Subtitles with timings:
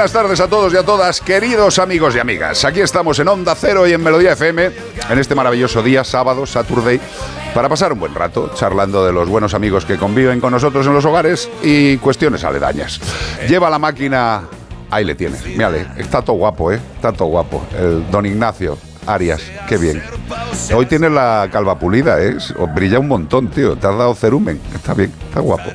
[0.00, 2.64] Buenas tardes a todos y a todas, queridos amigos y amigas.
[2.64, 4.70] Aquí estamos en Onda Cero y en Melodía FM,
[5.10, 6.98] en este maravilloso día, sábado, Saturday,
[7.54, 10.94] para pasar un buen rato charlando de los buenos amigos que conviven con nosotros en
[10.94, 12.98] los hogares y cuestiones aledañas.
[13.46, 14.44] Lleva la máquina,
[14.88, 16.80] ahí le tiene, mírale, está todo guapo, ¿eh?
[16.94, 18.78] Está todo guapo, el don Ignacio.
[19.14, 20.02] Arias, qué bien.
[20.74, 22.36] Hoy tienes la calva pulida, ¿eh?
[22.74, 23.76] Brilla un montón, tío.
[23.76, 24.60] Te has dado cerumen.
[24.74, 25.70] Está bien, está guapo.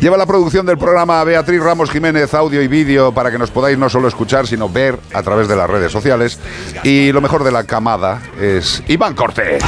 [0.00, 3.78] Lleva la producción del programa Beatriz Ramos Jiménez, audio y vídeo, para que nos podáis
[3.78, 6.38] no solo escuchar, sino ver a través de las redes sociales.
[6.82, 9.62] Y lo mejor de la camada es Iván Cortés.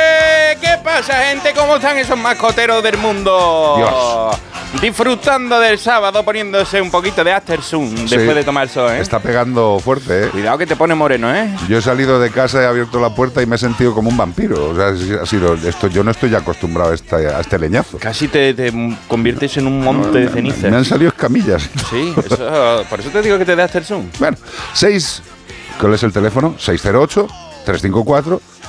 [0.00, 1.52] ¿Y eh, qué pasa, gente?
[1.56, 3.74] ¿Cómo están esos mascoteros del mundo?
[3.76, 4.36] Dios.
[4.82, 9.00] Disfrutando del sábado, poniéndose un poquito de after sun después de tomar sol, ¿eh?
[9.00, 10.28] Está pegando fuerte, ¿eh?
[10.28, 11.50] Cuidado que te pone moreno, ¿eh?
[11.68, 14.16] Yo he salido de casa, he abierto la puerta y me he sentido como un
[14.16, 14.70] vampiro.
[14.70, 14.88] O sea,
[15.22, 15.88] ha sido esto.
[15.88, 17.98] Yo no estoy acostumbrado a este, a este leñazo.
[17.98, 18.72] Casi te, te
[19.08, 20.72] conviertes en un monte de Me cenizas.
[20.72, 21.68] han salido escamillas.
[21.90, 24.10] Sí, eso- por eso te digo que te dé after sun.
[24.18, 24.36] Bueno,
[24.74, 25.22] 6.
[25.80, 26.54] ¿Cuál es el teléfono?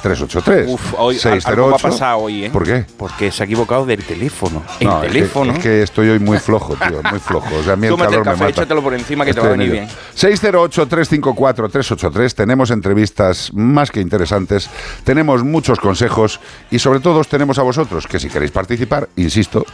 [0.02, 0.68] 608-354-383.
[0.68, 2.50] Uf, hoy algo va a pasar hoy, ¿eh?
[2.50, 2.86] ¿Por qué?
[2.98, 4.64] Porque se ha equivocado del teléfono.
[4.80, 5.54] El No, es que- teléfono.
[5.54, 7.56] Es que, estoy hoy muy flojo, tío, muy flojo.
[7.56, 8.50] O sea, a mí el Tómate el calor me mata.
[8.50, 9.88] échatelo por encima que te va a en venir bien.
[10.16, 12.34] 608-354-383.
[12.36, 14.70] Tenemos entrevistas más que interesantes,
[15.04, 19.66] tenemos muchos consejos y sobre todo os tenemos a vosotros, que si queréis participar, insisto,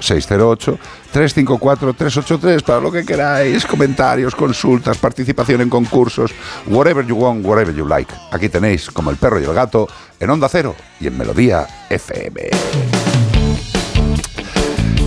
[1.13, 6.31] 608-354-383 para lo que queráis, comentarios, consultas, participación en concursos,
[6.67, 8.13] whatever you want, whatever you like.
[8.31, 9.87] Aquí tenéis, como el perro y el gato,
[10.19, 12.49] en Onda Cero y en Melodía FM.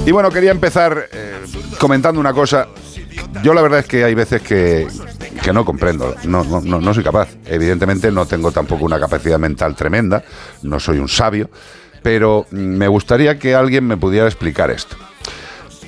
[0.07, 1.41] Y bueno, quería empezar eh,
[1.79, 2.69] comentando una cosa.
[3.43, 4.89] Yo la verdad es que hay veces que,
[5.43, 7.29] que no comprendo, no, no, no, no soy capaz.
[7.47, 10.25] Evidentemente no tengo tampoco una capacidad mental tremenda,
[10.63, 11.51] no soy un sabio,
[12.03, 14.97] pero mm, me gustaría que alguien me pudiera explicar esto.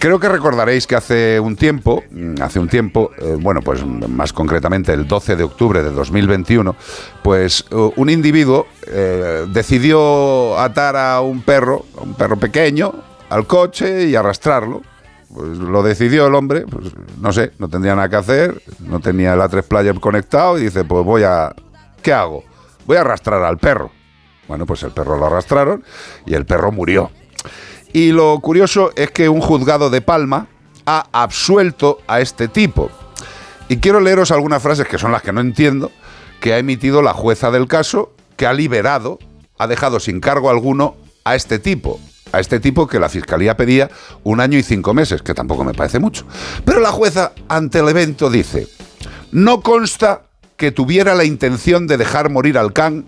[0.02, 4.32] Creo que recordaréis que hace un tiempo, mm, hace un tiempo, eh, bueno, pues más
[4.32, 6.74] concretamente el 12 de octubre de 2021,
[7.22, 12.92] pues eh, un individuo eh, decidió atar a un perro, a un perro pequeño,
[13.30, 14.82] al coche y arrastrarlo.
[15.32, 16.86] Pues lo decidió el hombre, pues
[17.20, 20.82] no sé, no tendría nada que hacer, no tenía el A3 Player conectado y dice,
[20.82, 21.54] pues voy a...
[22.02, 22.42] ¿Qué hago?
[22.86, 23.92] Voy a arrastrar al perro.
[24.48, 25.84] Bueno, pues el perro lo arrastraron
[26.26, 27.12] y el perro murió.
[27.92, 30.48] Y lo curioso es que un juzgado de Palma
[30.86, 32.90] ha absuelto a este tipo.
[33.68, 35.90] Y quiero leeros algunas frases que son las que no entiendo,
[36.40, 39.18] que ha emitido la jueza del caso, que ha liberado,
[39.58, 42.00] ha dejado sin cargo alguno a este tipo.
[42.32, 43.90] A este tipo que la fiscalía pedía
[44.24, 46.26] un año y cinco meses, que tampoco me parece mucho.
[46.64, 48.68] Pero la jueza, ante el evento, dice:
[49.30, 50.22] No consta
[50.56, 53.04] que tuviera la intención de dejar morir al can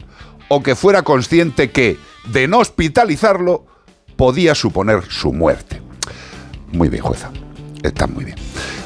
[0.48, 1.96] o que fuera consciente que,
[2.26, 3.64] de no hospitalizarlo,
[4.16, 5.80] podía suponer su muerte.
[6.72, 7.30] Muy bien, jueza.
[7.82, 8.36] Está muy bien.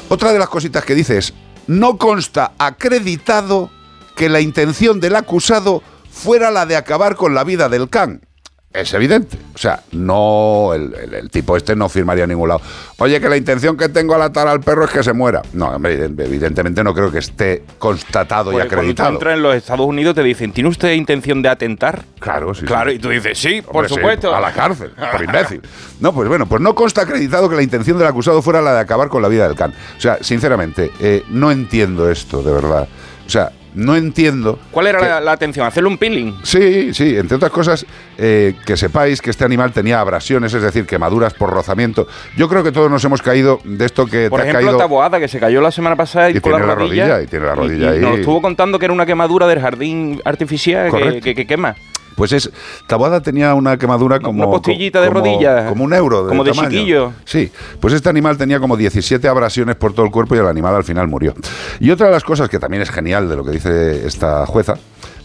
[0.09, 1.33] Otra de las cositas que dice es,
[1.67, 3.69] no consta acreditado
[4.15, 5.81] que la intención del acusado
[6.11, 8.21] fuera la de acabar con la vida del can.
[8.71, 9.35] Es evidente.
[9.55, 12.61] O sea, no, el, el- el tipo este no firmaría en ningún lado.
[12.99, 15.41] Oye, que la intención que tengo al atar al perro es que se muera.
[15.53, 19.09] No, hombre, evidentemente no creo que esté constatado y Pues cuando tú acreditado.
[19.09, 22.03] entras en los Estados Unidos te dicen, ¿tiene usted intención de atentar?
[22.19, 22.65] Claro, sí.
[22.65, 22.97] Claro, sí.
[22.97, 24.35] y tú dices, sí, por sí, supuesto.
[24.35, 25.61] a la cárcel, por imbécil.
[25.99, 28.79] No, pues bueno, pues no consta acreditado que la intención del acusado fuera la de
[28.81, 29.73] acabar con la vida del can.
[29.97, 32.87] O sea, sinceramente, eh, no entiendo esto, de verdad.
[33.29, 34.57] O sea, no entiendo.
[34.71, 35.67] ¿Cuál era que- la, la atención?
[35.67, 36.33] ¿Hacerle un peeling?
[36.41, 37.85] Sí, sí, entre otras cosas,
[38.17, 42.07] eh, que sepáis que este animal tenía abrasiones, es decir, quemaduras por rozamiento.
[42.35, 44.77] Yo creo que todos nos hemos caído de esto que Por te ejemplo, caído.
[44.79, 47.03] Taboada, que se cayó la semana pasada y, Y con tiene la la rodilla.
[47.03, 47.99] rodilla, y tiene la rodilla y- y ahí.
[48.01, 51.21] Nos estuvo contando que era una quemadura del jardín artificial que, Correcto.
[51.23, 51.75] que- que quema.
[52.19, 52.51] Pues es.
[52.85, 54.43] Taboada tenía una quemadura como.
[54.43, 55.67] Una postillita de como- rodilla.
[55.69, 56.27] Como un euro.
[56.27, 56.69] Como de tamaño.
[56.69, 57.13] chiquillo.
[57.25, 57.51] Sí.
[57.79, 60.83] Pues este animal tenía como 17 abrasiones por todo el cuerpo y el animal al
[60.83, 61.33] final murió.
[61.79, 64.75] Y otra de las cosas que también es genial de lo que dice esta jueza.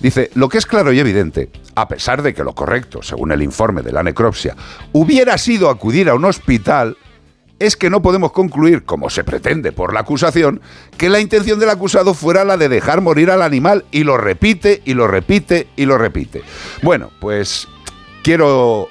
[0.00, 3.42] Dice, lo que es claro y evidente, a pesar de que lo correcto, según el
[3.42, 4.54] informe de la necropsia,
[4.92, 6.96] hubiera sido acudir a un hospital,
[7.58, 10.60] es que no podemos concluir, como se pretende por la acusación,
[10.96, 14.82] que la intención del acusado fuera la de dejar morir al animal y lo repite
[14.84, 16.42] y lo repite y lo repite.
[16.82, 17.68] Bueno, pues
[18.22, 18.88] quiero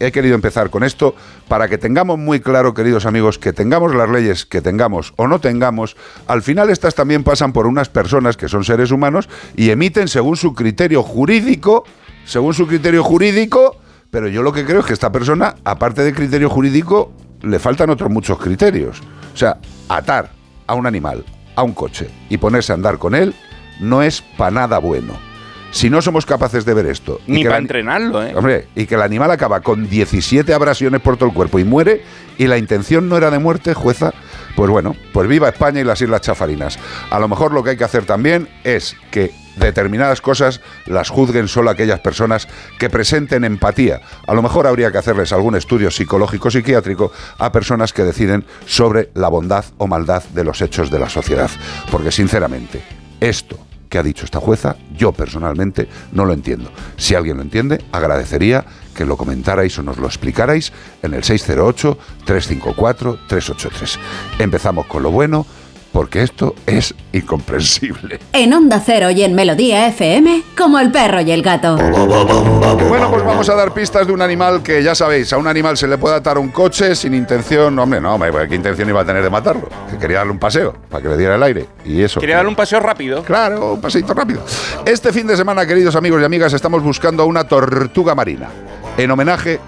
[0.00, 1.14] he querido empezar con esto
[1.48, 5.40] para que tengamos muy claro, queridos amigos, que tengamos las leyes que tengamos o no
[5.40, 5.96] tengamos,
[6.26, 10.36] al final estas también pasan por unas personas que son seres humanos y emiten según
[10.36, 11.84] su criterio jurídico,
[12.24, 13.76] según su criterio jurídico,
[14.10, 17.12] pero yo lo que creo es que esta persona, aparte de criterio jurídico,
[17.42, 19.00] le faltan otros muchos criterios.
[19.32, 19.58] O sea,
[19.88, 20.30] atar
[20.66, 21.24] a un animal
[21.56, 23.34] a un coche y ponerse a andar con él
[23.80, 25.27] no es para nada bueno.
[25.70, 27.20] Si no somos capaces de ver esto...
[27.26, 28.32] Ni para entrenarlo, ¿eh?
[28.34, 32.02] Hombre, y que el animal acaba con 17 abrasiones por todo el cuerpo y muere,
[32.38, 34.14] y la intención no era de muerte, jueza,
[34.56, 36.78] pues bueno, pues viva España y las Islas Chafarinas.
[37.10, 41.48] A lo mejor lo que hay que hacer también es que determinadas cosas las juzguen
[41.48, 42.48] solo aquellas personas
[42.78, 44.00] que presenten empatía.
[44.26, 49.10] A lo mejor habría que hacerles algún estudio psicológico psiquiátrico a personas que deciden sobre
[49.14, 51.50] la bondad o maldad de los hechos de la sociedad.
[51.90, 52.82] Porque sinceramente,
[53.20, 56.72] esto que ha dicho esta jueza, yo personalmente no lo entiendo.
[56.96, 58.64] Si alguien lo entiende, agradecería
[58.94, 63.98] que lo comentarais o nos lo explicarais en el 608-354-383.
[64.38, 65.46] Empezamos con lo bueno,
[65.92, 68.20] porque esto es incomprensible.
[68.32, 71.76] En Onda Cero y en Melodía FM, como el perro y el gato.
[71.76, 75.76] Bueno, pues vamos a dar pistas de un animal que ya sabéis, a un animal
[75.76, 79.04] se le puede atar un coche sin intención, hombre, no, hombre, ¿qué intención iba a
[79.04, 79.68] tener de matarlo?
[79.90, 82.20] Que quería darle un paseo para que le diera el aire y eso.
[82.20, 83.22] Quería darle un paseo rápido.
[83.22, 84.42] Claro, un paseito rápido.
[84.84, 88.48] Este fin de semana, queridos amigos y amigas, estamos buscando a una tortuga marina.
[88.96, 89.60] En homenaje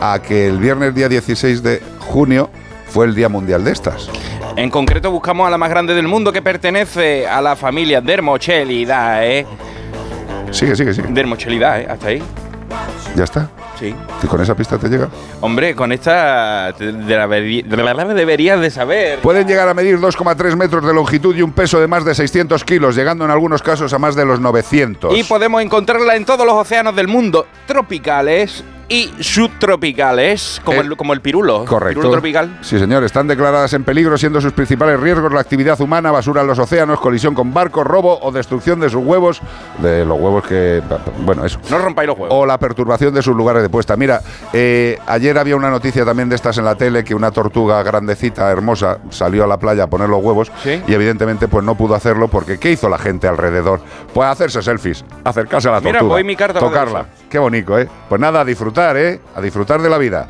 [0.00, 2.50] a que el viernes día 16 de junio
[2.90, 4.08] fue el Día Mundial de estas.
[4.56, 9.46] En concreto buscamos a la más grande del mundo que pertenece a la familia Dermochelidae.
[10.50, 11.08] Sigue, sigue, sigue.
[11.10, 12.22] Dermochelidae, hasta ahí.
[13.16, 13.48] Ya está.
[13.78, 13.94] Sí.
[14.22, 15.08] ¿Y con esa pista te llega?
[15.40, 19.18] Hombre, con esta de la de la- deberías de saber.
[19.20, 22.62] Pueden llegar a medir 2,3 metros de longitud y un peso de más de 600
[22.64, 25.16] kilos, llegando en algunos casos a más de los 900.
[25.16, 30.96] Y podemos encontrarla en todos los océanos del mundo, tropicales y subtropicales, como, Eh, el,
[30.96, 31.64] como el pirulo.
[31.64, 32.00] Correcto.
[32.00, 32.58] Pirulo tropical.
[32.60, 33.04] Sí, señor.
[33.04, 36.98] Están declaradas en peligro, siendo sus principales riesgos la actividad humana, basura en los océanos,
[37.00, 39.40] colisión con barcos, robo o destrucción de sus huevos,
[39.78, 40.82] de los huevos que.
[41.24, 41.60] Bueno, eso.
[41.70, 42.36] No rompáis los huevos.
[42.36, 43.96] O la perturbación de sus lugares de puesta.
[43.96, 44.20] Mira,
[44.52, 48.50] eh, ayer había una noticia también de estas en la tele que una tortuga grandecita,
[48.50, 50.82] hermosa, salió a la playa a poner los huevos ¿Sí?
[50.88, 53.80] y evidentemente pues no pudo hacerlo porque ¿qué hizo la gente alrededor?
[54.12, 57.06] Pues hacerse selfies, acercarse a la Mira, tortuga, voy mi carta tocarla.
[57.30, 57.88] Qué bonito, ¿eh?
[58.08, 59.20] Pues nada, a disfrutar, ¿eh?
[59.36, 60.26] A disfrutar de la vida.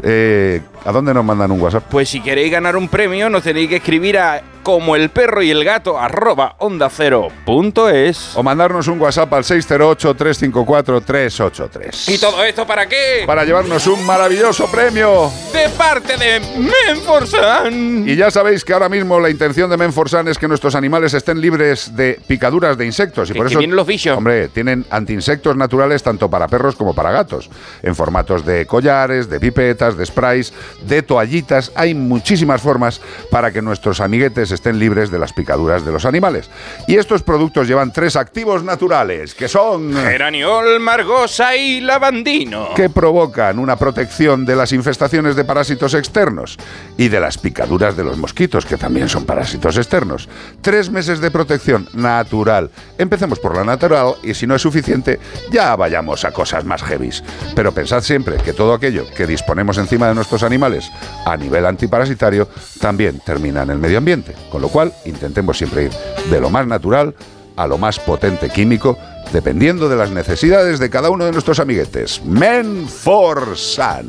[0.00, 1.84] Eh, ¿A dónde nos mandan un WhatsApp?
[1.90, 5.50] Pues si queréis ganar un premio, nos tenéis que escribir a como el perro y
[5.52, 8.32] el gato arroba onda cero punto es.
[8.36, 12.08] O mandarnos un WhatsApp al 608-354-383.
[12.12, 13.22] ¿Y todo esto para qué?
[13.26, 15.30] Para llevarnos un maravilloso premio.
[15.52, 18.08] De parte de Menforsan.
[18.08, 21.40] Y ya sabéis que ahora mismo la intención de Menforsan es que nuestros animales estén
[21.40, 23.30] libres de picaduras de insectos.
[23.30, 24.16] Y Que- por que eso, los bichos.
[24.16, 27.50] Hombre, tienen antiinsectos naturales tanto para perros como para gatos.
[27.82, 30.52] En formatos de collares, de pipetas, de sprays,
[30.86, 31.72] de toallitas.
[31.74, 33.00] Hay muchísimas formas
[33.30, 36.50] para que nuestros amiguetes estén libres de las picaduras de los animales.
[36.86, 39.94] Y estos productos llevan tres activos naturales, que son...
[39.94, 42.70] Geraniol, margosa y lavandino.
[42.74, 46.56] que provocan una protección de las infestaciones de parásitos externos
[46.96, 50.28] y de las picaduras de los mosquitos, que también son parásitos externos.
[50.60, 52.70] Tres meses de protección natural.
[52.98, 55.18] Empecemos por la natural y si no es suficiente,
[55.50, 57.22] ya vayamos a cosas más heavies.
[57.54, 60.90] Pero pensad siempre que todo aquello que disponemos encima de nuestros animales
[61.26, 62.48] a nivel antiparasitario
[62.80, 64.34] también termina en el medio ambiente.
[64.50, 65.90] Con lo cual, intentemos siempre ir
[66.30, 67.14] de lo más natural
[67.56, 68.98] a lo más potente químico,
[69.32, 72.20] dependiendo de las necesidades de cada uno de nuestros amiguetes.
[72.24, 74.06] Men for Sun.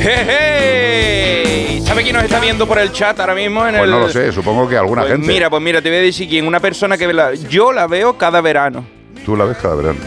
[0.00, 1.80] ¡Jeje!
[1.84, 3.66] ¿Sabe quién nos está viendo por el chat ahora mismo?
[3.66, 3.90] En Pues el...
[3.90, 5.26] no lo sé, supongo que alguna Pues gente.
[5.26, 6.46] Mira, pues mira, te voy a decir quién.
[6.46, 8.84] Una persona que la- yo la veo cada verano.
[9.24, 9.98] Tú la ves cada verano.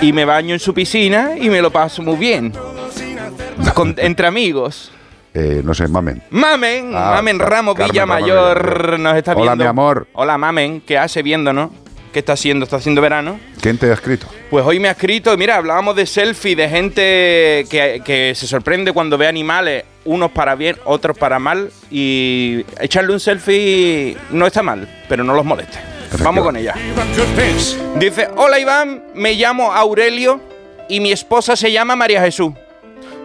[0.00, 2.52] Y me baño en su piscina y me lo paso muy bien.
[3.74, 4.92] Con- entre amigos.
[5.40, 6.20] Eh, no sé, mamen.
[6.30, 9.64] Mamen, Ah, Mamen Ramos Carmen Villamayor Ramos nos está Hola, viendo.
[9.64, 10.08] mi amor.
[10.14, 11.70] Hola, Mamen, ¿qué hace viéndonos?
[12.12, 12.64] ¿Qué está haciendo?
[12.64, 13.38] ¿Está haciendo verano?
[13.60, 14.26] ¿Quién te ha escrito?
[14.50, 18.92] Pues hoy me ha escrito, mira, hablábamos de selfie, de gente que, que se sorprende
[18.92, 24.62] cuando ve animales, unos para bien, otros para mal, y echarle un selfie no está
[24.64, 25.78] mal, pero no los moleste.
[26.24, 26.74] Vamos con ella.
[28.00, 30.40] Dice, hola Iván, me llamo Aurelio
[30.88, 32.52] y mi esposa se llama María Jesús.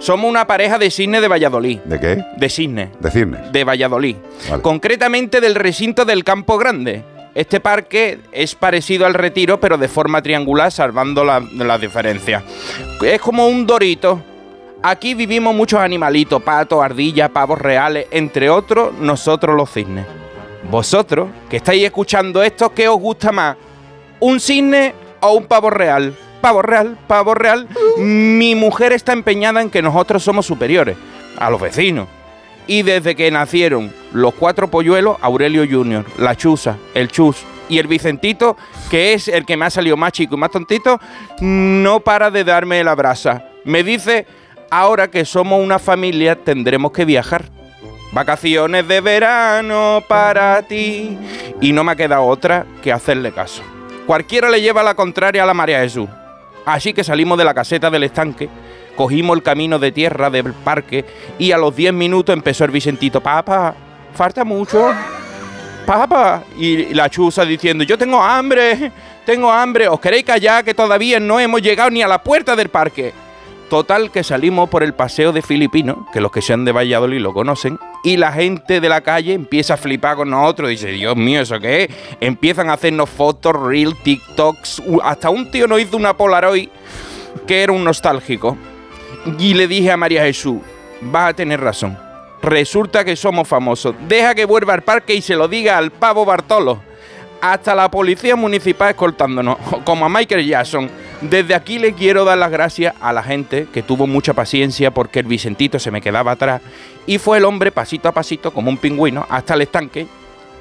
[0.04, 1.80] Somos una pareja de cisne de Valladolid.
[1.86, 2.22] ¿De qué?
[2.36, 2.92] De cisne.
[3.00, 3.52] De cisnes.
[3.54, 4.18] De Valladolid.
[4.50, 4.62] Vale.
[4.62, 7.04] Concretamente del recinto del Campo Grande.
[7.34, 12.44] Este parque es parecido al retiro, pero de forma triangular, salvando la- las diferencias.
[13.02, 14.22] Es como un dorito.
[14.82, 20.06] Aquí vivimos muchos animalitos, patos, ardillas, pavos reales, entre otros, nosotros los cisnes.
[20.70, 23.56] Vosotros, que estáis escuchando esto, ¿qué os gusta más?
[24.20, 26.14] ¿Un cisne o un pavo real?
[26.44, 27.70] Pavo real, pavo real.
[27.98, 30.98] Mi mujer está empeñada en que nosotros somos superiores
[31.38, 32.10] a los vecinos.
[32.68, 37.38] Y desde que nacieron los cuatro polluelos, Aurelio Junior, la Chusa, el Chus
[37.70, 38.58] y el Vicentito,
[38.92, 41.00] que es el que me ha salido más chico y más tontito,
[41.40, 43.46] no para de darme la brasa.
[43.64, 44.28] Me dice,
[44.70, 47.46] ahora que somos una familia, tendremos que viajar.
[48.12, 51.18] Vacaciones de verano para ti.
[51.62, 53.64] Y no me ha quedado otra que hacerle caso.
[54.06, 56.10] Cualquiera le lleva la contraria a la María Jesús.
[56.66, 58.50] Así que salimos de la caseta del estanque,
[58.96, 61.06] cogimos el camino de tierra del parque
[61.38, 63.76] y a los 10 minutos empezó el Vicentito, papá,
[64.14, 64.92] falta mucho.
[65.86, 68.92] Papá, y la chusa diciendo, yo tengo hambre,
[69.26, 72.70] tengo hambre, os queréis callar que todavía no hemos llegado ni a la puerta del
[72.70, 73.14] parque.
[73.70, 77.34] Total que salimos por el paseo de Filipino, que los que sean de Valladolid lo
[77.34, 80.70] conocen, y la gente de la calle empieza a flipar con nosotros.
[80.70, 81.90] Dice, Dios mío, ¿eso qué es?
[82.20, 84.84] Empiezan a hacernos fotos, reel, TikToks.
[85.02, 86.70] Hasta un tío nos hizo una Polaroid
[87.48, 88.58] que era un nostálgico.
[89.40, 90.60] Y le dije a María Jesús,
[91.02, 91.98] vas a tener razón.
[92.42, 93.96] Resulta que somos famosos.
[94.08, 96.82] Deja que vuelva al parque y se lo diga al pavo Bartolo.
[97.44, 100.90] Hasta la policía municipal escoltándonos, como a Michael Jackson.
[101.20, 105.20] Desde aquí le quiero dar las gracias a la gente que tuvo mucha paciencia porque
[105.20, 106.62] el Vicentito se me quedaba atrás
[107.06, 110.08] y fue el hombre pasito a pasito como un pingüino hasta el estanque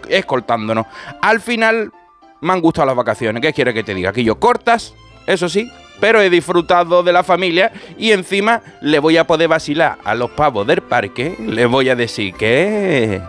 [0.09, 0.87] escoltándonos.
[1.21, 1.93] Al final
[2.41, 3.41] me han gustado las vacaciones.
[3.43, 4.11] ¿Qué quiere que te diga?
[4.11, 4.93] Aquí yo cortas,
[5.29, 9.99] eso sí, pero he disfrutado de la familia y encima le voy a poder vacilar
[10.05, 11.37] a los pavos del parque.
[11.39, 13.21] Le voy a decir que...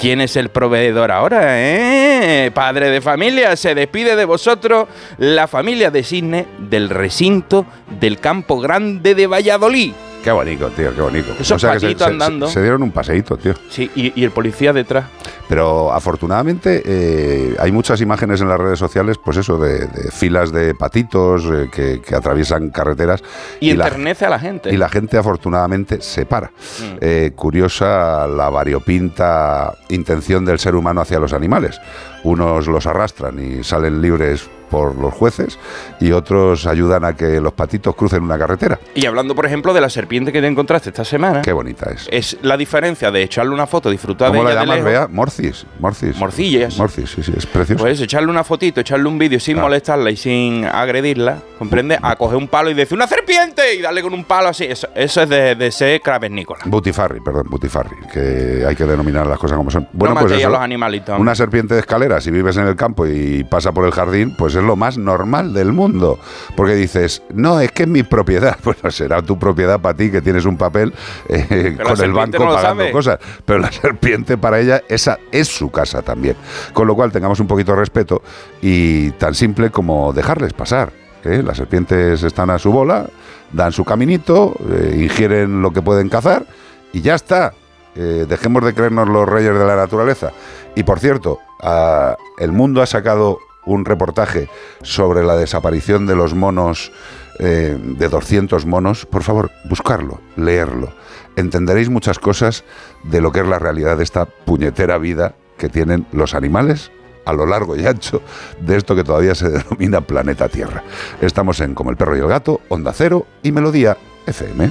[0.00, 2.50] ¿Quién es el proveedor ahora, eh?
[2.54, 4.88] Padre de familia, se despide de vosotros
[5.18, 7.66] la familia de Cisne del recinto
[8.00, 9.92] del Campo Grande de Valladolid.
[10.22, 11.32] Qué bonito, tío, qué bonito.
[11.40, 12.46] Esos que se, patitos se- andando.
[12.48, 13.54] se dieron un paseíto, tío.
[13.70, 15.06] Sí, y, y el policía detrás.
[15.48, 20.52] Pero afortunadamente eh, hay muchas imágenes en las redes sociales, pues eso, de, de filas
[20.52, 23.22] de patitos eh, que, que atraviesan carreteras.
[23.60, 24.72] Y, la- enternece a la gente.
[24.72, 26.48] y la gente afortunadamente se para.
[26.48, 26.96] Mm.
[27.00, 31.80] Eh, curiosa la variopinta intención del ser humano hacia los animales.
[32.24, 35.58] Unos los arrastran y salen libres por los jueces
[36.00, 38.78] y otros ayudan a que los patitos crucen una carretera.
[38.94, 42.08] Y hablando, por ejemplo, de la serpiente que te encontraste esta semana, Qué bonita es.
[42.10, 44.90] es la diferencia de echarle una foto, disfrutar de ¿Cómo la ella de llamas, lejos.
[44.92, 45.08] Bea?
[45.08, 45.66] Morcis.
[45.78, 46.16] Morcis.
[46.16, 46.76] Morcillas.
[46.78, 47.82] Morcis, sí, sí, es precioso.
[47.82, 49.62] Pues echarle una fotito, echarle un vídeo sin Ah.
[49.62, 51.98] molestarla y sin agredirla, ¿comprende?
[52.00, 53.74] A coger un palo y decir ¡una serpiente!
[53.74, 54.64] y darle con un palo así.
[54.64, 56.60] Eso, eso es de, de ser cavernícola.
[56.66, 59.88] Butifarri, perdón, Butifarri, que hay que denominar las cosas como son.
[59.92, 61.18] Bueno, no pues matéis a eso, los animalitos.
[61.18, 64.54] una serpiente de escalera, si vives en el campo y pasa por el jardín, pues
[64.60, 66.18] es lo más normal del mundo.
[66.56, 68.56] Porque dices, no, es que es mi propiedad.
[68.70, 70.92] Bueno, será tu propiedad para ti que tienes un papel
[71.28, 72.92] eh, con el banco no pagando sabe.
[72.92, 73.18] cosas.
[73.44, 76.36] Pero la serpiente para ella, esa es su casa también.
[76.72, 78.22] Con lo cual tengamos un poquito de respeto
[78.62, 80.92] y tan simple como dejarles pasar.
[81.24, 81.42] ¿eh?
[81.42, 83.06] Las serpientes están a su bola,
[83.52, 86.46] dan su caminito, eh, ingieren lo que pueden cazar
[86.92, 87.52] y ya está.
[87.96, 90.30] Eh, dejemos de creernos los reyes de la naturaleza.
[90.76, 93.38] Y por cierto, ah, el mundo ha sacado
[93.70, 94.48] un reportaje
[94.82, 96.92] sobre la desaparición de los monos,
[97.38, 99.06] eh, de 200 monos.
[99.06, 100.92] Por favor, buscarlo, leerlo.
[101.36, 102.64] Entenderéis muchas cosas
[103.04, 106.90] de lo que es la realidad de esta puñetera vida que tienen los animales
[107.24, 108.22] a lo largo y ancho
[108.60, 110.82] de esto que todavía se denomina planeta Tierra.
[111.20, 113.96] Estamos en Como el perro y el gato, Onda Cero y Melodía
[114.26, 114.70] FM.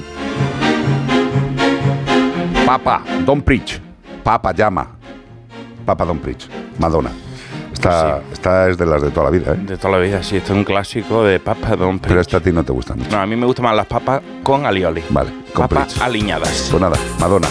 [2.66, 3.80] Papa, Don Preach.
[4.22, 4.98] Papa llama.
[5.86, 6.48] Papa Don Preach.
[6.78, 7.29] Madonna.
[7.72, 9.56] Esta, esta es de las de toda la vida, ¿eh?
[9.56, 10.36] De toda la vida, sí.
[10.36, 13.10] Esto es un clásico de papas Don Pero esta a ti no te gusta mucho.
[13.10, 15.02] No, a mí me gustan más las papas con alioli.
[15.10, 16.68] Vale, con Papas aliñadas.
[16.70, 17.48] Pues nada, Madonna.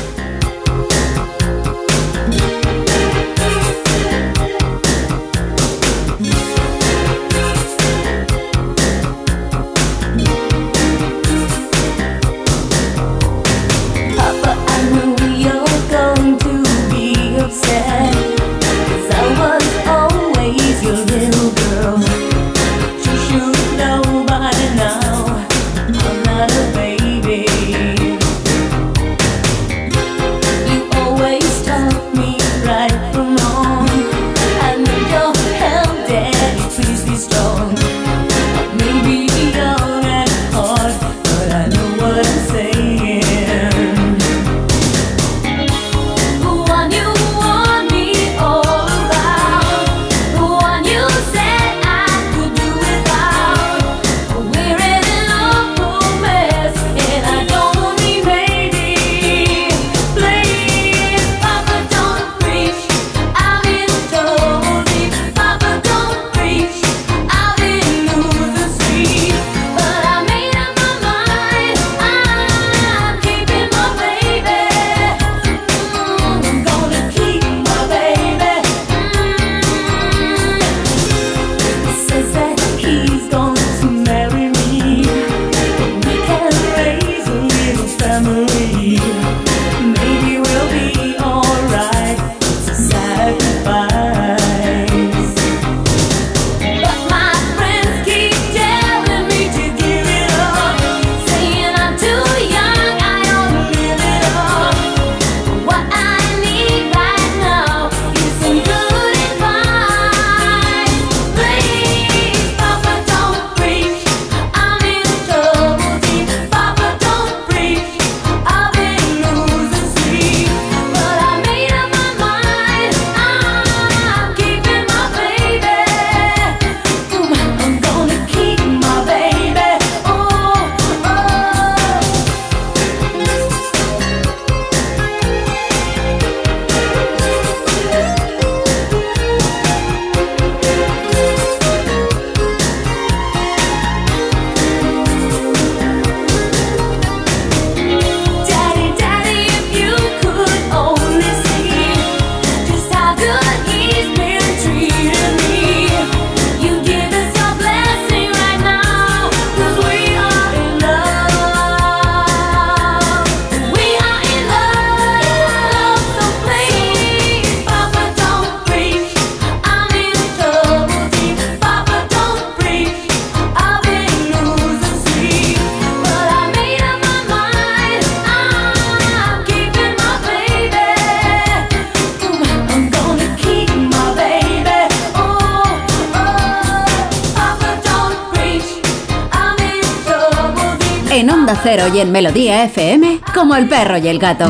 [192.10, 194.48] Melodía FM, como el perro y el gato.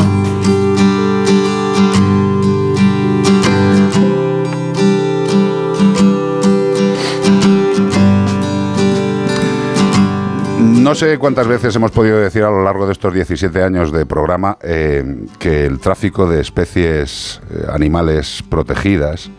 [10.90, 14.06] No sé cuántas veces hemos podido decir a lo largo de estos 17 años de
[14.08, 15.04] programa eh,
[15.38, 19.30] que el tráfico de especies eh, animales protegidas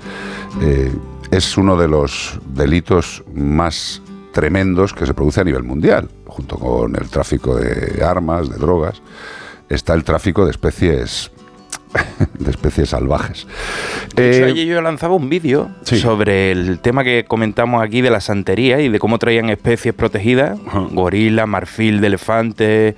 [0.61, 0.92] eh,
[1.30, 4.00] es uno de los delitos más
[4.33, 6.09] tremendos que se produce a nivel mundial,
[6.40, 9.03] junto con el tráfico de armas, de drogas,
[9.68, 11.31] está el tráfico de especies
[12.38, 13.46] de especies salvajes.
[14.14, 15.98] De hecho, Eh, ayer yo lanzaba un vídeo sí.
[15.98, 20.59] sobre el tema que comentamos aquí de la santería y de cómo traían especies protegidas,
[20.92, 22.96] gorila, marfil de elefante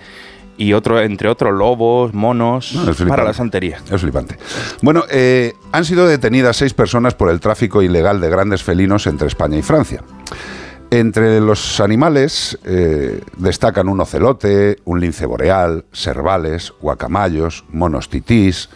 [0.59, 3.79] y otros, entre otros, lobos, monos, No, para la santería.
[3.91, 4.37] Es flipante.
[4.83, 9.27] Bueno, eh, han sido detenidas seis personas por el tráfico ilegal de grandes felinos entre
[9.27, 10.03] España y Francia.
[10.93, 18.69] Entre los animales eh, destacan un ocelote, un lince boreal, servales, guacamayos, monos titís.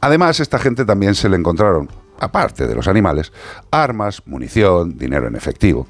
[0.00, 3.32] Además, esta gente también se le encontraron, aparte de los animales,
[3.70, 5.86] armas, munición, dinero en efectivo.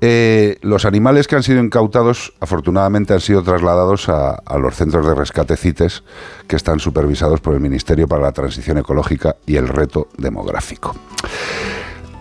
[0.00, 5.06] Eh, los animales que han sido incautados, afortunadamente, han sido trasladados a, a los centros
[5.06, 6.02] de rescate CITES,
[6.48, 10.96] que están supervisados por el Ministerio para la Transición Ecológica y el Reto Demográfico.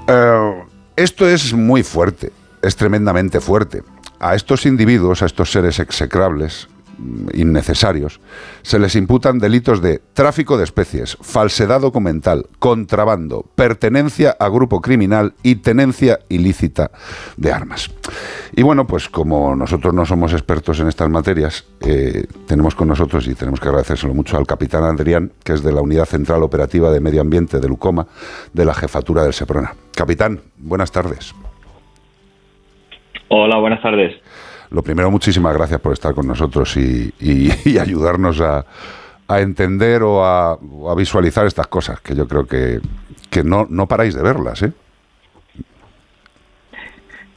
[0.05, 0.63] Eh,
[0.95, 3.83] esto es muy fuerte, es tremendamente fuerte.
[4.19, 6.67] A estos individuos, a estos seres execrables,
[6.97, 8.19] mm, innecesarios,
[8.63, 15.35] se les imputan delitos de tráfico de especies, falsedad documental, contrabando, pertenencia a grupo criminal
[15.41, 16.91] y tenencia ilícita
[17.37, 17.89] de armas.
[18.53, 23.25] Y bueno, pues como nosotros no somos expertos en estas materias, eh, tenemos con nosotros,
[23.27, 26.91] y tenemos que agradecérselo mucho al capitán Adrián, que es de la Unidad Central Operativa
[26.91, 28.07] de Medio Ambiente de Lucoma,
[28.51, 29.75] de la Jefatura del Seprona.
[29.95, 31.33] Capitán, buenas tardes.
[33.29, 34.15] Hola, buenas tardes.
[34.71, 38.65] Lo primero, muchísimas gracias por estar con nosotros y, y- y ayudarnos a,
[39.27, 42.79] a entender o a, a visualizar estas cosas, que yo creo que,
[43.31, 44.71] que no, no paráis de verlas, ¿eh?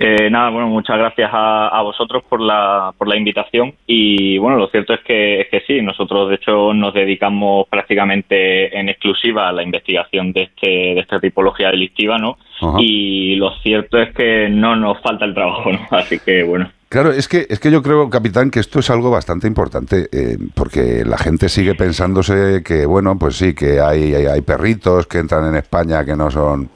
[0.05, 4.57] Eh, nada, bueno, muchas gracias a, a vosotros por la, por la invitación y bueno,
[4.57, 9.49] lo cierto es que, es que sí, nosotros de hecho nos dedicamos prácticamente en exclusiva
[9.49, 12.37] a la investigación de, este, de esta tipología delictiva, ¿no?
[12.63, 12.79] Ajá.
[12.81, 15.81] Y lo cierto es que no nos falta el trabajo, ¿no?
[15.91, 16.71] Así que bueno.
[16.89, 20.37] Claro, es que, es que yo creo, capitán, que esto es algo bastante importante, eh,
[20.55, 25.17] porque la gente sigue pensándose que, bueno, pues sí, que hay, hay, hay perritos que
[25.17, 26.69] entran en España que no son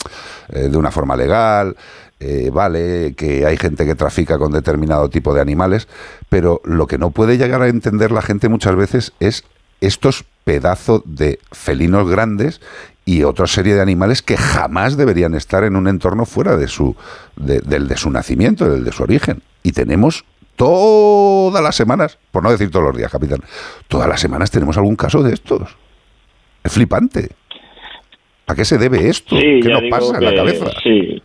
[0.48, 1.76] eh, de una forma legal,
[2.18, 5.86] eh, vale, que hay gente que trafica con determinado tipo de animales,
[6.30, 9.44] pero lo que no puede llegar a entender la gente muchas veces es
[9.82, 12.62] estos pedazos de felinos grandes
[13.06, 16.94] y otra serie de animales que jamás deberían estar en un entorno fuera de su,
[17.36, 19.42] de- del de su nacimiento, del de su origen.
[19.62, 20.24] Y tenemos
[20.56, 23.38] todas las semanas, por no decir todos los días, capitán,
[23.88, 25.76] todas las semanas tenemos algún caso de estos.
[26.64, 27.30] Es flipante.
[28.48, 29.36] ¿A qué se debe esto?
[29.38, 30.66] Sí, ¿Qué nos pasa en la que cabeza?
[30.82, 31.22] Sí.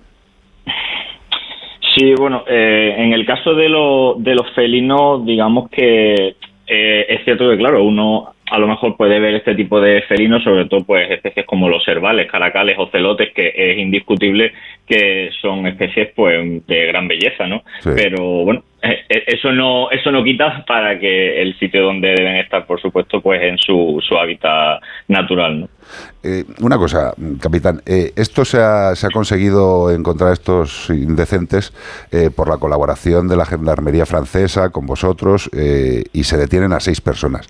[1.95, 6.35] Sí, bueno, eh, en el caso de, lo- de los felinos, digamos que
[6.67, 10.43] eh, es cierto que, claro, uno a lo mejor puede ver este tipo de felinos,
[10.43, 14.51] sobre todo pues especies como los cervales, caracales, ocelotes, que es indiscutible
[14.85, 17.63] que son especies pues de gran belleza, ¿no?
[17.79, 17.91] Sí.
[17.95, 22.81] Pero bueno, eso no eso no quita para que el sitio donde deben estar, por
[22.81, 25.69] supuesto, pues en su, su hábitat natural, ¿no?
[26.23, 31.73] Eh, una cosa, capitán, eh, esto se ha, se ha conseguido encontrar estos indecentes
[32.11, 36.79] eh, por la colaboración de la Gendarmería francesa con vosotros eh, y se detienen a
[36.79, 37.49] seis personas.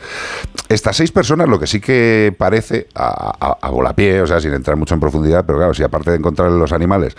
[0.69, 4.93] Estas seis personas, lo que sí que parece, a, a, o sea, sin entrar mucho
[4.93, 7.15] en profundidad, pero claro, si aparte de encontrar los animales,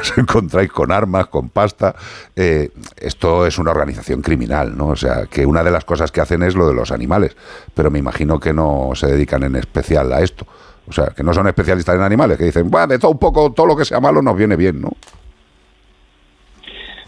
[0.16, 1.94] los encontráis con armas, con pasta,
[2.34, 2.68] eh,
[3.00, 4.88] esto es una organización criminal, ¿no?
[4.88, 7.36] O sea, que una de las cosas que hacen es lo de los animales,
[7.74, 10.46] pero me imagino que no se dedican en especial a esto.
[10.88, 13.52] O sea, que no son especialistas en animales, que dicen, bueno, de todo un poco,
[13.52, 14.90] todo lo que sea malo nos viene bien, ¿no?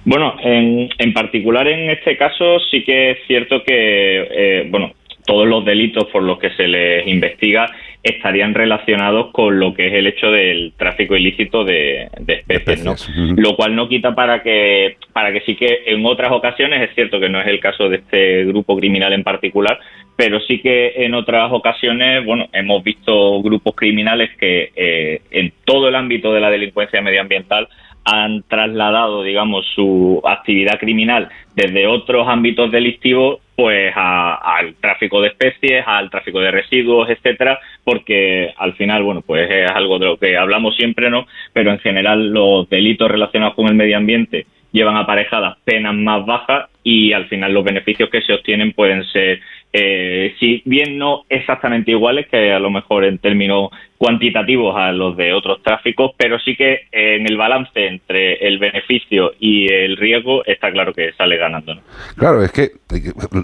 [0.04, 4.92] Bueno, en, en particular en este caso sí que es cierto que, eh, bueno,
[5.24, 7.66] todos los delitos por los que se les investiga
[8.02, 12.96] estarían relacionados con lo que es el hecho del tráfico ilícito de, de especies, ¿no?
[13.36, 17.20] Lo cual no quita para que, para que sí que en otras ocasiones, es cierto
[17.20, 19.78] que no es el caso de este grupo criminal en particular,
[20.16, 25.88] pero sí que en otras ocasiones, bueno, hemos visto grupos criminales que eh, en todo
[25.88, 27.68] el ámbito de la delincuencia medioambiental
[28.04, 35.28] han trasladado, digamos, su actividad criminal desde otros ámbitos delictivos, pues a- al tráfico de
[35.28, 40.16] especies, al tráfico de residuos, etcétera, porque al final, bueno, pues es algo de lo
[40.16, 41.28] que hablamos siempre, ¿no?
[41.52, 46.70] Pero en general los delitos relacionados con el medio ambiente llevan aparejadas penas más bajas
[46.82, 49.38] y al final los beneficios que se obtienen pueden ser,
[49.72, 55.16] eh, si bien no exactamente iguales, que a lo mejor en términos cuantitativos a los
[55.16, 59.96] de otros tráficos, pero sí que eh, en el balance entre el beneficio y el
[59.96, 61.74] riesgo está claro que sale ganando.
[62.16, 62.72] Claro, es que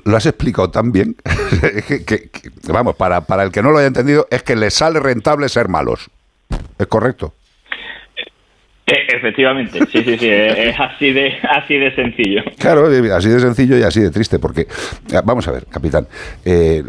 [0.05, 1.15] lo has explicado tan bien.
[1.63, 2.31] es que, que-
[2.73, 5.69] vamos, para, para el que no lo haya entendido, es que les sale rentable ser
[5.69, 6.11] malos.
[6.79, 7.35] ¿Es correcto?
[8.89, 12.43] Eh, Efectivamente, sí, sí, sí, es es así de, así de sencillo.
[12.59, 16.07] Claro, eh, así de sencillo y así de triste, porque, eh, vamos a ver, capitán,
[16.45, 16.83] eh,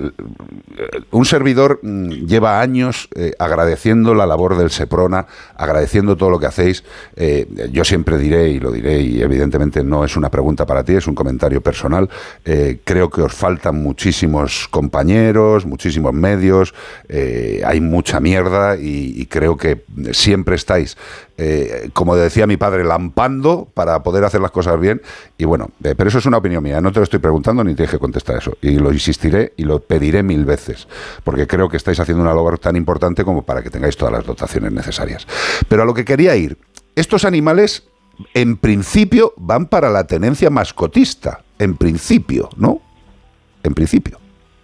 [1.12, 6.46] un servidor mm, lleva años eh, agradeciendo la labor del Seprona, agradeciendo todo lo que
[6.46, 6.84] hacéis.
[7.16, 10.94] Eh, yo siempre diré, y lo diré, y evidentemente no es una pregunta para ti,
[10.96, 12.10] es un comentario personal,
[12.46, 16.74] eh, creo que os faltan muchísimos compañeros, muchísimos medios,
[17.08, 20.98] eh, hay mucha mierda y, y creo que siempre estáis
[21.42, 25.02] eh, como decía mi padre, lampando para poder hacer las cosas bien.
[25.38, 27.76] Y bueno, eh, pero eso es una opinión mía, no te lo estoy preguntando ni
[27.76, 28.58] te deje contestar eso.
[28.62, 30.90] Y lo insistiré y lo pediré mil veces,
[31.24, 34.26] porque creo que estáis haciendo una labor tan importante como para que tengáis todas las
[34.26, 35.26] dotaciones necesarias.
[35.70, 36.58] Pero a lo que quería ir,
[36.96, 37.88] estos animales
[38.34, 42.82] en principio van para la tenencia mascotista, en principio, ¿no?
[43.64, 44.20] En principio.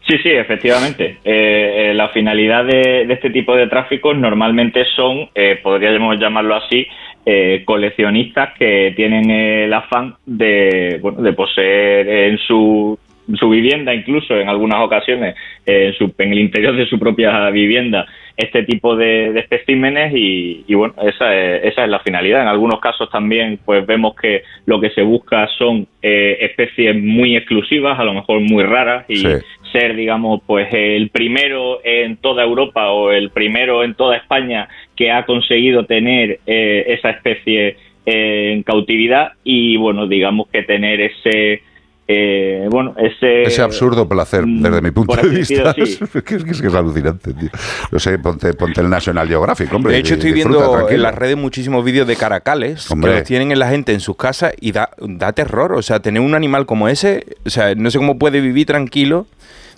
[0.07, 1.17] Sí, sí, efectivamente.
[1.23, 6.55] Eh, eh, la finalidad de, de este tipo de tráficos normalmente son, eh, podríamos llamarlo
[6.55, 6.85] así,
[7.25, 12.99] eh, coleccionistas que tienen el afán de, bueno, de poseer en su,
[13.33, 15.35] su vivienda, incluso en algunas ocasiones,
[15.65, 18.05] eh, en, su- en el interior de su propia vivienda,
[18.37, 22.41] este tipo de, de especímenes y, y, bueno, esa es, esa es la finalidad.
[22.41, 27.35] En algunos casos también pues vemos que lo que se busca son eh, especies muy
[27.37, 29.29] exclusivas, a lo mejor muy raras y Sí.
[29.71, 35.11] ser, digamos, pues el primero en toda Europa o el primero en toda España que
[35.11, 41.61] ha conseguido tener eh, esa especie eh, en cautividad y, bueno, digamos que tener ese,
[42.07, 43.43] eh, bueno, ese...
[43.43, 45.73] Ese absurdo placer, mm, desde mi punto de vista.
[45.73, 45.81] sí.
[46.13, 47.49] es, que, es que es alucinante, tío.
[47.91, 49.93] No sé, ponte, ponte el National Geographic, hombre.
[49.93, 50.97] De hecho, estoy disfruta, viendo tranquilo.
[50.97, 53.11] en las redes muchísimos vídeos de caracales Hombre.
[53.11, 55.73] que los tienen en la gente en sus casas y da, da terror.
[55.73, 59.25] O sea, tener un animal como ese, o sea, no sé cómo puede vivir tranquilo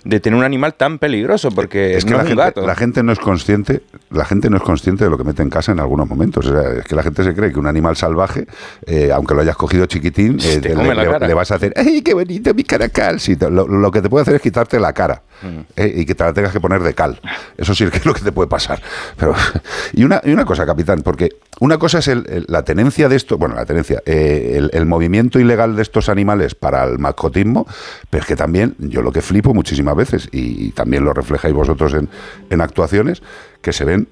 [0.08, 2.66] de tener un animal tan peligroso porque Es que no la, es un gente, gato.
[2.66, 5.50] la gente no es consciente, la gente no es consciente de lo que mete en
[5.50, 6.46] casa en algunos momentos.
[6.46, 8.46] O sea, es que la gente se cree que un animal salvaje,
[8.86, 12.54] eh, aunque lo hayas cogido chiquitín, eh, Te le, vas a hacer, ¡ay, qué bonito
[12.54, 13.20] mi caracal!
[13.20, 15.60] Sí, lo que te puede hacer es quitarte la cara Mm.
[15.76, 17.20] eh, y que te la tengas que poner de cal.
[17.56, 18.82] Eso sí es que es lo que te puede pasar.
[19.16, 19.34] Pero,
[19.92, 21.28] y, una, y una cosa, capitán, porque
[21.60, 25.74] una cosa es el- la tenencia de esto, bueno, la tenencia, eh, el, movimiento ilegal
[25.76, 27.66] de estos animales para el mascotismo,
[28.10, 31.54] pero es que también yo lo que flipo muchísimas veces, y, y también lo reflejáis
[31.54, 32.08] vosotros en,
[32.50, 33.22] en actuaciones,
[33.60, 34.08] que se ven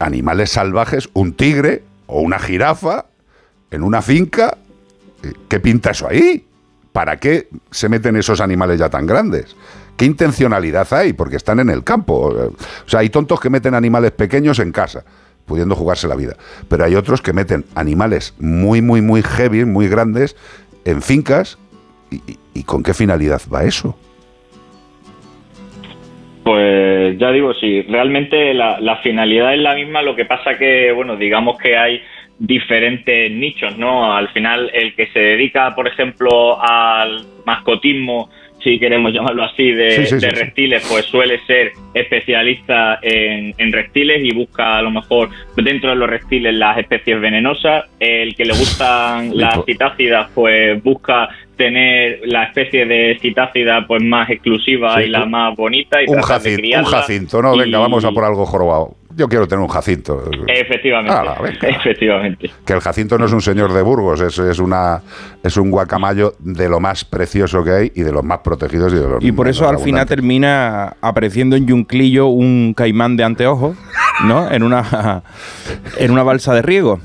[0.00, 3.06] animales salvajes, un tigre o una jirafa
[3.70, 4.58] en una finca.
[5.22, 6.46] eh, ¿Qué pinta eso ahí?
[6.92, 9.56] ¿Para qué se meten esos animales ya tan grandes?
[9.96, 11.12] ¿Qué intencionalidad hay?
[11.12, 12.14] Porque están en el campo.
[12.28, 15.04] O sea, hay tontos que meten animales pequeños en casa,
[15.46, 16.34] pudiendo jugarse la vida.
[16.68, 20.36] Pero hay otros que meten animales muy, muy, muy heavy, muy grandes,
[20.84, 21.58] en fincas.
[22.10, 23.98] ¿Y, con qué finalidad va eso?
[26.44, 30.92] Pues ya digo, sí, realmente la, la finalidad es la misma, lo que pasa que,
[30.92, 32.02] bueno, digamos que hay
[32.38, 34.14] diferentes nichos, ¿no?
[34.14, 38.30] Al final, el que se dedica, por ejemplo, al mascotismo,
[38.64, 40.34] si queremos llamarlo así, de, Sí, sí, de sí, sí.
[40.34, 45.96] reptiles, pues suele ser especialista en, en reptiles y busca a lo mejor dentro de
[45.96, 47.84] los reptiles las especies venenosas.
[48.00, 49.66] El que le gustan las Lipo.
[49.66, 56.02] citácidas, pues busca tener la especie de citácida pues más exclusiva y la más bonita
[56.02, 56.88] y Un jacinto, un criarla.
[56.90, 58.96] jacinto, no, venga, Y- vamos a por algo jorobado.
[59.16, 60.30] Yo quiero tener un jacinto.
[60.46, 62.50] Efectivamente, efectivamente.
[62.64, 65.02] Que el Jacinto no es un señor de Burgos, es, es una
[65.42, 68.96] es un guacamayo de lo más precioso que hay y de los más protegidos y
[68.96, 73.76] de los Y por eso al final termina apareciendo en Yunclillo un caimán de anteojos,
[74.24, 74.50] ¿no?
[74.50, 75.22] En una
[75.98, 77.00] en una balsa de riego.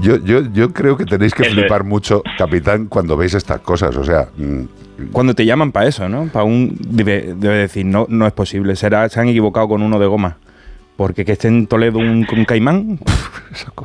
[0.00, 3.96] Yo, yo, yo creo que tenéis que flipar mucho, capitán, cuando veis estas cosas.
[3.96, 4.62] O sea, mm,
[5.12, 6.26] Cuando te llaman para eso, ¿no?
[6.26, 9.98] Para un debe, debe decir, no, no es posible, será, se han equivocado con uno
[9.98, 10.38] de goma.
[10.96, 12.98] Porque que esté en Toledo un, un caimán,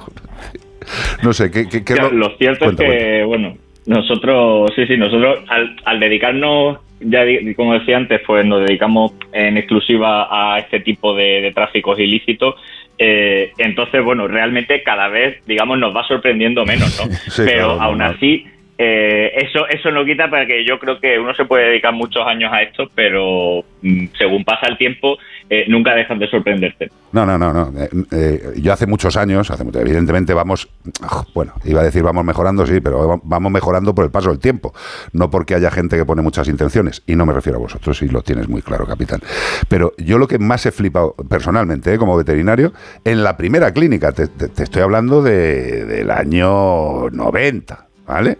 [1.23, 3.25] no sé, ¿qué, qué- qué Ya, lo- lo cierto Cuenta, es que, cuenta.
[3.25, 7.23] bueno, nosotros, sí, sí, nosotros al, al dedicarnos, ya
[7.55, 12.55] como decía antes, pues nos dedicamos en exclusiva a este tipo de, de tráficos ilícitos.
[12.97, 17.11] eh, entonces, bueno, realmente cada vez, digamos, nos va sorprendiendo menos, ¿no?
[17.31, 18.15] Sí, Pero claro, aún normal.
[18.17, 18.45] así,
[18.83, 22.25] eh, eso, eso no quita para que yo creo que uno se puede dedicar muchos
[22.25, 25.17] años a esto, pero mm, según pasa el tiempo,
[25.49, 26.89] eh, nunca dejan de sorprenderte.
[27.11, 27.71] No, no, no, no.
[27.79, 30.67] Eh, eh, yo hace muchos años, hace mucho- evidentemente vamos,
[31.03, 34.29] ah, bueno, iba a decir vamos mejorando, sí, pero va- vamos mejorando por el paso
[34.29, 34.73] del tiempo,
[35.13, 38.07] no porque haya gente que pone muchas intenciones, y no me refiero a vosotros, y
[38.07, 39.19] lo tienes muy claro, capitán.
[39.67, 42.73] Pero yo lo que más he flipado personalmente, como veterinario,
[43.05, 48.37] en la primera clínica, te, te- te estoy hablando de- del año 90, ¿vale?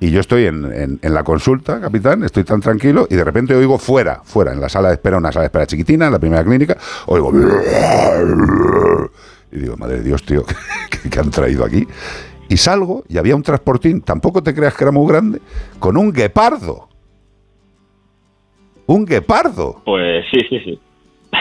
[0.00, 3.54] Y yo estoy en, en- en la consulta, capitán, estoy tan tranquilo y de repente
[3.54, 6.18] oigo fuera, fuera, en la sala de espera, una sala de espera chiquitina, en la
[6.18, 7.30] primera clínica, oigo...
[9.52, 10.44] Y digo, madre de Dios, tío,
[10.90, 11.86] ¿qué, qué han traído aquí?
[12.48, 15.40] Y salgo y había un transportín, tampoco te creas que era muy grande,
[15.78, 16.88] con un guepardo.
[18.86, 19.82] Un guepardo.
[19.84, 20.80] Pues sí, sí, sí.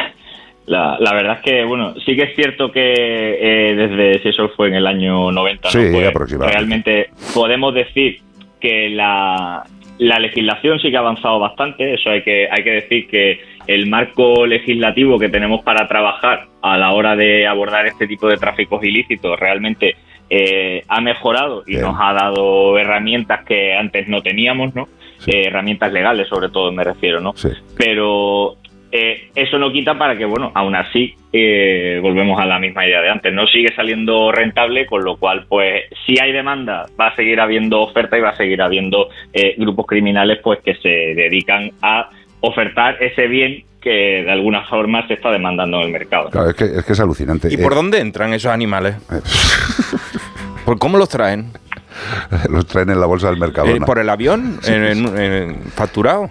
[0.66, 4.50] La, la verdad es que, bueno, sí que es cierto que eh, desde, si eso
[4.56, 5.72] fue en el año 90, ¿no?
[5.72, 6.60] Sí, Pues aproximadamente.
[6.60, 8.22] realmente podemos decir
[8.60, 9.64] que la,
[10.00, 13.88] la legislación sí que ha avanzado bastante, eso hay que, hay que decir que el
[13.88, 18.84] marco legislativo que tenemos para trabajar a la hora de abordar este tipo de tráficos
[18.84, 19.96] ilícitos realmente
[20.30, 21.84] eh, ha mejorado y Bien.
[21.84, 24.88] nos ha dado herramientas que antes no teníamos, ¿no?
[25.18, 25.32] Sí.
[25.32, 27.34] Eh, herramientas legales sobre todo me refiero, ¿no?
[27.36, 27.50] Sí.
[27.78, 28.56] pero
[28.92, 33.02] eh, eso no quita para que, bueno, aún así eh, volvemos a la misma idea
[33.02, 33.34] de antes.
[33.34, 37.82] No sigue saliendo rentable, con lo cual, pues, si hay demanda, va a seguir habiendo
[37.82, 42.10] oferta y va a seguir habiendo eh, grupos criminales, pues, que se dedican a
[42.42, 46.30] ofertar ese bien que de alguna forma se está demandando en el mercado.
[46.32, 47.48] Claro, es que es, que es alucinante.
[47.52, 48.96] ¿Y por Eh, dónde entran esos animales?
[50.66, 51.52] ¿Por cómo los traen?
[52.50, 53.86] Los traen en la bolsa del Eh, Mercadona.
[53.86, 54.60] ¿Por el avión?
[54.66, 56.30] ¿En, en- en- facturado?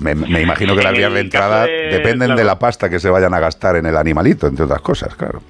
[0.00, 3.10] Me, me imagino que las vías de entrada de- dependen de la pasta que se
[3.10, 5.40] vayan a gastar en el animalito, entre otras cosas, claro.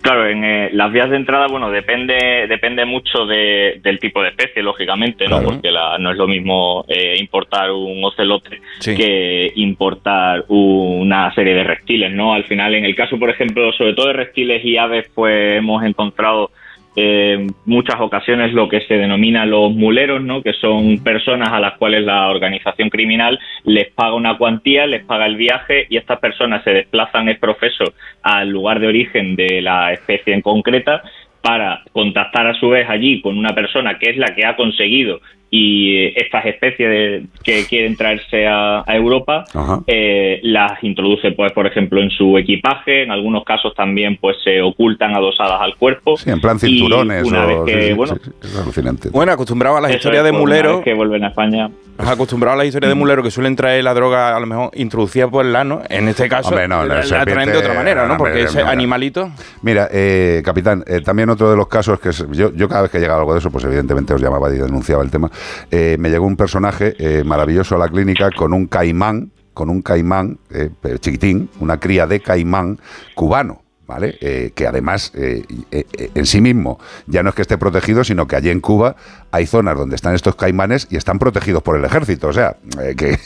[0.00, 4.30] Claro, en eh, las vías de entrada, bueno, depende depende mucho de- del tipo de
[4.30, 5.36] especie, lógicamente, ¿no?
[5.38, 5.44] Claro.
[5.52, 8.96] Porque la- no es lo mismo eh, importar un ocelote Sí.
[8.96, 12.34] que importar una serie de reptiles, ¿no?
[12.34, 15.84] Al final, en el caso, por ejemplo, sobre todo de reptiles y aves, pues hemos
[15.84, 16.50] encontrado
[16.94, 20.42] eh, muchas ocasiones lo que se denomina los muleros, ¿no?
[20.42, 25.26] Que son personas a las cuales la organización criminal les paga una cuantía, les paga
[25.26, 27.84] el viaje y estas personas se desplazan es profeso
[28.22, 31.02] al lugar de origen de la especie en concreta
[31.40, 35.20] para contactar a su vez allí con una persona que es la que ha conseguido
[35.54, 39.44] y estas especies de- que quieren traerse a, a Europa
[39.86, 44.62] eh, las introduce pues por ejemplo en su equipaje en algunos casos también pues se
[44.62, 47.24] ocultan adosadas al cuerpo Sí, en plan cinturones.
[47.24, 49.10] una o- vez que, sí, bueno, sí, es alucinante.
[49.10, 50.76] Bueno, acostumbrado a las historias es, de pues, mulero.
[50.76, 53.92] vez que vuelven a España Acostumbrado a las historias de mulero que suelen traer la
[53.92, 55.82] droga, a lo mejor introducida por el ano.
[55.90, 58.16] En este caso, Hombre, no, la la, traen de otra manera, ¿no?
[58.16, 58.70] Porque ese mira.
[58.70, 59.30] animalito.
[59.60, 62.90] Mira, eh, capitán, eh, también otro de los casos que es- yo, yo cada vez
[62.90, 65.30] que llegaba algo de eso, pues evidentemente os llamaba y denunciaba el tema.
[65.70, 69.82] Eh, me llegó un personaje eh, maravilloso a la clínica con un caimán, con un
[69.82, 72.78] caimán eh, chiquitín, una cría de caimán
[73.14, 73.60] cubano.
[73.84, 74.52] ¿Vale?
[74.54, 78.60] Que además en sí mismo ya no es que esté protegido, sino que allí en
[78.60, 78.96] Cuba
[79.32, 82.28] hay zonas donde están estos caimanes y están protegidos por el ejército.
[82.28, 82.56] O sea,
[82.96, 83.18] que,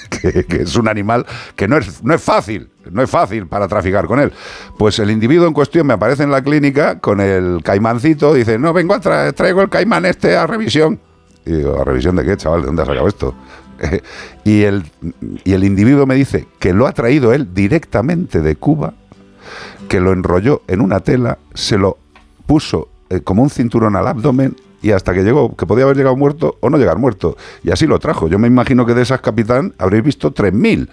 [0.48, 1.24] es un animal
[1.55, 4.33] que no es, no es fácil, no es fácil para traficar con él.
[4.76, 8.72] Pues el individuo en cuestión me aparece en la clínica con el caimancito, dice, no,
[8.72, 10.98] vengo a tra- traigo el caimán este a revisión.
[11.46, 12.61] Y digo, ¿a revisión de qué, chaval?
[12.61, 13.35] ¿De dónde has sacado esto?
[14.44, 14.85] y, el,
[15.44, 18.94] y el individuo me dice que lo ha traído él directamente de Cuba,
[19.88, 21.98] que lo enrolló en una tela, se lo
[22.46, 26.16] puso eh, como un cinturón al abdomen y hasta que llegó, que podía haber llegado
[26.16, 27.37] muerto o no llegar muerto.
[27.62, 28.28] Y así lo trajo.
[28.28, 30.88] Yo me imagino que de esas, capitán, habréis visto 3.000.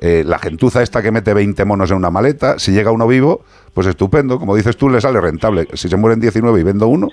[0.00, 3.42] Eh, la gentuza esta que mete 20 monos en una maleta, si llega uno vivo,
[3.74, 4.38] pues estupendo.
[4.38, 5.66] Como dices tú, le sale rentable.
[5.74, 7.08] Si se mueren 19 y vendo uno,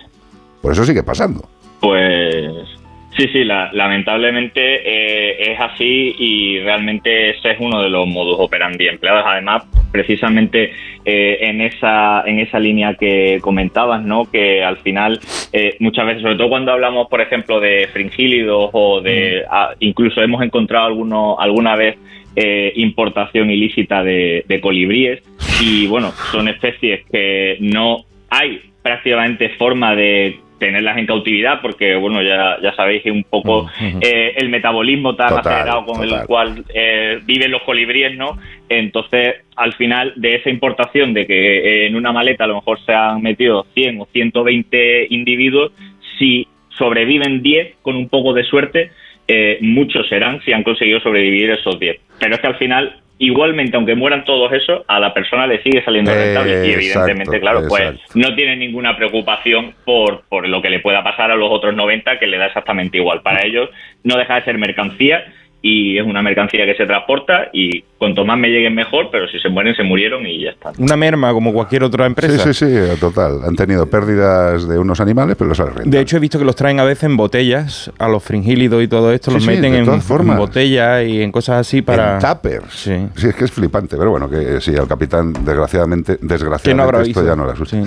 [0.61, 1.47] por eso sigue pasando.
[1.79, 2.74] Pues
[3.17, 8.37] sí, sí, la- lamentablemente eh, es así y realmente ese es uno de los modus
[8.39, 9.23] operandi empleados.
[9.25, 10.71] Además, precisamente
[11.05, 14.29] eh, en esa en esa línea que comentabas, ¿no?
[14.29, 15.19] Que al final
[15.53, 20.21] eh, muchas veces, sobre todo cuando hablamos, por ejemplo, de fringílidos o de ah, incluso
[20.21, 21.97] hemos encontrado alguno alguna vez
[22.35, 25.21] eh, importación ilícita de, de colibríes
[25.61, 32.21] y bueno, son especies que no hay prácticamente forma de tenerlas en cautividad porque bueno
[32.21, 33.69] ya, ya sabéis que un poco
[34.01, 36.19] eh, el metabolismo tan Total, acelerado con total.
[36.21, 38.37] el cual eh, viven los colibríes no
[38.69, 42.79] entonces al final de esa importación de que eh, en una maleta a lo mejor
[42.85, 45.71] se han metido 100 o 120 individuos
[46.17, 48.91] si sobreviven 10 con un poco de suerte
[49.27, 53.77] eh, muchos serán si han conseguido sobrevivir esos 10 pero es que al final igualmente
[53.77, 56.67] aunque mueran todos esos a la persona le sigue saliendo rentable.
[56.67, 61.03] Y Exacto, evidentemente claro pues no tiene ninguna preocupación por, por lo que le pueda
[61.03, 63.21] pasar a los otros 90 que le da exactamente igual.
[63.21, 63.69] Para ellos
[64.03, 65.25] no deja de ser mercancía
[65.67, 69.39] y es una mercancía que se transporta y cuanto más me lleguen mejor, pero si
[69.39, 70.71] se mueren, se murieron y ya está.
[70.77, 72.53] Una merma como cualquier otra Sí, empresa.
[72.53, 73.39] sí, sí, total.
[73.43, 75.89] Han tenido pérdidas de unos animales, pero los han rentado.
[75.89, 78.87] De hecho, he visto que los traen a veces en botellas, a los fringílidos y
[78.87, 82.15] todo esto, Sí, los sí, meten en, en botellas y en cosas así para...
[82.15, 82.71] En tuppers.
[82.71, 83.07] Sí.
[83.15, 83.97] Sí, es que es flipante.
[83.97, 87.53] Pero bueno, que sí, al capitán, desgraciadamente, desgraciadamente Que no habrá esto ya no le
[87.53, 87.75] asusta.
[87.81, 87.83] Sí.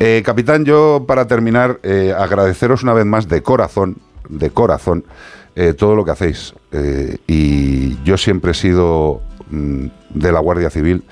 [0.00, 3.96] Eh, capitán, yo para terminar, eh, agradeceros una vez más de corazón,
[4.30, 5.04] de corazón,
[5.58, 6.54] eh, todo lo que hacéis.
[6.70, 11.02] Eh, y yo siempre he sido mm, de la Guardia Civil.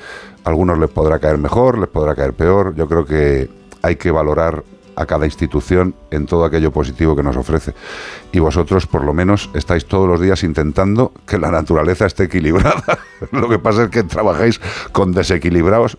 [0.44, 2.76] A algunos les podrá caer mejor, les podrá caer peor.
[2.76, 3.50] Yo creo que
[3.82, 4.62] hay que valorar
[4.94, 7.74] a cada institución en todo aquello positivo que nos ofrece.
[8.30, 13.00] Y vosotros, por lo menos, estáis todos los días intentando que la naturaleza esté equilibrada.
[13.32, 14.60] lo que pasa es que trabajáis
[14.92, 15.98] con desequilibrados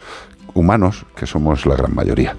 [0.54, 2.38] humanos, que somos la gran mayoría.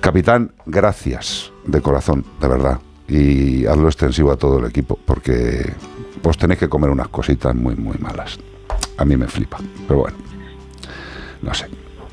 [0.00, 2.80] Capitán, gracias de corazón, de verdad.
[3.08, 5.72] Y hazlo extensivo a todo el equipo, porque
[6.22, 8.38] vos tenéis que comer unas cositas muy, muy malas.
[8.96, 10.18] A mí me flipa, pero bueno,
[11.42, 11.66] no sé.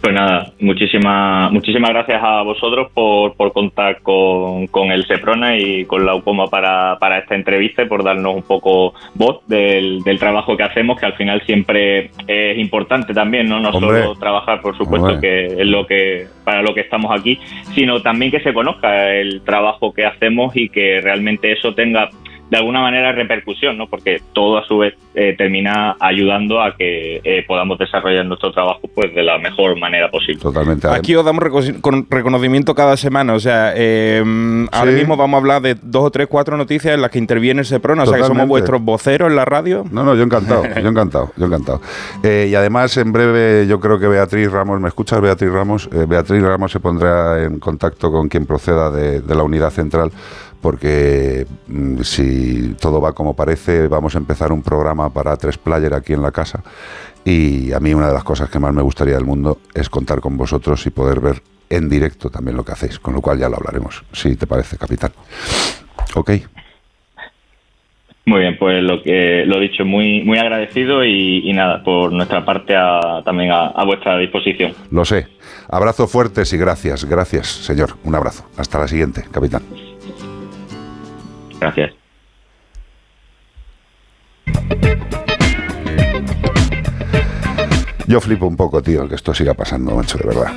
[0.05, 5.85] Pues nada, muchísimas muchísimas gracias a vosotros por, por contar con, con el Seprona y
[5.85, 10.19] con la UCOMA para, para esta entrevista y por darnos un poco voz del, del
[10.19, 14.03] trabajo que hacemos, que al final siempre es importante también, no, no Hombre.
[14.03, 15.21] solo trabajar, por supuesto, Hombre.
[15.21, 17.39] que es lo que para lo que estamos aquí,
[17.73, 22.11] sino también que se conozca el trabajo que hacemos y que realmente eso tenga
[22.49, 23.87] de alguna manera repercusión, ¿no?
[23.87, 28.81] Porque todo a su vez eh, termina ayudando a que eh, podamos desarrollar nuestro trabajo
[28.93, 30.41] pues de la mejor manera posible.
[30.41, 30.87] Totalmente.
[30.87, 33.33] Aquí os damos reco- con- reconocimiento cada semana.
[33.33, 34.23] O sea, eh,
[34.71, 37.61] ahora mismo vamos a hablar de dos o tres, cuatro noticias en las que interviene
[37.61, 38.03] el Seprona.
[38.03, 39.83] O sea, que somos vuestros voceros en la radio.
[39.89, 41.81] No, no, yo encantado, yo encantado, yo encantado.
[42.23, 45.89] Eh, y además, en breve, yo creo que Beatriz Ramos, ¿me escuchas, Beatriz Ramos?
[45.91, 50.11] Eh, Beatriz Ramos se pondrá en contacto con quien proceda de, de la unidad central,
[50.65, 55.93] porque mm, si todo va como parece, vamos a empezar un programa para tres player
[55.93, 56.63] aquí en la casa.
[57.23, 60.21] Y a mí una de las cosas que más me gustaría del mundo es contar
[60.21, 63.47] con vosotros y poder ver en directo también lo que hacéis, con lo cual ya
[63.47, 65.11] lo hablaremos, si te parece, capitán.
[66.15, 66.31] Ok.
[68.25, 72.43] Muy bien, pues lo que lo dicho, muy muy agradecido y, y nada, por nuestra
[72.43, 74.73] parte a- también a, a vuestra disposición.
[74.89, 75.27] Lo sé.
[75.69, 77.97] Abrazo fuertes y gracias, gracias, señor.
[78.03, 78.45] Un abrazo.
[78.57, 79.61] Hasta la siguiente, capitán.
[81.59, 81.91] Gracias.
[88.07, 90.51] Yo flipo un poco, tío, que esto siga pasando, macho, de verdad.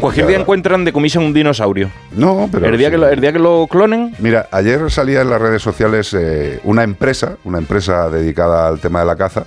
[0.00, 1.90] Cualquier Ya, día encuentran de comisión un dinosaurio.
[2.12, 2.66] No, pero.
[2.66, 2.92] el, día sí.
[2.92, 6.58] que lo, el día que lo clonen, Mira, ayer salía en las redes sociales eh,
[6.64, 9.44] una empresa, una empresa dedicada al tema de la caza,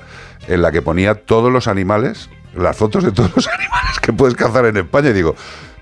[0.48, 4.36] en la que ponía todos los animales, las fotos de todos los animales que puedes
[4.36, 5.10] cazar en España.
[5.10, 5.36] Y digo,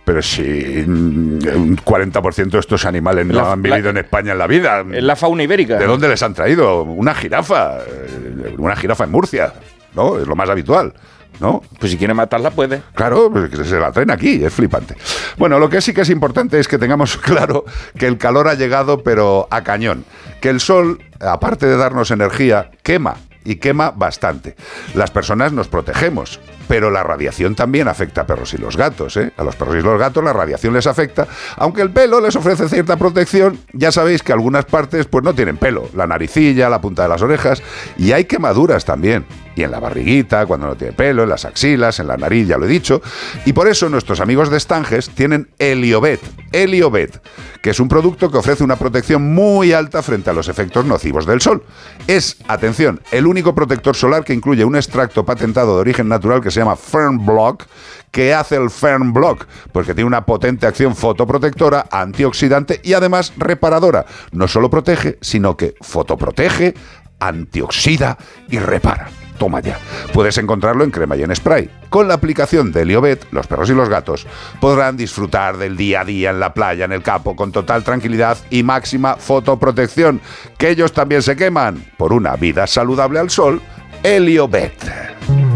[0.08, 4.32] pero si mm, un 40% de estos animales no La- han vivido la- en España
[4.32, 4.86] en la vida.
[4.94, 5.76] es la fauna ibérica.
[5.78, 6.84] ¿De dónde les han traído?
[6.84, 7.80] Una jirafa.
[7.80, 9.52] eh, Una jirafa en Murcia.
[9.94, 10.18] ¿No?
[10.18, 10.94] Es lo más habitual.
[11.42, 11.62] ¿No?
[11.78, 12.82] Pues si quiere matarla, puede.
[12.96, 14.96] Claro, pues que se la traen aquí, es flipante.
[15.38, 17.66] Bueno, lo que sí que es importante es que tengamos claro
[17.98, 20.06] que el calor ha llegado, pero a cañón.
[20.40, 24.56] Que el sol, aparte de darnos energía, quema y quema bastante.
[24.96, 29.18] Las personas nos protegemos, pero la radiación también afecta a perros y los gatos.
[29.18, 29.32] ¿eh?
[29.38, 32.68] A los perros y los gatos la radiación les afecta, aunque el pelo les ofrece
[32.70, 33.60] cierta protección.
[33.74, 37.22] Ya sabéis que algunas partes pues no tienen pelo, la naricilla, la punta de las
[37.22, 37.62] orejas,
[37.98, 39.26] y hay quemaduras también.
[39.56, 42.60] Y en la barriguita, cuando no tiene pelo, en las axilas, en la nariz, ya
[42.60, 43.02] lo he dicho.
[43.44, 46.20] Y por eso nuestros amigos de Stanges tienen Heliobet.
[46.52, 47.20] Heliobet,
[47.64, 51.26] que es un producto que ofrece una protección muy alta frente a los efectos nocivos
[51.26, 51.64] del sol.
[52.06, 56.52] Es, atención, el único protector solar que incluye un extracto patentado de origen natural que
[56.52, 57.66] se llama Fern Block.
[58.12, 59.46] ¿Qué hace el Fern Block?
[59.72, 64.06] Pues que tiene una potente acción fotoprotectora, antioxidante y además reparadora.
[64.32, 66.74] No solo protege, sino que fotoprotege,
[67.20, 68.18] antioxida
[68.50, 69.10] y repara.
[69.38, 69.78] Toma ya.
[70.14, 71.70] Puedes encontrarlo en crema y en spray.
[71.90, 74.26] Con la aplicación de Heliobet, los perros y los gatos
[74.60, 78.38] podrán disfrutar del día a día en la playa, en el campo, con total tranquilidad
[78.50, 80.22] y máxima fotoprotección.
[80.58, 83.62] Que ellos también se queman por una vida saludable al sol.
[84.04, 85.47] Heliobet.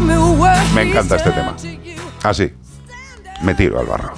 [0.00, 1.54] Me what Me he encanta este tema.
[2.22, 2.52] Así.
[3.42, 4.12] Me tiro al barro.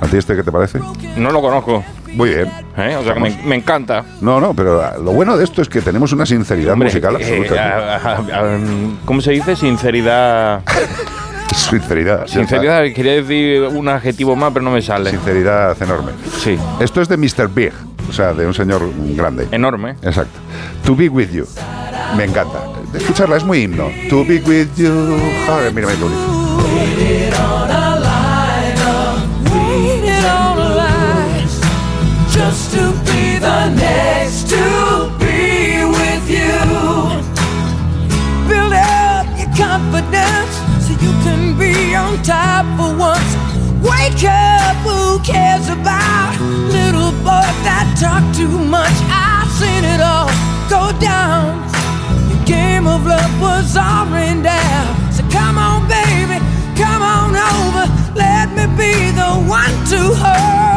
[0.00, 0.78] ¿A ti este qué te parece?
[1.16, 1.84] No lo conozco.
[2.14, 2.48] Muy bien.
[2.76, 2.96] ¿eh?
[2.96, 4.04] O sea que me, me encanta.
[4.20, 7.24] No, no, pero lo bueno de esto es que tenemos una sinceridad Hombre, musical eh,
[7.24, 7.62] absoluta.
[7.62, 8.58] a- a- a-
[9.04, 9.56] ¿Cómo se dice?
[9.56, 10.62] Sinceridad.
[11.54, 12.26] Sinceridad.
[12.26, 15.10] Sinceridad, quería decir un adjetivo más, pero no me sale.
[15.10, 16.12] Sinceridad enorme.
[16.38, 17.48] Sí, Esto es de Mr.
[17.48, 17.72] Big,
[18.08, 18.82] o sea, de un señor
[19.16, 19.48] grande.
[19.50, 19.96] enorme.
[20.02, 20.38] Exacto.
[20.84, 21.46] To be with you.
[22.16, 22.60] Me encanta.
[22.92, 23.90] de escucharla, es muy himno.
[24.10, 25.18] To be with you.
[25.46, 25.96] Joder, mira, mira
[39.56, 43.32] confidence so you can be on top for once.
[43.82, 46.38] Wake up, who cares about
[46.70, 47.12] little
[47.64, 48.96] that talk too much?
[49.10, 50.30] I've seen it all
[50.68, 51.61] go down.
[53.02, 53.76] Of love was
[54.12, 55.12] rained down.
[55.12, 56.38] So come on, baby,
[56.76, 58.14] come on over.
[58.14, 60.71] Let me be the one to hold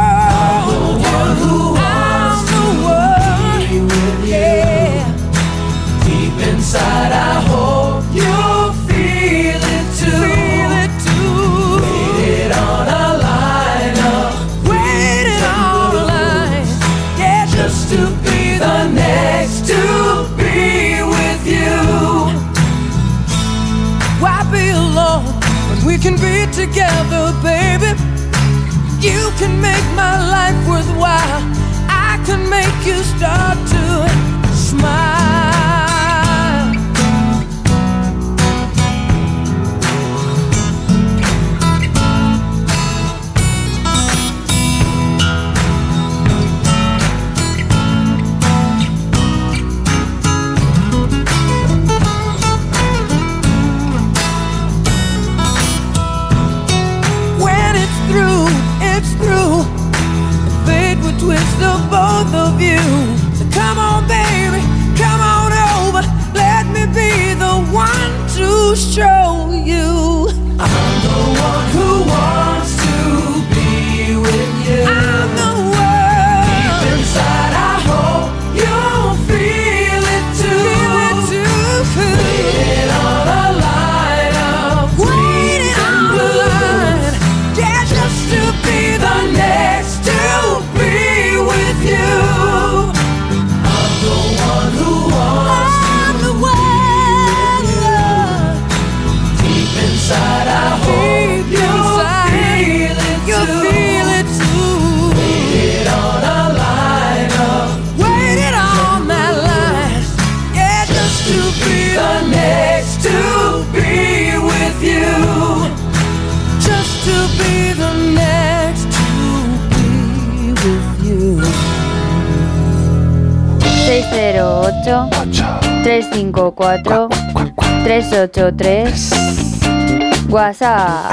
[128.52, 131.12] 383 WhatsApp.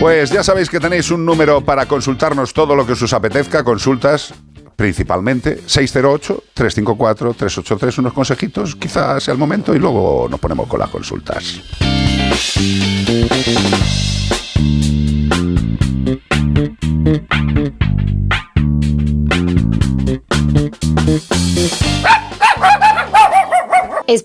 [0.00, 4.34] Pues ya sabéis que tenéis un número para consultarnos todo lo que os apetezca, consultas
[4.76, 11.62] principalmente 608-354-383, unos consejitos, quizás sea el momento y luego nos ponemos con las consultas.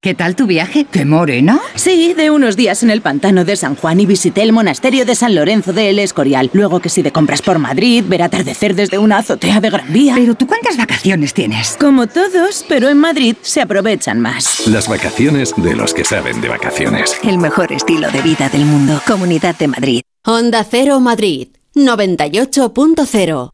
[0.00, 0.84] ¿Qué tal tu viaje?
[0.84, 1.58] ¿Qué morena?
[1.74, 5.16] Sí, de unos días en el pantano de San Juan y visité el monasterio de
[5.16, 6.50] San Lorenzo de El Escorial.
[6.52, 10.14] Luego que si de compras por Madrid, ver atardecer desde una azotea de Gran Vía.
[10.14, 11.76] Pero tú cuántas vacaciones tienes?
[11.80, 14.68] Como todos, pero en Madrid se aprovechan más.
[14.68, 17.18] Las vacaciones de los que saben de vacaciones.
[17.24, 19.02] El mejor estilo de vida del mundo.
[19.04, 20.02] Comunidad de Madrid.
[20.24, 23.50] Onda Cero Madrid 98.0.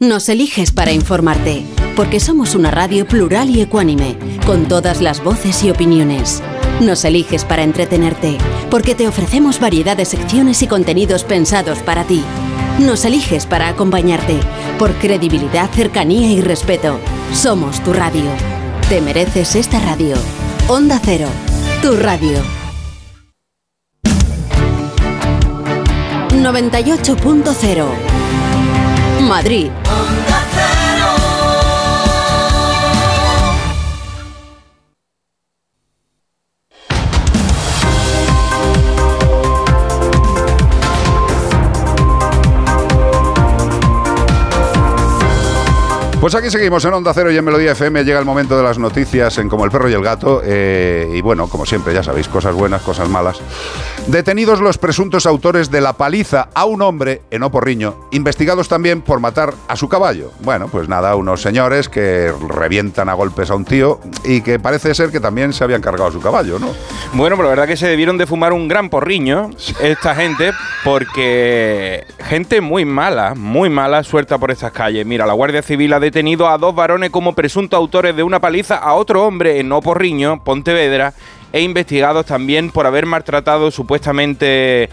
[0.00, 1.64] Nos eliges para informarte,
[1.96, 6.40] porque somos una radio plural y ecuánime, con todas las voces y opiniones.
[6.78, 8.38] Nos eliges para entretenerte,
[8.70, 12.22] porque te ofrecemos variedad de secciones y contenidos pensados para ti.
[12.78, 14.38] Nos eliges para acompañarte,
[14.78, 17.00] por credibilidad, cercanía y respeto.
[17.34, 18.30] Somos tu radio.
[18.88, 20.14] Te mereces esta radio.
[20.68, 21.26] Onda Cero,
[21.82, 22.38] tu radio.
[26.30, 28.17] 98.0
[29.28, 29.70] Madrid.
[46.28, 48.04] Pues aquí seguimos en Onda Cero y en Melodía FM.
[48.04, 50.42] Llega el momento de las noticias en Como el perro y el gato.
[50.44, 53.40] eh, y bueno, como siempre, ya sabéis, cosas buenas, cosas malas.
[54.08, 59.20] Detenidos los presuntos autores de la paliza a un hombre en Oporriño, investigados también por
[59.20, 60.30] matar a su caballo.
[60.40, 64.94] Bueno, pues nada, unos señores que revientan a golpes a un tío y que parece
[64.94, 66.68] ser que también se habían cargado a su caballo, ¿no?
[67.14, 69.48] Bueno, pero la verdad que se debieron de fumar un gran porriño
[69.80, 70.52] esta gente,
[70.84, 75.06] porque gente muy mala, muy mala suelta por estas calles.
[75.06, 78.40] Mira, la Guardia Civil ha detenido detenido a dos varones como presuntos autores de una
[78.40, 81.12] paliza a otro hombre en Oporriño, Pontevedra,
[81.52, 84.88] e investigados también por haber maltratado supuestamente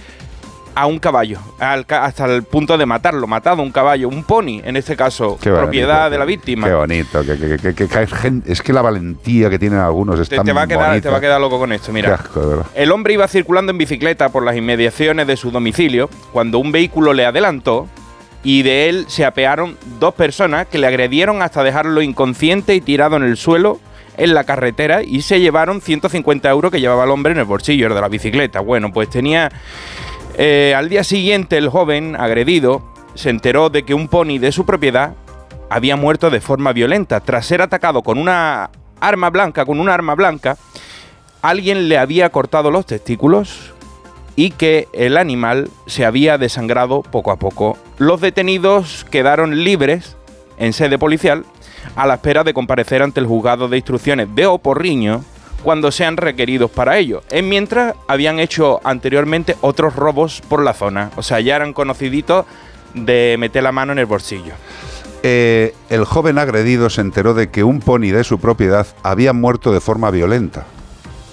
[0.75, 4.61] a un caballo, al ca- hasta el punto de matarlo, matado un caballo, un pony,
[4.63, 6.67] en este caso, Qué propiedad bonito, de la víctima.
[6.67, 7.23] Qué bonito.
[7.25, 10.83] Que, es que la valentía que tienen algunos es Te, tan te va a quedar,
[10.83, 11.09] te bonita.
[11.09, 12.13] va a quedar loco con esto, mira.
[12.13, 12.63] asco.
[12.75, 17.13] El hombre iba circulando en bicicleta por las inmediaciones de su domicilio cuando un vehículo
[17.13, 17.87] le adelantó
[18.45, 23.17] y de él se apearon dos personas que le agredieron hasta dejarlo inconsciente y tirado
[23.17, 23.79] en el suelo
[24.17, 27.93] en la carretera y se llevaron 150 euros que llevaba el hombre en el bolsillo
[27.93, 28.59] de la bicicleta.
[28.59, 29.51] Bueno, pues tenía...
[30.37, 32.83] eh, al día siguiente el joven agredido
[33.15, 35.15] se enteró de que un pony de su propiedad
[35.71, 38.69] había muerto de forma violenta tras ser atacado con una
[39.01, 40.55] arma blanca, con una arma blanca
[41.41, 43.73] alguien le había cortado los testículos
[44.35, 47.77] y que el animal se había desangrado poco a poco.
[47.97, 50.17] Los detenidos quedaron libres
[50.57, 51.45] en sede policial
[51.95, 55.23] a la espera de comparecer ante el juzgado de instrucciones de Oporriño
[55.63, 57.23] cuando sean requeridos para ello.
[57.29, 62.45] En mientras habían hecho anteriormente otros robos por la zona, o sea, ya eran conociditos
[62.93, 64.53] de meter la mano en el bolsillo.
[65.23, 69.73] Eh, el joven agredido se enteró de que un pony de su propiedad había muerto
[69.73, 70.65] de forma violenta.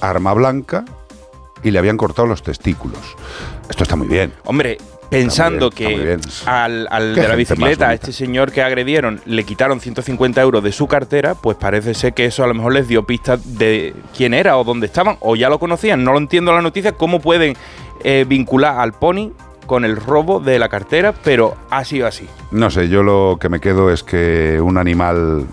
[0.00, 0.86] Arma blanca
[1.62, 3.00] y le habían cortado los testículos.
[3.68, 4.32] Esto está muy bien.
[4.44, 4.78] Hombre,
[5.10, 10.40] pensando que al, al de la bicicleta, a este señor que agredieron, le quitaron 150
[10.40, 13.58] euros de su cartera, pues parece ser que eso a lo mejor les dio pistas
[13.58, 16.02] de quién era o dónde estaban, o ya lo conocían.
[16.02, 17.56] No lo entiendo la noticia, cómo pueden
[18.04, 19.32] eh, vincular al pony
[19.66, 22.26] con el robo de la cartera, pero ha sido así.
[22.50, 25.46] No sé, yo lo que me quedo es que un animal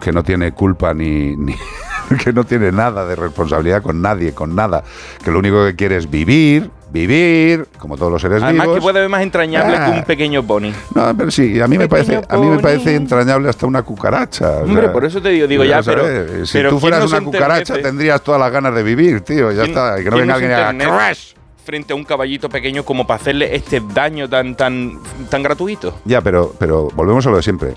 [0.00, 1.56] que no tiene culpa ni, ni-
[2.24, 4.82] que no tiene nada de responsabilidad con nadie, con nada,
[5.24, 8.78] que lo único que quiere es vivir, vivir, como todos los seres Además vivos.
[8.78, 9.84] que puede ver más entrañable Ah.
[9.92, 10.72] que un pequeño pony.
[10.94, 14.50] No, pero sí, a mí me parece, a mí me parece entrañable hasta una cucaracha.
[14.58, 17.00] o Hombre, sea, por eso te digo, digo, ya, pero- Si pero tú ¿quién fueras
[17.10, 19.52] no una cucaracha, tendrías todas las ganas de vivir, tío.
[19.52, 20.00] Ya ¿Quién- está.
[20.00, 20.34] Y que no venga
[20.68, 21.34] alguien crash.
[21.64, 24.98] frente a un caballito pequeño como para hacerle este daño tan tan
[25.28, 26.00] tan gratuito.
[26.06, 27.74] Ya, pero, pero volvemos a lo de siempre.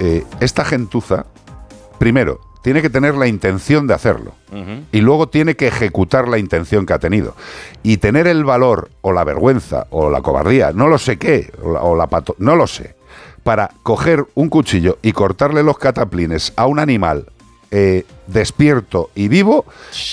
[0.00, 1.26] Eh, esta gentuza,
[1.98, 4.32] primero, tiene que tener la intención de hacerlo.
[4.92, 7.34] Y luego tiene que ejecutar la intención que ha tenido.
[7.82, 11.72] Y tener el valor o la vergüenza o la cobardía, no lo sé qué, o
[11.72, 12.96] la, o la pato, no lo sé,
[13.42, 17.26] para coger un cuchillo y cortarle los cataplines a un animal
[17.70, 19.64] eh, despierto y vivo,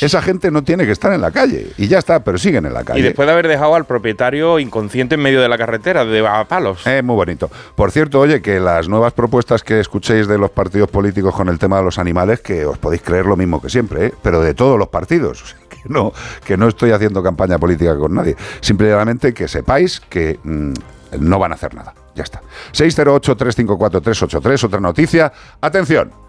[0.02, 1.68] esa gente no tiene que estar en la calle.
[1.78, 3.00] Y ya está, pero siguen en la calle.
[3.00, 6.46] Y después de haber dejado al propietario inconsciente en medio de la carretera, de a
[6.46, 6.86] palos.
[6.88, 7.50] Es muy bonito.
[7.76, 11.60] Por cierto, oye, que las nuevas propuestas que escuchéis de los partidos políticos con el
[11.60, 14.14] tema de los animales, que os podéis creer lo mismo que siempre, ¿eh?
[14.22, 15.56] pero de todos los partidos.
[15.86, 18.36] Que no, que no estoy haciendo campaña política con nadie.
[18.60, 20.74] Simplemente que sepáis que mm,
[21.20, 21.94] no van a hacer nada.
[22.16, 22.42] Ya está.
[22.74, 25.32] 608-354-383, otra noticia.
[25.62, 26.25] Atención.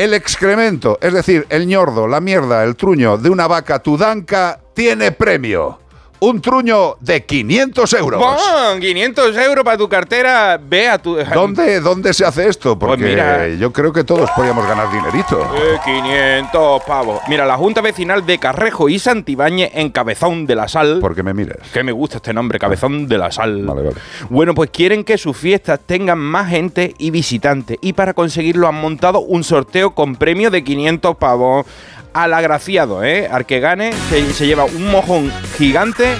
[0.00, 5.12] El excremento, es decir, el ñordo, la mierda, el truño de una vaca tudanca tiene
[5.12, 5.78] premio.
[6.22, 8.20] Un truño de 500 euros.
[8.20, 8.78] ¡Bom!
[8.78, 10.60] 500 euros para tu cartera.
[10.62, 11.16] Ve a tu.
[11.16, 12.78] ¿Dónde, ¿Dónde se hace esto?
[12.78, 13.48] Porque Pues mira.
[13.48, 15.40] yo creo que todos podíamos ganar dinerito.
[15.56, 17.20] Eh, 500 pavos.
[17.28, 20.98] Mira, la Junta Vecinal de Carrejo y Santibáñez en Cabezón de la Sal.
[21.00, 21.56] ¿Por qué me miras?
[21.72, 23.62] Que me gusta este nombre, Cabezón de la Sal.
[23.64, 23.96] Vale, vale.
[24.28, 27.78] Bueno, pues quieren que sus fiestas tengan más gente y visitantes.
[27.80, 31.66] Y para conseguirlo han montado un sorteo con premio de 500 pavos.
[32.12, 33.28] Al agraciado, ¿eh?
[33.30, 36.16] Al que gane se, se lleva un mojón gigante.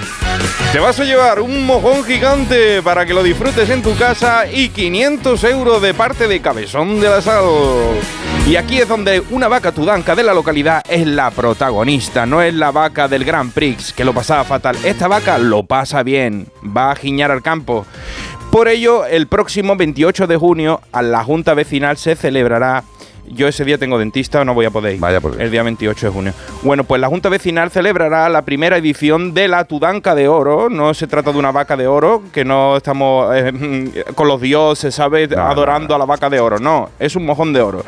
[0.72, 4.68] Te vas a llevar un mojón gigante para que lo disfrutes en tu casa y
[4.68, 7.44] 500 euros de parte de Cabezón de la Sal.
[8.46, 12.54] Y aquí es donde una vaca tudanca de la localidad es la protagonista, no es
[12.54, 14.76] la vaca del Grand Prix, que lo pasaba fatal.
[14.84, 17.84] Esta vaca lo pasa bien, va a giñar al campo.
[18.50, 22.82] Por ello, el próximo 28 de junio, a la Junta Vecinal se celebrará.
[23.26, 25.00] Yo ese día tengo dentista, no voy a poder ir.
[25.00, 25.40] Vaya por.
[25.40, 26.32] El día 28 de junio.
[26.62, 30.68] Bueno, pues la Junta Vecinal celebrará la primera edición de la Tudanca de Oro.
[30.68, 34.94] No se trata de una vaca de oro, que no estamos eh, con los dioses,
[34.94, 35.30] ¿sabes?
[35.30, 36.58] No, Adorando a la vaca de oro.
[36.58, 37.84] No, es un mojón de oro.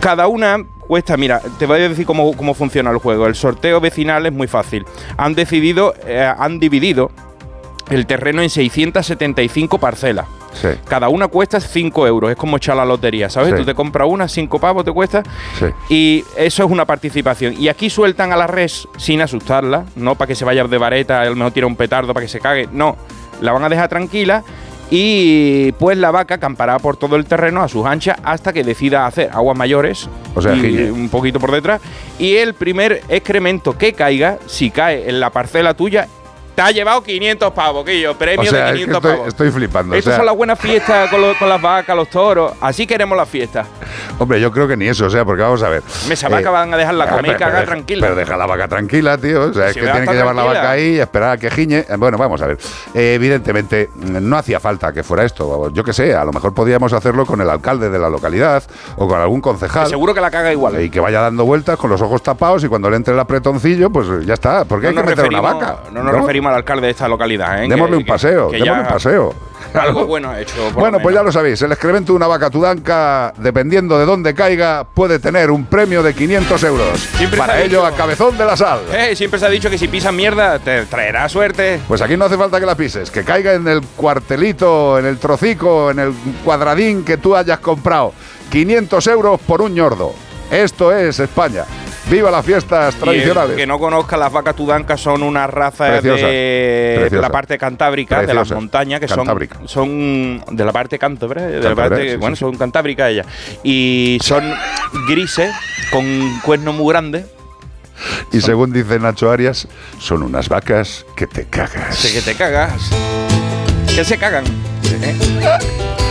[0.00, 3.26] Cada una cuesta, mira, te voy a decir cómo, cómo funciona el juego.
[3.26, 4.84] El sorteo vecinal es muy fácil.
[5.16, 7.10] Han decidido, eh, han dividido
[7.90, 10.26] el terreno en 675 parcelas.
[10.54, 12.30] Sí, Cada una cuesta 5 euros.
[12.30, 13.50] Es como echar la lotería, ¿sabes?
[13.50, 13.56] Sí.
[13.56, 15.22] Tú te compras una, 5 pavos te cuesta.
[15.58, 15.66] sí.
[15.88, 17.54] Y eso es una participación.
[17.58, 21.20] Y aquí sueltan a la res sin asustarla, no para que se vaya de vareta,
[21.20, 22.68] a lo mejor tira un petardo para que se cague.
[22.72, 22.96] No,
[23.40, 24.42] la van a dejar tranquila
[24.90, 29.06] y pues la vaca campará por todo el terreno a sus anchas hasta que decida
[29.06, 30.08] hacer aguas mayores.
[30.34, 31.80] O sea, y un poquito por detrás.
[32.18, 36.08] Y el primer excremento que caiga, si cae en la parcela tuya,
[36.54, 39.28] Te has llevado 500 pavos, yo, premio O sea, de es que 500 estoy, pavos.
[39.28, 39.94] estoy flipando.
[39.94, 42.52] o Estas sea, son las buenas fiestas con, lo- con las vacas, los toros.
[42.60, 43.66] Así queremos las fiestas.
[44.18, 45.82] Hombre, yo creo que ni eso, o sea, porque vamos a ver.
[46.08, 48.00] Esa vaca van a dejarla ah, comer y pero- cagar pero deja- tranquila.
[48.06, 49.42] Pero deja la vaca tranquila, tío.
[49.42, 51.78] O sea, es que tienen que llevar la vaca ahí y esperar a que giñe.
[51.88, 52.58] Eh, Bueno, vamos a ver.
[52.94, 55.70] Eh, evidentemente, no hacía falta que fuera esto.
[55.72, 58.62] Yo qué sé, a lo mejor podíamos hacerlo con el alcalde de la localidad
[58.96, 59.84] o con algún concejal.
[59.84, 60.80] Que seguro que la caga igual.
[60.80, 63.90] Y que vaya dando vueltas con los ojos tapados y cuando le entre el apretoncillo,
[63.90, 64.64] pues ya está.
[64.64, 65.76] Porque hay que meter una vaca.
[65.92, 67.68] No nos referimos al alcalde de esta localidad, ¿eh?
[67.68, 69.34] Démosle Que- un paseo, que démosle un paseo.
[69.74, 70.54] Algo bueno ha hecho.
[70.72, 74.32] por Bueno, pues ya lo sabéis, el excremento de una vaca tudanca, dependiendo de dónde
[74.34, 77.00] caiga, puede tener un premio de 500 euros.
[77.16, 78.80] Siempre Para ello, dicho- a cabezón de la sal.
[78.92, 81.80] Eh, siempre se ha dicho que si pisas mierda te traerá suerte.
[81.88, 85.18] Pues aquí no hace falta que la pises, que caiga en el cuartelito, en el
[85.18, 86.12] trocico, en el
[86.44, 88.12] cuadradín que tú hayas comprado.
[88.50, 90.12] 500 euros por un ñordo.
[90.52, 91.64] Esto es España.
[92.10, 93.56] ¡Viva las fiestas Y el tradicionales!
[93.56, 97.10] que no conozca las vacas tudancas son una raza Preciosas, de, preciosas.
[97.12, 99.58] de la parte cantábrica, de las montañas, que son, Cantábrica.
[99.64, 103.26] son de la parte cántabra, de la parte, sí, bueno, sí, son cantábricas ellas.
[103.62, 104.44] Y son
[105.08, 105.50] grises,
[105.90, 106.04] con
[106.40, 107.24] cuernos muy grandes.
[108.32, 109.66] Y según dice Nacho Arias,
[109.98, 111.96] son unas vacas que te cagas.
[111.96, 112.90] Sé que te cagas.
[113.94, 114.44] Que se cagan.
[115.02, 115.16] ¿eh?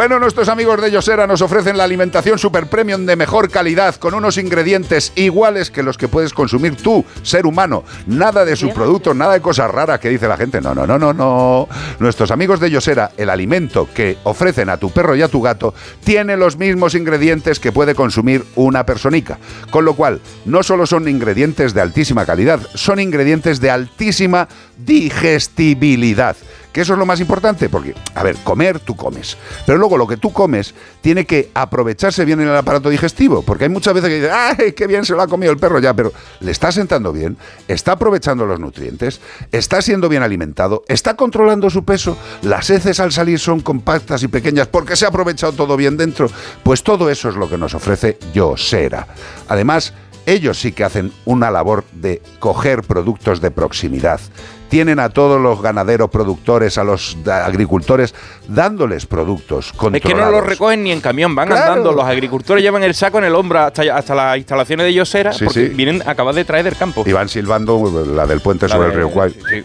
[0.00, 4.14] Bueno, nuestros amigos de Yosera nos ofrecen la alimentación super premium de mejor calidad con
[4.14, 7.84] unos ingredientes iguales que los que puedes consumir tú, ser humano.
[8.06, 10.62] Nada de su producto, nada de cosas raras que dice la gente.
[10.62, 11.68] No, no, no, no, no.
[11.98, 15.74] Nuestros amigos de Yosera, el alimento que ofrecen a tu perro y a tu gato,
[16.02, 19.38] tiene los mismos ingredientes que puede consumir una personica.
[19.70, 24.48] Con lo cual, no solo son ingredientes de altísima calidad, son ingredientes de altísima
[24.78, 26.38] digestibilidad.
[26.72, 30.06] Que eso es lo más importante, porque, a ver, comer tú comes, pero luego lo
[30.06, 34.08] que tú comes tiene que aprovecharse bien en el aparato digestivo, porque hay muchas veces
[34.08, 35.94] que dicen, ¡ay, qué bien se lo ha comido el perro ya!
[35.94, 41.70] Pero le está sentando bien, está aprovechando los nutrientes, está siendo bien alimentado, está controlando
[41.70, 45.76] su peso, las heces al salir son compactas y pequeñas porque se ha aprovechado todo
[45.76, 46.30] bien dentro.
[46.62, 49.06] Pues todo eso es lo que nos ofrece Yosera.
[49.48, 49.92] Además,
[50.30, 54.20] ellos sí que hacen una labor de coger productos de proximidad.
[54.68, 58.14] Tienen a todos los ganaderos productores, a los agricultores,
[58.46, 61.72] dándoles productos Es que no los recogen ni en camión, van Claro.
[61.72, 61.92] andando.
[61.92, 65.44] Los agricultores llevan el saco en el hombro hasta, hasta las instalaciones de Yosera Sí,
[65.44, 65.74] porque sí.
[65.74, 67.02] vienen acaban de traer del campo.
[67.04, 69.62] Y van silbando la del puente La sobre de- el río sí, sí.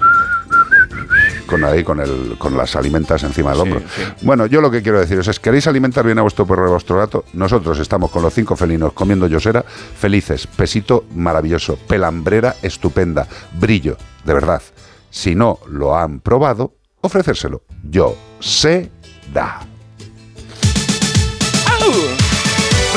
[1.45, 3.81] Con ahí, con, el, con las alimentas encima del hombro.
[4.21, 6.71] Bueno, yo lo que quiero deciros es, ¿queréis alimentar bien a vuestro perro y a
[6.71, 7.25] vuestro gato?
[7.33, 13.27] Nosotros estamos con los cinco felinos comiendo yosera, felices, pesito maravilloso, pelambrera estupenda,
[13.59, 14.61] brillo, de verdad.
[15.09, 17.61] Si no lo han probado, ofrecérselo.
[17.83, 18.91] Yo sé
[19.33, 19.74] da.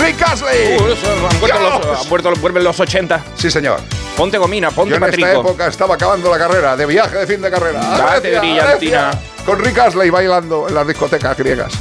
[0.01, 0.77] ¡Rick Astley!
[0.77, 3.25] Uh, eso, han, vuelto los, han vuelto- vuelven los 80.
[3.37, 3.81] Sí, señor.
[4.17, 5.41] Ponte gomina, ponte Yo en esta patrico.
[5.41, 7.81] época estaba acabando la carrera, de viaje de fin de carrera.
[7.81, 9.11] Date, Grecia, brillantina.
[9.11, 9.11] Grecia,
[9.47, 11.73] Con Rick Astley bailando en las discotecas griegas.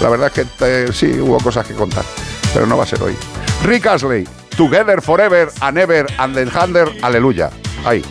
[0.00, 2.04] La verdad es que eh, sí, hubo cosas que contar,
[2.52, 3.16] pero no va a ser hoy.
[3.64, 4.26] Rick Astley,
[4.56, 7.50] Together Forever and Ever and the Hunter, aleluya.
[7.84, 8.02] Ahí.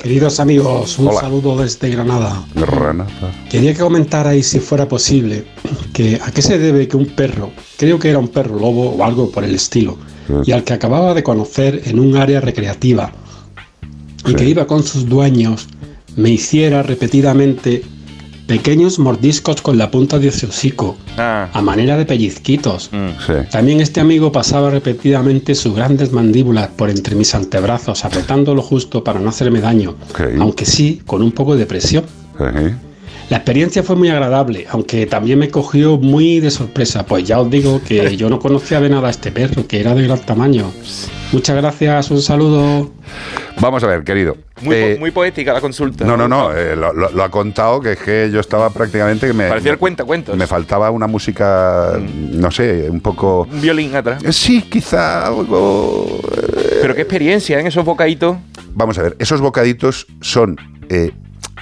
[0.02, 1.22] Queridos amigos, un Hola.
[1.22, 2.44] saludo desde Granada.
[2.56, 3.12] Granada.
[3.50, 5.46] Quería que comentarais si fuera posible
[5.94, 9.04] que a qué se debe que un perro, creo que era un perro lobo o
[9.04, 10.00] algo por el estilo,
[10.46, 13.12] y al que acababa de conocer en un área recreativa
[14.28, 15.68] y que iba con sus dueños,
[16.16, 17.84] me hiciera repetidamente
[18.48, 21.50] pequeños mordiscos con la punta de su hocico, Ah.
[21.54, 22.90] a manera de pellizquitos.
[23.26, 23.34] Sí.
[23.52, 29.20] También este amigo pasaba repetidamente sus grandes mandíbulas por entre mis antebrazos, apretándolo justo para
[29.20, 29.96] no hacerme daño,
[30.40, 32.04] aunque sí con un poco de presión.
[33.30, 37.50] La experiencia fue muy agradable, aunque también me cogió muy de sorpresa, pues ya os
[37.50, 40.72] digo que yo no conocía de nada a este perro, que era de gran tamaño.
[41.32, 42.92] Muchas gracias, un saludo.
[43.60, 44.38] Vamos a ver, querido.
[44.62, 46.06] Muy, po- Eh, muy poética la consulta.
[46.06, 49.26] no, no, no, eh, lo, lo- lo ha contado que es que yo estaba prácticamente
[49.26, 50.38] que me, Parecía el cuentacuentos.
[50.38, 52.40] me faltaba una música, Mm.
[52.40, 53.48] no sé, un poco...
[53.52, 54.24] Un violín atrás.
[54.24, 56.20] Eh, Sí, quizá algo...
[56.38, 58.38] eh, Pero qué experiencia en esos bocaditos.
[58.76, 60.58] Vamos a ver, esos bocaditos son,
[60.90, 61.12] eh,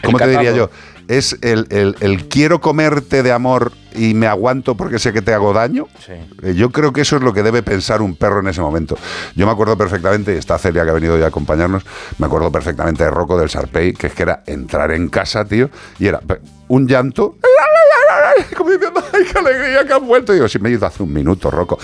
[0.04, 0.70] ¿cómo te diría yo?
[1.08, 5.34] Es el, el- el quiero comerte de amor y me aguanto porque sé que te
[5.34, 5.88] hago daño.
[6.42, 8.98] Eh, Yo creo que eso es lo que debe pensar un perro en ese momento.
[9.36, 11.86] Yo me acuerdo perfectamente, y está Celia que ha venido ya a acompañarnos,
[12.18, 15.70] me acuerdo perfectamente de Rocco del Sarpey, que es que era entrar en casa, tío,
[16.00, 16.22] y era
[16.70, 17.38] un llanto.
[18.58, 20.32] Como diciendo, ¡ay, qué alegría que han vuelto!
[20.34, 21.78] Y digo, si me he ido hace un minuto, Rocco.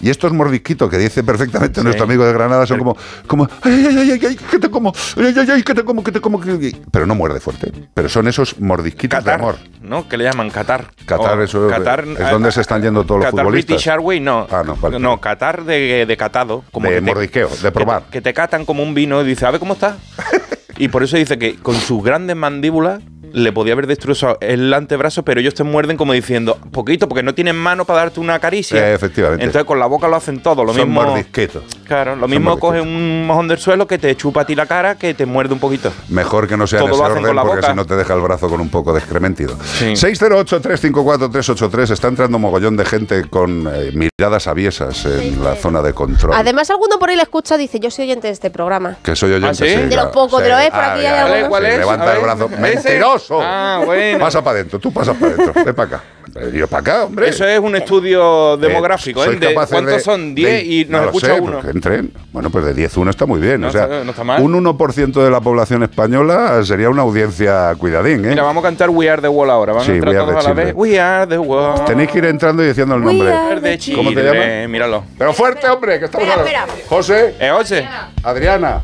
[0.00, 3.98] Y estos mordisquitos que dice perfectamente nuestro amigo de Granada son como, como ¡ay, ay,
[3.98, 4.92] ay, ay, ay, que te como!
[5.16, 6.40] ¡ay, ay, ay, que te como, que te como!
[6.40, 6.76] que-".
[6.90, 7.72] Pero no muerde fuerte.
[7.94, 9.56] Pero son esos mordisquitos de amor.
[9.82, 10.08] ¿no?
[10.08, 10.86] Que le llaman Qatar.
[11.06, 13.74] Qatar, O eso Qatar, es donde se están yendo todos los Qatar futbolistas.
[13.76, 14.46] British Airways, no.
[14.50, 14.98] Ah, no, vale.
[14.98, 16.64] No, Qatar de, de catado.
[16.72, 18.02] Como De que te- mordisqueo, de probar.
[18.02, 19.96] Que te, que te catan como un vino y dice, a ver cómo está.
[20.78, 23.00] y por eso dice que con sus grandes mandíbulas
[23.32, 27.34] le podía haber destrozado el antebrazo, pero ellos te muerden como diciendo, poquito, porque no
[27.34, 28.90] tienen mano para darte una caricia.
[28.90, 29.44] Eh, efectivamente.
[29.44, 30.64] Entonces con la boca lo hacen todo.
[30.64, 31.02] Lo son mismo.
[31.02, 31.62] mordisquitos.
[31.86, 34.66] Claro, lo Son mismo coge un mojón del suelo que te chupa a ti la
[34.66, 35.92] cara, que te muerde un poquito.
[36.08, 38.14] Mejor que no sea en Todo ese lo hacen orden porque si no te deja
[38.14, 39.56] el brazo con un poco de excrementido.
[39.80, 46.32] 608-354-383 está entrando mogollón de gente con eh, miradas aviesas en la zona de control.
[46.34, 48.96] Además, alguno por ahí le escucha dice, yo soy oyente de este programa.
[49.02, 49.48] que soy oyente.
[49.48, 49.68] ¿Ah, sí?
[49.68, 50.52] sí, De los pocos, de sí.
[50.52, 51.42] los es, por aquí hay ya, alguno.
[51.42, 51.78] sí, ¿Cuál es?
[51.78, 52.50] Levanta el brazo.
[52.64, 52.98] ¿ese?
[53.16, 53.38] ¡Mentiroso!
[53.42, 54.18] Ah, bueno.
[54.18, 55.64] Pasa para adentro, tú pasa para adentro.
[55.64, 56.04] Ven para acá.
[56.52, 57.28] Yo para acá, hombre.
[57.30, 59.26] Eso es un estudio demográfico, ¿eh?
[59.26, 60.34] soy De capaz ¿Cuántos de- son?
[60.34, 61.60] de- 10 y no nos lo escucha sé, uno.
[61.66, 62.12] entren.
[62.30, 63.62] Bueno, pues de 10 uno está muy bien.
[63.62, 64.42] No o sea, está- no está mal.
[64.42, 68.30] un 1% de la población española sería una audiencia cuidadín, ¿eh?
[68.30, 69.72] Mira, vamos a cantar We Are the Wall ahora.
[69.72, 70.66] Vamos Sí, a entrar We Are todos the a la vez.
[70.74, 70.92] Children.
[70.92, 71.84] We Are the Wall.
[71.86, 73.32] Tenéis que ir entrando y diciendo el nombre.
[73.32, 74.68] Are the ¿Cómo te llamas?
[74.68, 75.04] Míralo.
[75.16, 76.66] Pero fuerte, hombre, que estamos Espera, espera.
[76.86, 77.88] José, ¿Eh, José?
[78.22, 78.82] Adriana,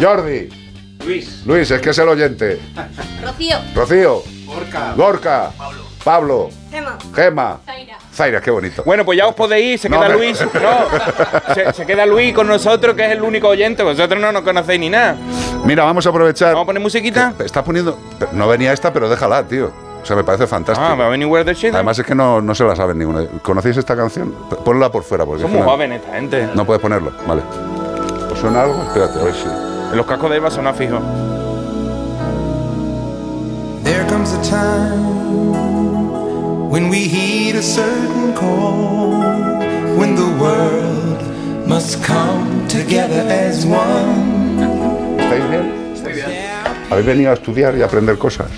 [0.00, 0.48] Jordi,
[1.04, 1.42] Luis.
[1.46, 2.60] Luis, es que es el oyente.
[3.22, 3.56] Rocío.
[3.74, 4.92] Rocío, Gorka.
[4.96, 5.50] Gorka,
[6.04, 6.98] Pablo, Gema.
[7.14, 7.60] Gema,
[8.12, 8.82] Zaira, qué bonito.
[8.84, 10.40] Bueno, pues ya os podéis ir, se No, queda me- Luis.
[10.40, 13.82] No, se, se queda Luis con nosotros, que es el único oyente.
[13.82, 15.16] Vosotros no nos conocéis ni nada.
[15.64, 16.48] Mira, vamos a aprovechar.
[16.52, 17.32] Vamos a poner musiquita.
[17.44, 17.98] Está poniendo.
[18.32, 19.72] No venía esta, pero déjala, tío.
[20.02, 20.86] O sea, me parece fantástico.
[20.86, 21.68] Ah, va a venir We Are the.
[21.70, 23.26] Además es que no, no se la saben ninguna.
[23.42, 24.34] ¿Conocéis esta canción?
[24.64, 26.48] Ponla por fuera, porque Son es muy jóvenes esta gente.
[26.54, 27.42] No puedes ponerlo, vale.
[28.30, 28.82] ¿Os suena algo?
[28.82, 29.44] Espérate, a ver si.
[29.94, 31.00] Los cascos de Eva son fijo.
[33.84, 35.52] There comes a time
[36.68, 39.20] when we heed a certain call,
[39.96, 41.22] when the world
[41.68, 44.64] must come together as one.
[45.16, 45.72] ¿Estáis bien?
[46.90, 48.48] ¿Habéis venido a estudiar y a aprender cosas?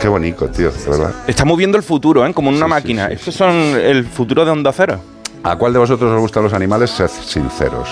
[0.00, 1.14] Qué bonito, tío, de verdad.
[1.26, 2.32] Estamos viendo el futuro, ¿eh?
[2.32, 3.08] Como en una máquina.
[3.08, 4.98] Estos son el futuro de Onda Cero.
[5.44, 6.90] ¿A cuál de vosotros os gustan los animales?
[6.90, 7.88] Sed sinceros.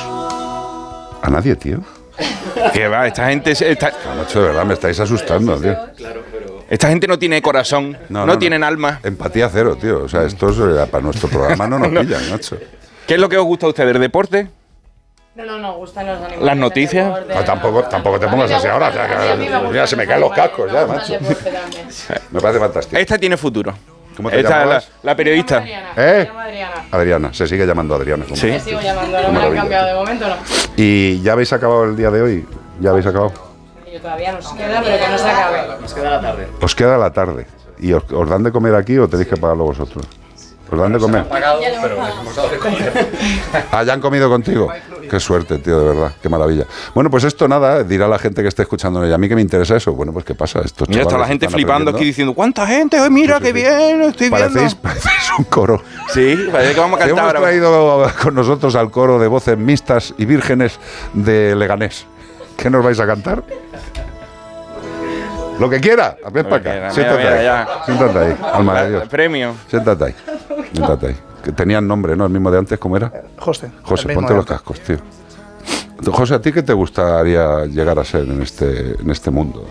[1.22, 1.80] ¿A nadie, tío?
[2.72, 3.50] Que va, esta gente.
[3.52, 5.76] Esta, Ah, macho, de verdad, me estáis asustando, tío.
[6.68, 9.00] esta gente no tiene corazón, no, tienen alma.
[9.02, 10.04] Empatía cero, tío.
[10.04, 12.56] O sea, esto es, eh, para nuestro programa no nos pillan, macho.
[13.06, 13.94] ¿Qué es lo que os gusta a ustedes?
[13.94, 14.48] ¿El deporte?
[15.34, 16.42] No, no, nos gustan los animales.
[16.42, 17.08] ¿Las noticias?
[17.28, 18.88] No, tampoco, tampoco te pongas así ahora.
[18.88, 19.06] o sea,
[19.36, 21.14] que- mira, se me caen los cascos ya, macho.
[22.30, 22.96] Me parece fantástico.
[23.00, 23.72] Esta tiene futuro.
[24.20, 24.88] ¿Cómo te Esta llamabas?
[25.02, 25.64] la, la periodista.
[25.96, 26.28] ¿Eh?
[26.36, 26.74] Adriana.
[26.90, 28.24] Adriana, se sigue llamando Adriana.
[28.24, 28.46] como- Sí.
[28.48, 29.60] Me sigo llamando, no me han maravilla.
[29.62, 30.36] cambiado de momento, no.
[30.76, 32.46] ¿Y ya habéis acabado el día de hoy?
[32.80, 33.32] ¿Ya habéis acabado?
[33.92, 35.58] Yo todavía nos queda, pero que no se acabe.
[35.80, 36.46] Nos queda la tarde.
[36.60, 37.46] Os queda la tarde.
[37.80, 40.04] ¿Y os, os dan de comer aquí o tenéis que pagarlo vosotros?
[40.70, 41.24] ¿Os dan de comer?
[41.24, 43.08] Pagado, pero les hemos dado de comer.
[43.72, 44.70] Ah, ya han comido contigo.
[45.10, 46.12] Qué suerte, tío, de verdad.
[46.22, 46.66] Qué maravilla.
[46.94, 49.04] Bueno, pues esto nada, dirá la gente que esté escuchando.
[49.04, 49.92] ¿Y a mí que me interesa eso?
[49.92, 50.60] Bueno, pues ¿qué pasa?
[50.64, 52.96] Estos Mira, está la gente flipando aquí diciendo, ¿cuánta gente?
[53.10, 54.76] Mira, qué bien, estoy Parecéis, viendo.
[54.82, 55.82] parecéis un coro.
[56.14, 60.14] Sí, parece que vamos a cantar Hemos traído con nosotros al coro de voces mixtas
[60.16, 60.78] y vírgenes
[61.12, 62.06] de Leganés.
[62.56, 63.42] ¿Qué nos vais a cantar?
[65.58, 66.16] Lo que quiera.
[66.32, 66.90] Ven para acá.
[66.92, 67.66] Siéntate ahí.
[67.84, 69.08] Siéntate ahí, alma de Dios.
[69.08, 69.54] Premio.
[69.68, 70.14] Siéntate ahí.
[70.72, 71.16] Siéntate ahí.
[71.42, 72.26] Que tenían nombre, ¿no?
[72.26, 73.12] El mismo de antes, ¿cómo era?
[73.38, 73.70] José.
[73.82, 74.98] José, mismo ponte los cascos, tío.
[76.06, 79.66] José, ¿a ti qué te gustaría llegar a ser en este, en este mundo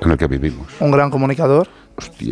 [0.00, 0.66] en el que vivimos?
[0.80, 1.68] Un gran comunicador,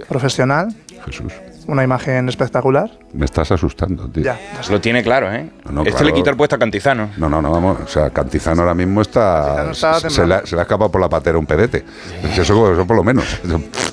[0.08, 0.74] profesional,
[1.06, 1.32] Jesús,
[1.66, 2.90] una imagen espectacular.
[3.12, 4.22] me estás asustando, tío.
[4.24, 4.38] Ya.
[4.70, 5.50] Lo tiene claro, ¿eh?
[5.70, 6.06] No, este claro.
[6.06, 7.10] le quita el puesto a Cantizano.
[7.16, 7.78] No, no, no, vamos.
[7.84, 9.70] O sea, Cantizano ahora mismo está.
[9.70, 11.84] Está se, le, ha- se le ha escapado por la patera un pedete.
[12.36, 13.24] Eso, eso por lo menos.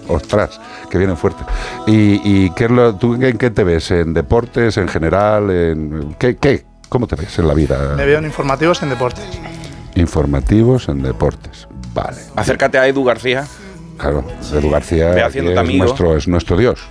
[0.08, 0.60] Ostras,
[0.90, 1.44] que viene fuerte.
[1.88, 3.92] ¿Y, y qué es lo, tú en qué te ves?
[3.92, 5.50] ¿En deportes, en general?
[5.52, 6.66] En, ¿qué, ¿Qué?
[6.90, 7.94] ¿Cómo te ves en la vida?
[7.96, 9.24] Me veo en informativos en deportes.
[9.96, 11.68] Informativos, en deportes.
[11.94, 12.18] Vale.
[12.36, 13.46] Acércate a Edu García.
[13.98, 16.82] Claro, Edu García Ve es, nuestro, es nuestro Dios.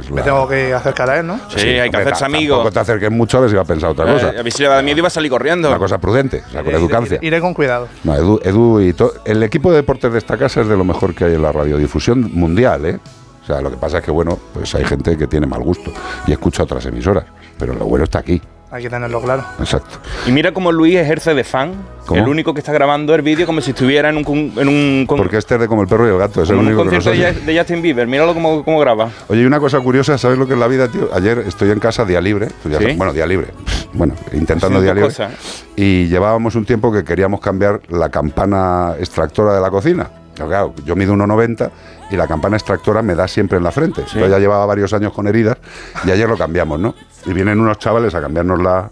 [0.00, 1.38] Es- Me la- tengo que acercar a él, ¿no?
[1.54, 2.56] Sí, hay que hacerse amigo.
[2.56, 4.30] Tampoco te acerques mucho a ver si va a pensar otra cosa.
[4.32, 5.68] Eh, a ver si le da miedo va a salir corriendo.
[5.68, 7.18] Una cosa prudente, o sea, con educancia.
[7.22, 7.88] Iré con cuidado.
[8.04, 10.84] No, Edu, Edu y to- el equipo de deportes de esta casa es de lo
[10.84, 12.98] mejor que hay en la radiodifusión mundial, ¿eh?
[13.42, 15.92] O sea, lo que pasa es que, bueno, pues hay gente que tiene mal gusto
[16.26, 17.24] y escucha otras emisoras,
[17.58, 18.40] pero lo bueno está aquí,
[18.74, 19.44] Hay que tenerlo claro.
[19.60, 19.98] exacto.
[20.26, 21.74] Y mira cómo Luis ejerce de fan.
[22.06, 22.20] ¿Cómo?
[22.20, 25.16] El único que está grabando el vídeo como si estuviera en un, en un, con-
[25.16, 26.80] Porque este es de como el perro y el gato, es el como en un
[26.80, 28.08] único que nos concierto de, Justin Bieber.
[28.08, 29.10] Míralo cómo, cómo graba.
[29.28, 31.08] Oye, y una cosa curiosa, ¿sabes lo que es la vida, tío?
[31.14, 32.94] Ayer estoy en casa, día libre, ya ¿Sí?
[32.96, 33.46] bueno, día libre,
[33.92, 35.32] bueno, intentando día libre, cosas.
[35.76, 40.10] y llevábamos un tiempo que queríamos cambiar la campana extractora de la cocina.
[40.34, 41.70] Claro, yo mido 1,90
[42.14, 44.04] y la campana extractora me da siempre en la frente.
[44.14, 45.58] Yo ya llevaba varios años con heridas
[46.04, 46.94] y ayer lo cambiamos, ¿no?
[47.26, 48.90] Y vienen unos chavales a cambiarnos la,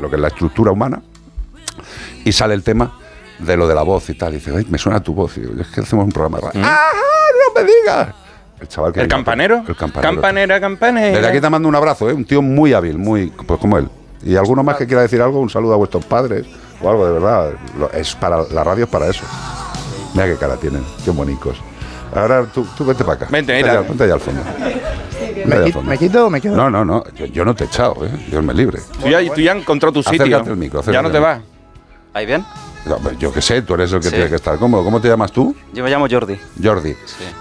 [0.00, 1.00] lo que es la estructura humana
[2.24, 2.98] y sale el tema
[3.38, 4.32] de lo de la voz y tal.
[4.32, 5.36] Y dice, "Ay, me suena tu voz.
[5.38, 6.60] Y digo, es que hacemos un programa de radio.
[6.64, 6.90] ¡Ah,
[7.54, 8.14] no me digas!
[8.60, 9.62] El chaval que ¿El campanero?
[9.68, 10.14] El campanero.
[10.14, 11.16] Campanera, campanera.
[11.16, 12.12] Desde aquí te mando un abrazo, ¿eh?
[12.12, 13.88] un tío muy hábil, muy pues como él.
[14.24, 16.44] Y alguno más que quiera decir algo, un saludo a vuestros padres
[16.82, 17.52] o algo de verdad.
[17.92, 19.22] Es para la radio es para eso.
[20.12, 21.56] Mira qué cara tienen, qué bonicos.
[22.14, 23.26] Ahora tú, tú vete para acá.
[23.30, 23.80] Vente, Vente mira.
[23.82, 24.40] vente allá al fondo.
[24.42, 25.90] ¿Me, allá al qui- fondo.
[25.90, 26.56] me quito o me quedo?
[26.56, 27.04] No, no, no.
[27.14, 28.10] Yo, yo no te he echado, ¿eh?
[28.30, 28.80] Dios me libre.
[29.00, 30.22] Tú ya, tú ya has encontrado tu sitio.
[30.24, 31.40] Acércate al micro, ya no te vas.
[32.14, 32.44] ¿Ahí bien?
[32.86, 34.14] No, yo qué sé, tú eres el que Sí.
[34.14, 34.82] tiene que estar cómodo.
[34.82, 35.54] ¿Cómo te llamas tú?
[35.74, 36.38] Yo me llamo Jordi.
[36.62, 36.94] Jordi.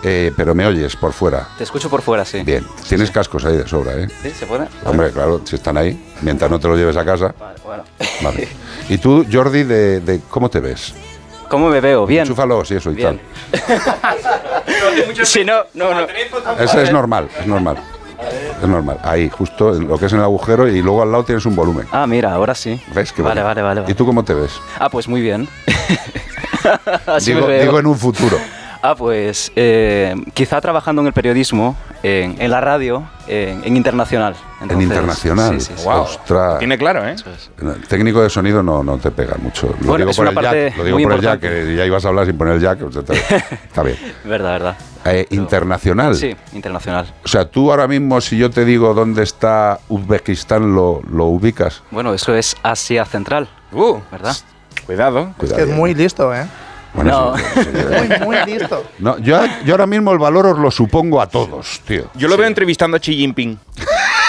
[0.03, 1.47] Eh, pero me oyes por fuera.
[1.57, 2.41] Te escucho por fuera, sí.
[2.43, 2.65] Bien.
[2.88, 4.07] Tienes cascos ahí de sobra, ¿eh?
[4.22, 4.32] ¿Sí?
[4.32, 4.68] ¿Se puede?
[4.84, 7.34] Hombre, claro, si están ahí, mientras no te lo lleves a casa.
[7.63, 7.84] Bueno.
[8.24, 8.47] Vale.
[8.89, 10.93] ¿Y tú, Jordi, de, de cómo te ves?
[11.50, 12.06] ¿Cómo me veo?
[12.06, 12.22] Bien.
[12.24, 13.20] Enchúfalo, sí, eso y Bien.
[15.24, 16.06] Si no, no, no.
[16.06, 16.60] tal.
[16.60, 17.78] Eso es normal, es normal.
[18.62, 19.00] Es normal.
[19.04, 21.56] Ahí, justo en lo que es en el agujero y luego al lado tienes un
[21.56, 21.88] volumen.
[21.91, 22.82] Ah, mira, ahora sí.
[22.93, 23.12] ¿Ves?
[23.14, 23.91] Qué Vale, vale, vale, vale.
[23.91, 24.60] ¿Y tú cómo te ves?
[24.80, 25.48] Ah, pues muy bien.
[27.06, 27.62] Así digo, me veo.
[27.64, 28.38] digo en un futuro.
[28.90, 34.34] Ah, pues eh, quizá trabajando en el periodismo, en, en la radio, en, en internacional.
[34.62, 35.60] en internacional.
[35.60, 35.84] Sí, sí, sí.
[35.86, 36.60] Ostras.
[36.60, 37.18] Tiene claro, ¿eh?
[37.60, 39.76] El técnico de sonido no, no te pega mucho.
[39.82, 40.78] Lo Bueno, digo por el jack.
[40.78, 42.80] Lo digo por el jack, que ya ibas a hablar sin poner el jack.
[42.90, 43.98] sea, está, está bien.
[44.24, 44.78] Verdad, verdad.
[45.04, 46.16] Eh, internacional.
[46.16, 47.14] Sí, internacional.
[47.26, 51.84] O sea, tú ahora mismo, si yo te digo dónde está Uzbekistán, lo, lo ubicas.
[51.92, 53.50] Bueno, eso es Asia Central.
[53.74, 54.34] Uh, ¿Verdad?
[54.86, 55.34] Cuidado.
[55.42, 56.46] Es que es muy listo, ¿eh?
[56.94, 57.38] Bueno, No.
[57.38, 57.70] sí, sí, sí.
[58.08, 58.84] Muy, muy listo.
[59.00, 62.10] No, yo, yo ahora mismo el valor os lo supongo a todos, tío.
[62.16, 63.58] Yo lo veo entrevistando a Xi Jinping.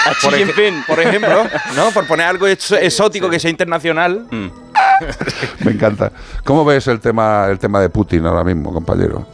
[0.05, 0.83] A Xi Jinping.
[0.87, 1.45] por ejemplo,
[1.75, 1.89] ¿no?
[1.91, 4.25] Por poner algo ex- exótico que sea internacional.
[4.29, 4.47] Mm.
[5.65, 6.11] Me encanta.
[6.43, 9.25] ¿Cómo ves el tema, el tema de Putin ahora mismo, compañero?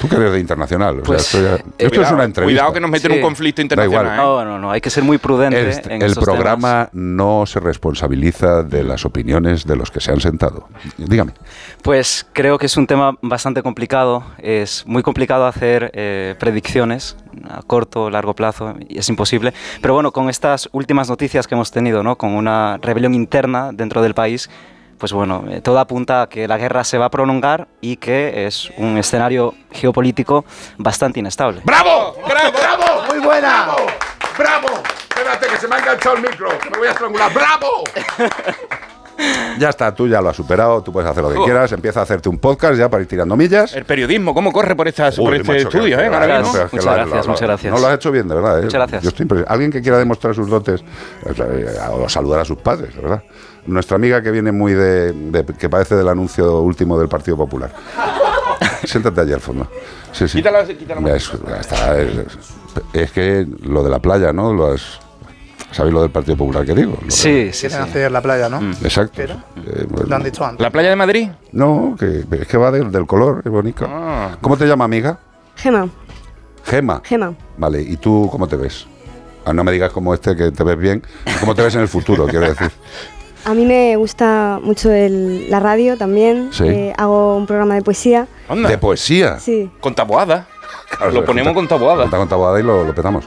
[0.00, 0.94] Tú que eres de internacional.
[0.94, 2.44] o sea, Pues, esto ya- eh, esto es una entrevista.
[2.62, 3.22] Cuidado que nos meten en Sí.
[3.22, 4.06] un conflicto internacional.
[4.14, 4.16] ¿eh?
[4.16, 8.62] No, no, no, hay que ser muy prudente El, en el programa no se responsabiliza
[8.62, 10.68] de las opiniones de los que se han sentado.
[10.98, 11.32] Dígame.
[11.82, 14.24] Pues creo que es un tema bastante complicado.
[14.38, 17.16] Es muy complicado hacer eh, predicciones
[17.50, 19.52] a corto o largo plazo y es imposible.
[19.80, 22.16] Pero bueno, con estas últimas noticias que hemos tenido, ¿no?
[22.16, 24.48] con una rebelión interna dentro del país,
[25.04, 28.46] pues bueno, eh, todo apunta a que la guerra se va a prolongar y que
[28.46, 30.46] es un escenario geopolítico
[30.78, 31.60] bastante inestable.
[31.62, 32.16] ¡Bravo!
[32.26, 32.52] ¡Bravo!
[32.58, 33.02] ¡Bravo!
[33.10, 33.64] Muy buena.
[33.66, 33.76] ¡Bravo!
[34.38, 34.68] ¡Bravo!
[35.10, 37.30] Espérate, que se me ha enganchado el micro, que me voy a estrangular.
[37.34, 37.84] ¡Bravo!
[39.60, 41.44] Ya está, tú ya lo has superado, tú puedes hacer lo que Oh.
[41.44, 43.72] quieras, empieza a hacerte un podcast ya para ir tirando millas.
[43.72, 46.06] El periodismo, ¿cómo corre por, estas, por Uy, este macho, que- estudio, que- eh?
[46.06, 46.52] Ahora mismo?
[46.52, 47.72] Muchas gracias, lo- muchas gracias.
[47.74, 48.58] No lo has hecho bien, de verdad.
[48.58, 48.62] ¿eh?
[48.62, 49.02] Muchas gracias.
[49.04, 49.44] Yo estoy.
[49.46, 50.82] Alguien que quiera demostrar sus dotes
[51.26, 53.22] eh, o saludar a sus padres, de verdad.
[53.66, 57.72] Nuestra amiga que viene muy de, de- que parece del anuncio último del Partido Popular.
[58.84, 59.66] Siéntate allí al fondo.
[60.12, 60.38] Sí, sí.
[60.38, 62.10] Quítala- quítala es, ya está, es-
[62.92, 64.52] es que lo de la playa, ¿no?
[64.52, 65.00] Lo has-
[65.72, 66.96] ¿Sabéis lo del Partido Popular que digo?
[67.08, 68.60] Sí, de- sí, Quieren hacer la playa, ¿no?
[68.82, 69.14] Exacto.
[69.16, 69.34] Pero,
[69.66, 70.60] Eh, bueno, Lo han dicho antes.
[70.60, 71.30] ¿La playa de Madrid?
[71.52, 73.86] No, que es que va del, del color, es bonito.
[73.88, 74.36] Ah.
[74.40, 75.18] ¿Cómo te llama, amiga?
[75.56, 75.88] Gema,
[76.64, 77.00] Gema.
[77.04, 77.34] Gema.
[77.58, 78.86] Vale, ¿y tú cómo te ves?
[79.46, 81.02] Ah, no me digas como este que te ves bien.
[81.40, 82.70] ¿Cómo te ves en el futuro, quiero decir?
[83.44, 86.48] A mí me gusta mucho el- la radio también.
[86.52, 86.64] Sí.
[86.66, 88.26] Eh, hago un programa de poesía.
[88.48, 88.68] Anda.
[88.68, 89.38] ¿De poesía?
[89.38, 89.70] Sí.
[89.80, 90.46] Con tabuada.
[90.96, 92.08] Claro, Lo ponemos con tabuada.
[92.08, 93.24] Con tabuada y lo, lo petamos.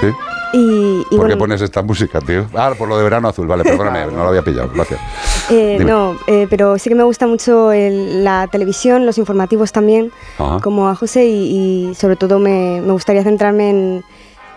[0.00, 0.06] Sí.
[0.52, 2.46] Y, y ¿Por qué pones esta música, tío?
[2.54, 3.46] Ah, por lo de verano azul.
[3.46, 4.70] Vale, perdóname, no lo había pillado.
[4.74, 5.00] Gracias.
[5.50, 10.12] eh, no, eh, pero sí que me gusta mucho el- la televisión, los informativos también,
[10.38, 10.60] Ajá.
[10.62, 14.04] como a José, y, y sobre todo me, me gustaría centrarme en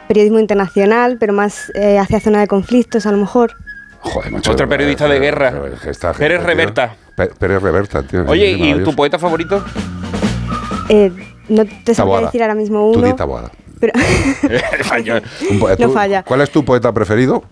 [0.08, 3.54] periodismo internacional, pero más eh, hacia zona de conflictos a lo mejor.
[4.12, 5.50] Joder, macho, Otra periodista de eh, guerra.
[5.50, 6.48] eh, que esta gente, Pérez tío.
[6.48, 6.96] Reverta.
[7.16, 8.26] Pe- Pérez Reverta, tío.
[8.28, 9.64] Oye, ¿y tu poeta favorito?
[10.90, 11.12] Eh,
[11.50, 13.08] no te sabría decir ahora mismo Tú uno.
[13.08, 13.52] di Taboada.
[13.80, 13.94] Pero
[15.60, 16.24] No tú- falla.
[16.24, 17.44] ¿Cuál es tu poeta preferido?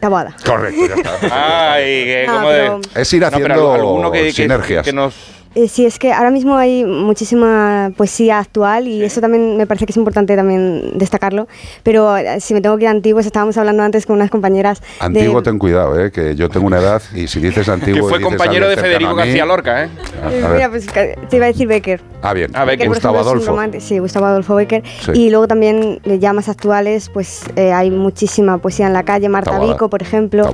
[0.00, 0.34] Taboada.
[0.44, 1.72] Correcto, ya está.
[1.74, 2.58] Ay, que Ah, como de...
[2.60, 4.84] pero- Es ir No, pero haciendo alguno que- que- sinergias.
[4.84, 5.14] que nos...
[5.54, 9.86] Eh, sí, es que ahora mismo hay muchísima poesía actual y eso también me parece
[9.86, 11.48] que es importante también destacarlo.
[11.82, 14.80] Pero eh, si me tengo que ir a antiguos, estábamos hablando antes con unas compañeras.
[14.80, 18.08] de- Antiguo, ten cuidado, eh, que yo tengo una edad y si dices antiguo.
[18.08, 19.88] Que fue compañero de Federico García Lorca, ¿eh?
[20.22, 22.00] Ah, Eh, a mira, pues te iba a decir Becker.
[22.22, 22.54] Ah, bien.
[22.54, 23.80] A ver, Becker, Gustavo ejemplo, Adolfo.
[23.80, 24.82] sí, Gustavo Adolfo Becker.
[25.04, 25.12] Sí.
[25.14, 29.28] Y luego también, eh, ya más actuales, pues eh, hay muchísima poesía en la calle.
[29.28, 29.72] Marta Taboada.
[29.72, 30.50] Vico, por ejemplo,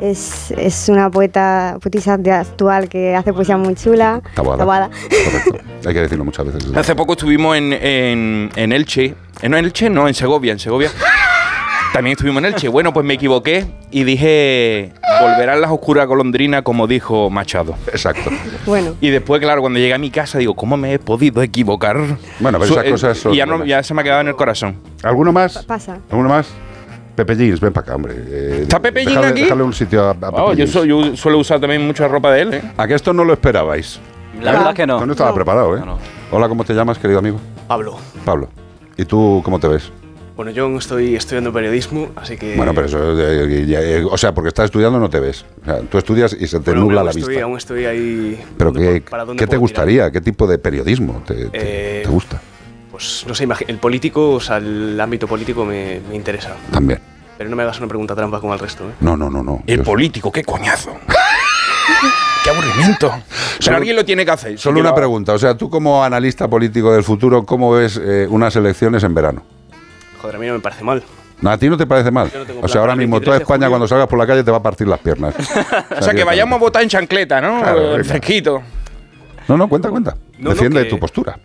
[0.00, 4.22] es, es una poeta, poetisa de actual que hace poesía muy chula.
[4.42, 4.58] Taboada.
[4.58, 4.90] Taboada.
[4.90, 5.58] Correcto.
[5.88, 6.76] Hay que decirlo muchas veces.
[6.76, 9.14] Hace poco estuvimos en, en, en Elche.
[9.42, 9.90] ¿En Elche?
[9.90, 10.52] No, en Segovia.
[10.52, 10.90] En Segovia.
[11.92, 12.68] También estuvimos en Elche.
[12.68, 17.74] Bueno, pues me equivoqué y dije, volverán las oscuras golondrinas, como dijo Machado.
[17.88, 18.30] Exacto.
[18.66, 18.94] Bueno.
[19.00, 21.96] Y después, claro, cuando llegué a mi casa, digo, ¿cómo me he podido equivocar?
[22.40, 23.68] Bueno, pero Su- esas eh, cosas son Y ya, no- buenas.
[23.68, 24.76] ya se me ha quedado en el corazón.
[25.02, 25.64] ¿Alguno más?
[25.64, 25.98] Pasa.
[26.10, 26.48] ¿Alguno más?
[27.16, 28.14] Pepe Jeans, ven para acá, hombre.
[28.16, 29.42] Eh, ¿Está Pepe Jeans déjale- aquí?
[29.42, 30.86] Déjale un sitio a, a Pepe Wow, yo, Jeans.
[30.86, 32.62] yo suelo usar también mucha ropa de él, ¿eh?
[32.76, 33.98] ¿A que esto no lo esperabais?
[34.40, 35.04] La verdad que no.
[35.04, 35.82] No estaba preparado, ¿eh?
[36.30, 37.38] Hola, ¿cómo te llamas, querido amigo?
[37.66, 37.96] Pablo.
[38.24, 38.48] Pablo.
[38.96, 39.90] ¿Y tú cómo te ves?
[40.36, 42.54] Bueno, yo estoy estudiando periodismo, así que...
[42.56, 45.44] Bueno, pero eso, eh, ya, eh, o sea, porque estás estudiando no te ves.
[45.62, 47.44] O sea, tú estudias y se te Bueno, nubla aún la estoy, vista.
[47.44, 48.44] Aún estoy ahí...
[48.56, 49.84] Pero ¿dónde ¿qué, para dónde ¿qué te puedo tirar?
[49.86, 50.10] gustaría?
[50.12, 52.40] ¿Qué tipo de periodismo te, te- Eh, te gusta?
[52.92, 56.54] Pues no sé, imagi- el político, o sea, el ámbito político me, me interesa.
[56.70, 57.00] También.
[57.36, 58.92] Pero no me hagas una pregunta trampa como al resto, ¿eh?
[59.00, 59.62] No, no, no, no.
[59.66, 60.92] El político, qué coñazo.
[62.44, 63.08] qué aburrimiento.
[63.10, 63.22] Pero
[63.60, 64.58] Solo- alguien lo tiene que hacer.
[64.58, 65.32] Solo una lo- pregunta.
[65.34, 69.42] O sea, tú como analista político del futuro, ¿cómo ves eh, unas elecciones en verano?
[70.20, 71.02] Joder, a mí no me parece mal.
[71.40, 72.28] No, ¿A ti no te parece mal?
[72.34, 73.70] No O sea, ahora mismo toda 23 de España julio.
[73.70, 75.34] cuando salgas por la calle te va a partir las piernas.
[75.98, 77.60] O sea, que vayamos a votar en chancleta, ¿no?
[77.62, 78.04] Claro.
[78.04, 78.62] Fresquito.
[79.46, 80.16] No, no, cuenta, cuenta.
[80.38, 81.38] No, no, Defiende que- tu postura.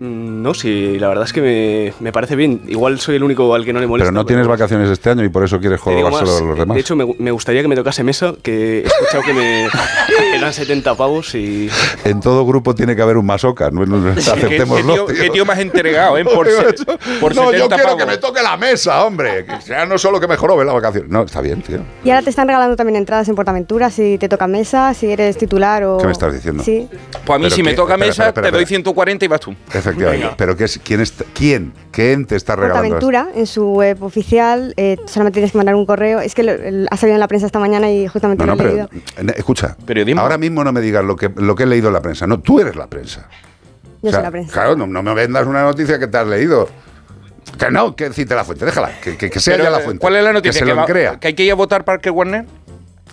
[0.00, 2.62] Mm, No, sí, la verdad es que me, me parece bien.
[2.68, 4.10] Igual soy el único al que no le molesta.
[4.10, 6.74] Pero no tienes vacaciones este año y por eso quieres más, a los demás.
[6.74, 9.66] De hecho, me, me gustaría que me tocase mesa, que he escuchado que me
[10.36, 11.68] eran 70 pavos y...
[12.04, 13.70] En todo grupo tiene que haber un masoca.
[13.70, 14.94] No, no, no, ¿Qué, qué aceptémoslo.
[14.94, 16.24] tío, qué tío más entregado, ¿eh?
[16.24, 16.84] Por, se-
[17.20, 17.96] por no, 70 yo quiero pavos.
[17.98, 19.44] que me toque la mesa, hombre.
[19.44, 21.06] Que sea no solo que me jorobe la vacación.
[21.08, 21.78] No, está bien, tío.
[22.04, 25.36] Y ahora te están regalando también entradas en Portaventura si te toca mesa, si eres
[25.38, 25.98] titular o...
[25.98, 26.62] ¿Qué me estás diciendo?
[26.62, 26.88] Sí.
[27.24, 28.76] Pues a mí, Pero si me toca espera, mesa, espera, espera, te doy espera.
[28.78, 29.54] 140 y vas tú.
[29.90, 30.34] Efectivamente.
[30.36, 31.72] Pero ¿qué es, quién, está- ¿quién?
[31.92, 32.94] ¿Qué ente está regalando esto?
[33.06, 36.20] Portaventura, en su web oficial, eh, solamente tienes que mandar un correo.
[36.20, 38.54] Es que lo- el- ha salido en la prensa esta mañana y justamente No, lo
[38.54, 38.88] he pero leído.
[38.92, 39.76] eh, escucha.
[39.86, 40.20] Periodismo.
[40.20, 42.26] Ahora mismo no me digas lo que, lo que he leído en la prensa.
[42.26, 43.28] No, tú eres la prensa.
[44.02, 44.52] Yo O sea, soy la prensa.
[44.52, 46.68] Claro, no, no me vendas una noticia que te has leído.
[47.58, 49.82] Que no, que cite la fuente, déjala, que, que- que sea Pero, ya la eh,
[49.84, 50.00] fuente.
[50.00, 50.52] ¿Cuál es la noticia?
[50.52, 51.18] Que se ¿Que, lo va- crea.
[51.18, 52.44] que hay que ir a votar para que Warner?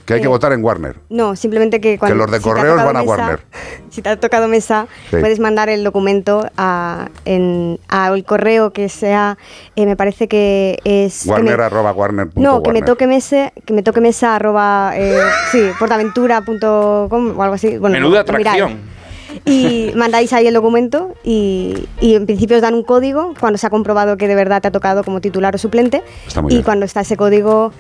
[0.06, 0.98] Que hay que votar en Warner.
[1.10, 2.14] No, simplemente que cuando...
[2.16, 3.40] que los de si correos van a mesa- Warner.
[3.90, 5.16] Si te ha tocado mesa, Sí.
[5.22, 9.38] puedes mandar el documento a, en, al correo que sea,
[9.78, 11.22] eh, me parece que es...
[11.24, 12.28] que me- Warner arroba Warner.
[12.36, 15.18] no, que me toque mesa, que me toque mesa arroba, eh,
[15.52, 17.78] sí, portaventura.com o algo así.
[17.78, 18.48] Bueno, Menuda miráis.
[18.48, 18.96] atracción.
[19.44, 23.68] Y mandáis ahí el documento y, y en principio os dan un código cuando se
[23.68, 26.04] ha comprobado que de verdad te ha tocado como titular o suplente.
[26.28, 26.64] Está muy y bien.
[26.64, 27.74] cuando está ese código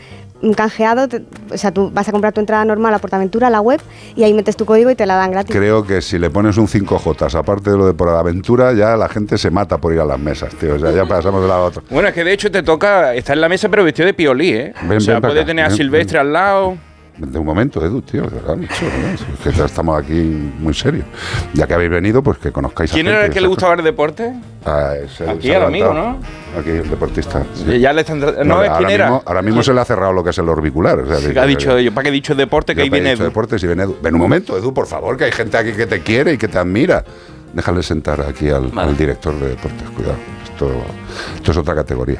[0.55, 3.61] canjeado, te- o sea, tú vas a comprar tu entrada normal a Portaventura, a la
[3.61, 3.79] web,
[4.15, 5.55] y ahí metes tu código y te la dan gratis.
[5.55, 9.09] Creo que si le pones un 5J, aparte de lo de por aventura, ya la
[9.09, 10.75] gente se mata por ir a las mesas, tío.
[10.75, 11.81] O sea, ya pasamos de la otra.
[11.89, 14.49] Bueno, es que de hecho te toca estar en la mesa, pero vestido de piolí,
[14.49, 14.73] ¿eh?
[14.83, 16.77] Ven, o sea, acá, tener a ven, Silvestre al lado.
[17.17, 19.17] De un momento, Edu, tío, de verdad, macho, ¿no?
[19.17, 20.13] Si que ya estamos aquí
[20.59, 21.05] muy serios.
[21.53, 23.83] Ya que habéis venido, pues que conozcáis ¿Quién a era el que le gustaba el
[23.85, 24.33] deporte?
[24.65, 24.93] Ah,
[25.29, 26.17] Aquí el amigo, levantado.
[26.59, 27.43] Aquí el deportista.
[27.53, 27.79] sí.
[27.79, 28.19] Ya le están...
[28.19, 29.05] No, es ahora quién era.
[29.05, 30.99] mismo, ahora mismo se le ha cerrado lo que es el orbicular.
[30.99, 32.75] O sea, Sí, que ha dicho yo, ¿para qué he dicho deporte?
[32.75, 33.23] Que ahí viene Edu.
[33.23, 33.95] deportes y viene Edu.
[34.01, 36.49] Ven un momento, Edu, por favor, que hay gente aquí que te quiere y que
[36.49, 37.05] te admira.
[37.53, 40.17] Déjale sentar aquí al, al director de deportes, cuidado.
[40.51, 40.69] Esto,
[41.35, 42.19] esto es otra categoría.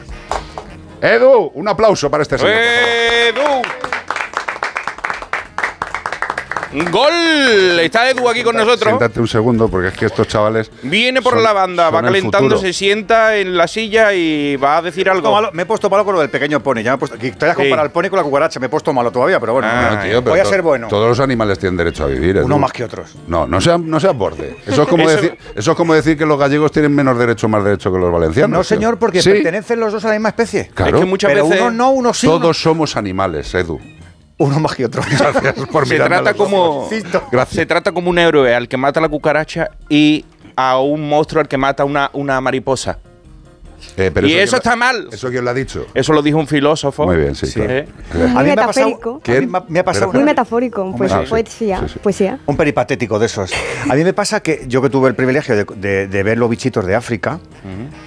[1.02, 2.54] Edu, un aplauso para este señor.
[2.56, 3.62] ¡Edu!
[6.92, 7.80] ¡Gol!
[7.80, 8.84] Está Edu aquí con nosotros.
[8.90, 10.72] Siéntate un segundo, porque es que estos chavales.
[10.84, 14.82] Viene por son- la banda, va calentando, se sienta en la silla y va a
[14.82, 15.32] decir algo.
[15.32, 16.82] Malo- me he puesto malo con lo del pequeño pony.
[16.84, 17.64] Ya me he puesto, que te hayas Sí.
[17.64, 18.60] comparado el pony con la cucaracha.
[18.60, 19.68] Me he puesto malo todavía, pero bueno.
[19.68, 20.88] No, tío, pero voy a ser bueno.
[20.88, 22.38] Todos los animales tienen derecho a vivir.
[22.38, 22.60] Uno Edu.
[22.60, 23.16] más que otros.
[23.28, 24.58] No, no seas, no seas borde.
[24.66, 27.48] Eso es, como Eso- decir, eso es como decir que los gallegos tienen menos derecho,
[27.48, 28.58] más derecho que los valencianos.
[28.58, 30.70] No, señor, porque Sí, pertenecen los dos a la misma especie.
[30.74, 31.00] Claro.
[31.22, 32.28] pero uno no, uno sí.
[32.28, 33.80] uno- Todos somos animales, Edu.
[34.38, 35.02] Uno más que otro.
[35.10, 36.90] Gracias por se trata como.
[37.32, 37.55] Gracias.
[37.55, 41.47] se trata como un héroe al que mata la cucaracha y a un monstruo al
[41.47, 43.00] que mata una, una mariposa.
[43.97, 45.07] Eh, pero y eso lo- está mal.
[45.12, 45.86] ¿Eso quién lo ha dicho?
[45.93, 47.05] Eso lo dijo un filósofo.
[47.05, 47.71] Muy bien, sí, claro.
[47.74, 47.87] ¿Eh?
[48.13, 49.21] Muy A mí me ha pasado- metafórico.
[49.70, 51.29] me ha- pasado Muy una- metafórico, pues Ah, sí.
[51.29, 51.99] poesía, Sí, sí.
[51.99, 52.39] poesía.
[52.45, 53.51] Un peripatético de esos.
[53.89, 56.49] A mí me pasa que yo que tuve el privilegio de, de- de ver los
[56.49, 57.39] bichitos de África,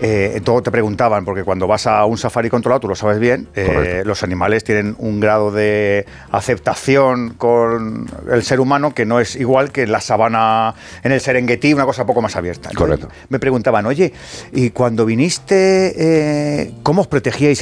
[0.00, 3.48] eh, todo te preguntaban, porque cuando vas a un safari controlado, tú lo sabes bien,
[3.54, 4.08] eh, Correcto.
[4.08, 9.70] los animales tienen un grado de aceptación con el ser humano que no es igual
[9.72, 12.70] que en la sabana, en el Serengeti, una cosa poco más abierta.
[12.70, 13.26] Entonces, Correcto.
[13.28, 14.12] Me preguntaban, oye,
[14.52, 17.60] y cuando viniste, eh, ¿cómo os protegíais?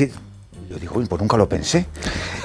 [0.69, 1.87] Yo digo, "Uy, pues nunca lo pensé.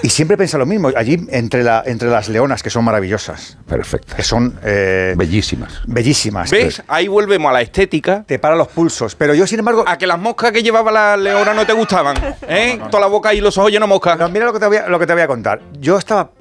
[0.04, 0.90] Y siempre pensé lo mismo.
[0.96, 3.58] Allí, entre, la, entre las leonas, que son maravillosas.
[3.68, 4.16] Perfecto.
[4.16, 4.60] Que son...
[4.64, 5.82] eh, Bellísimas.
[5.88, 6.50] Bellísimas.
[6.52, 6.82] ¿Ves?
[6.88, 8.24] Ahí volvemos a la estética.
[8.26, 9.16] Te para los pulsos.
[9.16, 9.84] Pero yo, sin embargo...
[9.88, 12.16] A que las moscas que llevaba la leona no te gustaban.
[12.48, 12.80] ¿Eh?
[12.90, 14.18] Toda la boca y los ojos llenos de moscas.
[14.18, 15.62] No, mira lo que, te voy a, lo que te voy a contar.
[15.80, 16.32] Yo estaba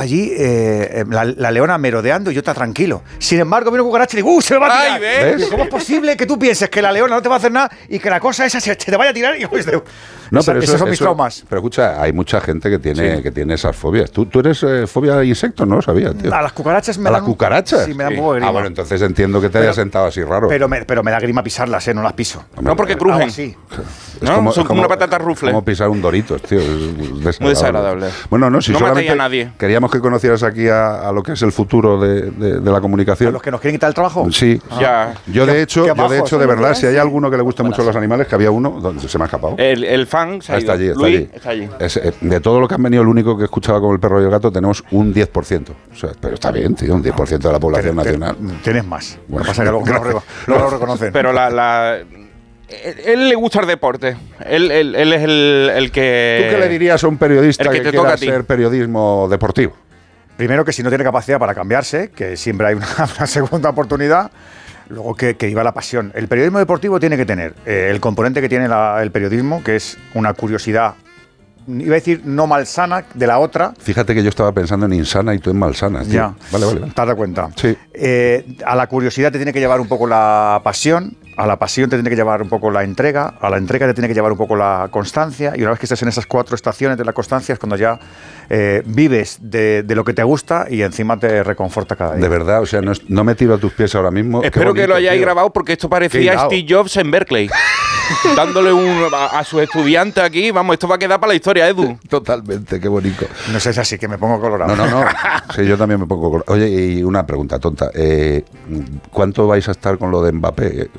[0.00, 3.02] allí, eh, la, la leona merodeando y yo estaba tranquilo.
[3.18, 5.00] Sin embargo, vino un cucaracha y digo, ¡uh, se me va a Ay, tirar!
[5.00, 5.36] ¿ves?
[5.36, 7.52] Digo, ¿Cómo es posible que tú pienses que la leona no te va a hacer
[7.52, 9.36] nada y que la cosa esa se te vaya a tirar?
[9.36, 9.50] Y yo,
[10.30, 11.44] No, Esa- pero eso, esos son mis eso- traumas.
[11.48, 14.10] Pero escucha, hay mucha gente que tiene, que tiene esas fobias.
[14.10, 15.66] ¿Tú, tú eres eh, fobia de insectos?
[15.66, 16.32] No lo sabía, tío.
[16.34, 17.84] A las cucarachas me ¿A dan las cucarachas?
[17.84, 18.48] Sí, me da un poco de grima.
[18.48, 20.48] Ah, bueno, entonces entiendo que te haya sentado así raro.
[20.48, 21.94] Pero me, pero me da grima pisarlas, ¿eh?
[21.94, 22.44] No las piso.
[22.60, 23.28] No, porque Algo crujen.
[23.28, 24.52] Es ¿no?
[24.52, 25.50] Son como una patata rufle.
[25.50, 26.60] Como pisar un Doritos, tío.
[26.60, 28.08] es Muy desagradable.
[28.28, 29.52] Bueno, no, si No solamente a nadie.
[29.58, 32.80] queríamos que conocieras aquí a, a lo que es el futuro de, de- de la
[32.80, 33.28] comunicación.
[33.28, 34.26] ¿A los que nos quieren quitar el trabajo?
[34.30, 34.60] Sí.
[34.80, 35.14] Ya.
[35.26, 36.48] Yo de hecho, yo de hecho, de ¿eh?
[36.48, 39.16] verdad, si hay alguno que le guste mucho los animales, que había uno, donde se
[39.18, 39.54] me ha escapado.
[39.56, 40.74] El, el fan se ha Ah, está ido.
[40.74, 41.30] allí, está Luis allí.
[41.34, 41.68] está allí.
[41.80, 44.20] Es, eh, de todo lo que han venido, el único que escuchaba como el perro
[44.20, 45.74] y el gato, tenemos un 10%.
[45.92, 48.60] O sea, pero está bien, tío, un 10% de la población Pero- nacional.
[48.62, 49.18] Tienes más.
[49.28, 51.12] Bueno, lo que pasa es que luego no lo, reconocen.
[51.12, 54.16] Pero la, la- él, él le gusta el deporte.
[54.46, 56.46] Él, él- él es el, el que.
[56.48, 58.28] ¿Tú qué le dirías a un periodista el que que, te quiera toca a ti.
[58.28, 59.72] hacer periodismo deportivo?
[60.36, 62.86] Primero que si no tiene capacidad para cambiarse, que siempre hay una,
[63.18, 64.30] una segunda oportunidad.
[64.90, 66.12] Luego que, que iba la pasión.
[66.14, 69.76] El periodismo deportivo tiene que tener eh, el componente que tiene la- el periodismo, que
[69.76, 70.94] es una curiosidad,
[71.68, 73.72] iba a decir no malsana, de la otra.
[73.78, 76.00] Fíjate que yo estaba pensando en insana y tú en malsana.
[76.02, 76.12] tío.
[76.12, 76.34] Ya.
[76.50, 76.80] Vale, vale.
[76.80, 76.92] vale.
[76.92, 77.48] ¿Te has dado cuenta?
[77.54, 77.76] Sí.
[77.94, 81.88] Eh, a la curiosidad te tiene que llevar un poco la pasión, a la pasión
[81.88, 84.32] te tiene que llevar un poco la entrega, a la entrega te tiene que llevar
[84.32, 87.12] un poco la constancia, y una vez que estés en esas cuatro estaciones de la
[87.12, 87.98] constancia es cuando ya
[88.52, 92.22] eh, vives de, de lo que te gusta y encima te reconforta cada día.
[92.22, 94.42] De verdad, o sea, no, es- no me tiro a tus pies ahora mismo.
[94.42, 95.24] Espero que lo hayáis tío.
[95.26, 96.38] grabado porque esto parecía.
[96.46, 97.48] Steve Jobs en Berkeley.
[98.36, 100.50] dándole un, a, a su estudiante aquí.
[100.50, 101.96] Vamos, esto va a quedar para la historia, Edu.
[102.08, 103.24] Totalmente, qué bonito.
[103.52, 104.74] No sé si así que me pongo colorado.
[104.74, 105.06] No, no, no.
[105.54, 106.30] Sí, yo también me pongo.
[106.30, 107.90] col- Oye, y una pregunta tonta.
[107.94, 108.44] Eh,
[109.12, 110.90] ¿Cuánto vais a estar con lo de Mbappé?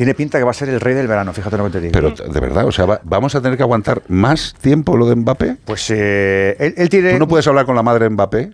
[0.00, 1.92] Tiene pinta que va a ser el rey del verano, fíjate lo que te digo.
[1.92, 5.14] Pero de verdad, o sea, va- ¿vamos a tener que aguantar más tiempo lo de
[5.14, 5.56] Mbappé?
[5.66, 7.12] Pues eh, él, él tiene...
[7.12, 8.50] ¿Tú no puedes hablar con la madre de Mbappé?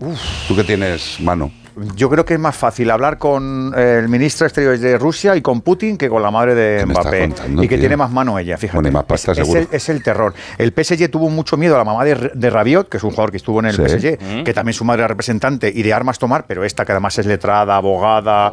[0.48, 1.52] Tú que tienes mano.
[1.94, 5.36] Yo creo que es más fácil hablar con eh, el ministro de Exteriores de Rusia
[5.36, 7.20] y con Putin que con la madre de ¿Qué me estás Mbappé.
[7.28, 7.82] contando, y que tío?
[7.82, 8.78] tiene más mano ella, fíjate.
[8.78, 9.60] Bueno, y más pasta, es, es seguro.
[9.60, 10.34] el, es el terror.
[10.58, 13.30] El PSG tuvo mucho miedo a la mamá de, de Rabiot, que es un jugador
[13.30, 13.82] que estuvo en el Sí.
[13.82, 14.44] PSG, Mm.
[14.44, 17.26] que también su madre era representante y de armas tomar, pero esta que además es
[17.26, 18.50] letrada, abogada.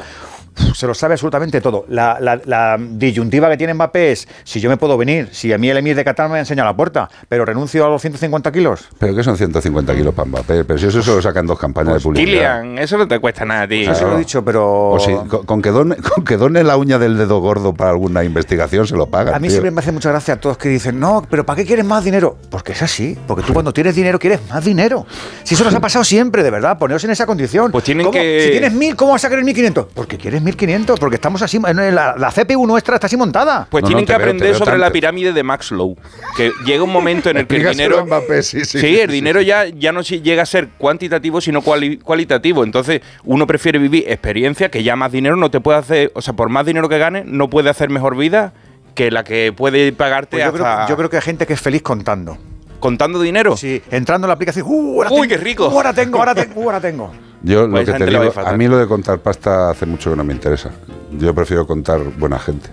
[0.76, 1.86] Se lo sabe absolutamente todo.
[1.90, 5.58] La, la- la disyuntiva que tiene Mbappé es: si yo me puedo venir, si a
[5.58, 8.88] mí el emir de Qatar me enseña la puerta, pero renuncio a los 150 kilos.
[9.00, 10.64] ¿Pero qué son 150 kilos para Mbappé?
[10.66, 12.62] Pero si eso solo sacan dos campañas Pues de publicidad.
[12.62, 13.82] Kilian, eso no te cuesta nada, tío.
[13.92, 14.90] Eso se lo he dicho, pero.
[14.92, 17.92] O si, con, con que done, con que done la uña del dedo gordo para
[17.92, 19.34] alguna investigación se lo pagan.
[19.34, 19.52] A mí tío.
[19.56, 22.04] siempre me hace mucha gracia a todos que dicen, no, pero ¿para qué quieres más
[22.04, 22.38] dinero?
[22.50, 25.06] Porque es así, porque tú cuando tienes dinero quieres más dinero.
[25.44, 27.72] Si eso nos ha pasado siempre, de verdad, poneos en esa condición.
[27.72, 28.14] Pues tienen ¿Cómo?
[28.14, 29.88] que- Si tienes mil, ¿cómo vas a querer 1500?
[29.94, 33.68] Porque quieres 1500, porque estamos así, la, la CPU nuestra está así montada.
[33.70, 35.96] Pues No, tienen no, que veo, aprender sobre la pirámide de Maxlow.
[36.38, 38.06] Que llega un momento en el que el dinero.
[38.06, 39.46] Mbappé, sí, sí, Sí, sí, el dinero sí.
[39.46, 42.64] ya, ya no si- llega a ser cuantitativo, sino cuali- cualitativo.
[42.64, 46.12] Entonces, uno prefiere vivir experiencia que ya más dinero no te puede hacer.
[46.16, 48.54] O sea, por más dinero que ganes, no puede hacer mejor vida
[48.96, 51.62] que la que puede pagarte Pues yo, creo, yo creo que hay gente que es
[51.62, 52.38] feliz contando.
[52.80, 53.56] contando dinero.
[53.56, 55.68] Sí, entrando en la aplicación, ¡uh, ahora Uy, tengo, qué rico.
[55.68, 57.12] uh, ahora tengo, ahora tengo, uh, ahora tengo.
[57.44, 60.16] Yo lo Pues que te digo, a mí lo de contar pasta hace mucho que
[60.16, 60.72] no me interesa.
[61.12, 62.70] Yo prefiero contar buena gente.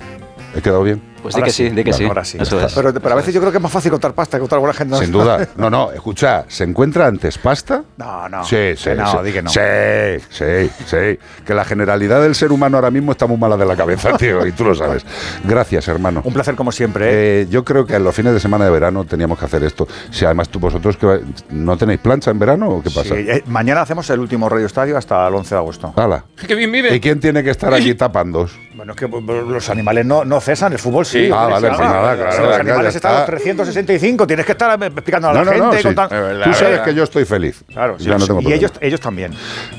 [0.54, 1.02] ¿He quedado bien?
[1.22, 2.04] Pues di Ahora que sí, di que bueno, sí.
[2.04, 2.38] Ahora sí.
[2.40, 2.72] Eso es.
[2.72, 4.74] Pero, pero a veces yo creo que es más fácil contar pasta que contar buena
[4.74, 4.96] gente.
[4.96, 5.48] Sin duda.
[5.56, 7.82] No, no, escucha, ¿se encuentra antes pasta?
[7.96, 8.44] No, no.
[8.44, 9.18] Sí, sí, no, sí.
[9.24, 9.50] di que no.
[9.50, 9.60] Sí,
[10.30, 11.18] sí, sí.
[11.44, 14.46] Que la generalidad del ser humano ahora mismo está muy mala de la cabeza, tío,
[14.46, 15.04] y tú lo sabes.
[15.44, 16.22] Gracias, hermano.
[16.24, 17.06] Un placer como siempre.
[17.06, 17.40] ¿eh?
[17.42, 19.86] Eh, yo creo que en los fines de semana de verano teníamos que hacer esto.
[20.10, 21.18] Si además tú vosotros que va-
[21.50, 23.14] no tenéis plancha en verano o qué pasa.
[23.14, 25.92] Sí, eh, mañana hacemos el último Radio Estadio hasta el 11 de agosto.
[25.96, 26.24] Hala.
[26.46, 26.94] ¡Qué bien vive!
[26.94, 28.48] ¿Y quién tiene que estar aquí tapando?
[28.74, 31.30] Bueno, es que pues, los animales no, no cesan, el fútbol sí.
[31.32, 33.26] Ah, vale, pues nada, claro, los animales están a los está.
[33.26, 35.66] 365, tienes que estar eh, explicando a la No, gente.
[35.66, 35.82] no, sí.
[35.82, 37.64] contando- Tú sabes que yo estoy feliz.
[37.68, 38.32] Claro, sí, Ya no sí.
[38.40, 39.32] y ellos, ellos también.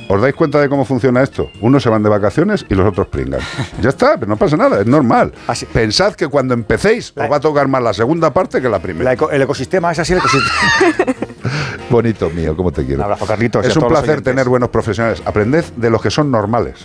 [0.09, 1.49] ¿Os dais cuenta de cómo funciona esto?
[1.61, 3.39] Unos se van de vacaciones y los otros pringan.
[3.81, 5.33] ya está, pero no pasa nada, es normal.
[5.73, 9.05] Pensad que cuando empecéis os va a tocar más la segunda parte que la primera.
[9.05, 11.15] La eco- el ecosistema es así, el ecosistema.
[11.89, 12.99] Bonito mío, cómo te quiero.
[12.99, 15.21] Un abrazo, Carlitos, Es un placer tener buenos profesionales.
[15.25, 16.75] Aprended de los que son normales,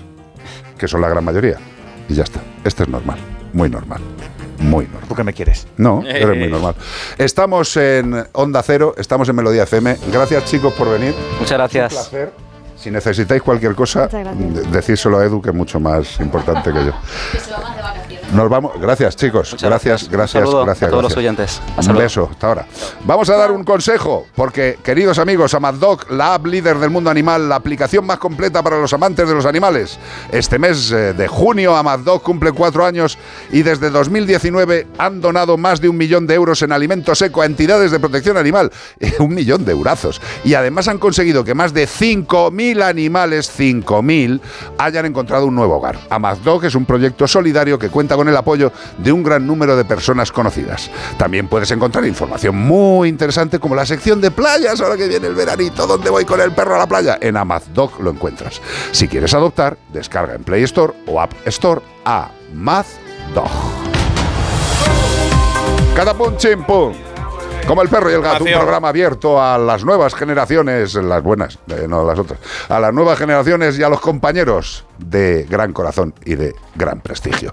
[0.79, 1.57] que son la gran mayoría.
[2.09, 2.41] Y ya está.
[2.65, 3.19] Este es normal,
[3.53, 4.01] muy normal.
[4.59, 5.09] Muy normal.
[5.09, 5.67] ¿Tú qué me quieres?
[5.77, 6.75] No, eres muy normal.
[7.19, 9.97] Estamos en Onda Cero, estamos en Melodía FM.
[10.13, 11.15] Gracias, chicos, por venir.
[11.39, 11.93] Muchas gracias.
[11.93, 12.33] Un placer.
[12.77, 14.07] Si necesitáis cualquier cosa,
[14.71, 16.93] decírselo a Edu, que es mucho más importante que yo.
[18.35, 18.73] Nos vamos.
[18.81, 19.57] Gracias, chicos.
[19.61, 20.89] gracias, gracias, Un saludo gracias.
[20.89, 21.19] a todos los gracias.
[21.19, 21.63] oyentes.
[21.77, 22.67] Hasta Un beso, hasta ahora.
[23.05, 27.49] Vamos a dar un consejo, porque, queridos amigos, AmadDoc, la app líder del mundo animal,
[27.49, 29.99] la aplicación más completa para los amantes de los animales.
[30.33, 33.17] Este mes eh, de junio, AmadDoc cumple cuatro años
[33.53, 37.47] y desde 2019 han donado más de un millón de euros en alimento seco a
[37.47, 38.73] entidades de protección animal.
[39.21, 40.21] un millón de eurazos.
[40.45, 44.41] Y además han conseguido que más de 5.000 animales, 5.000,
[44.79, 45.99] hayan encontrado un nuevo hogar.
[46.11, 49.85] AmadDoc es un proyecto solidario que cuenta con el apoyo de un gran número de
[49.85, 50.91] personas conocidas.
[51.17, 55.35] También puedes encontrar información muy interesante como la sección de playas, ahora que viene el
[55.35, 57.19] veranito, donde voy con el perro a la playa.
[57.21, 58.61] En AmadDoc lo encuentras.
[58.93, 63.51] Si quieres adoptar, descarga en Play Store o App Store AmadDog.
[65.95, 67.06] Cada pum chim pum.
[67.67, 71.59] Como el perro y el gato, un programa abierto a las nuevas generaciones, las buenas,
[71.69, 72.39] eh, no las otras,
[72.69, 77.53] a las nuevas generaciones y a los compañeros de gran corazón y de gran prestigio.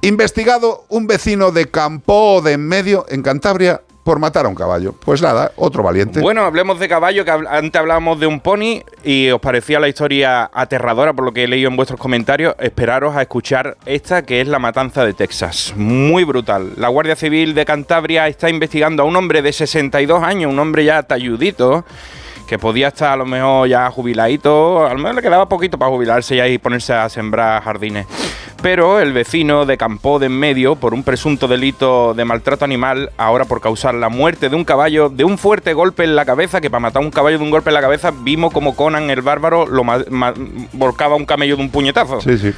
[0.00, 4.92] Investigado un vecino de Campo de en medio, en Cantabria, por matar a un caballo.
[4.92, 6.20] Pues nada, otro valiente.
[6.20, 10.50] Bueno, hablemos de caballo, que antes hablábamos de un pony y os parecía la historia
[10.52, 12.54] aterradora por lo que he leído en vuestros comentarios.
[12.58, 15.72] Esperaros a escuchar esta, que es la matanza de Texas.
[15.76, 16.72] Muy brutal.
[16.76, 20.84] La Guardia Civil de Cantabria está investigando a un hombre de 62 años, un hombre
[20.84, 21.84] ya talludito,
[22.52, 25.90] que podía estar a lo mejor ya jubiladito, a lo mejor le quedaba poquito para
[25.90, 28.06] jubilarse ya y ponerse a sembrar jardines.
[28.60, 33.10] Pero el vecino de Campo de en medio, por un presunto delito de maltrato animal,
[33.16, 36.60] ahora por causar la muerte de un caballo de un fuerte golpe en la cabeza,
[36.60, 39.08] que para matar a un caballo de un golpe en la cabeza, vimos como Conan
[39.08, 39.82] el bárbaro lo
[40.74, 42.20] volcaba un camello de un puñetazo.
[42.20, 42.52] Sí, sí.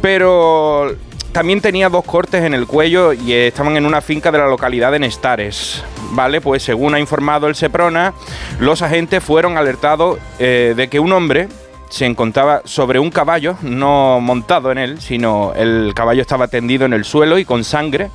[0.00, 0.96] Pero
[1.36, 4.90] también tenía dos cortes en el cuello y estaban en una finca de la localidad
[4.90, 5.84] de Nestares.
[6.12, 8.14] Vale, pues según ha informado el Seprona,
[8.58, 11.48] los agentes fueron alertados eh, de que un hombre
[11.90, 16.94] se encontraba sobre un caballo, no montado en él, sino el caballo estaba tendido en
[16.94, 18.08] el suelo y con sangre.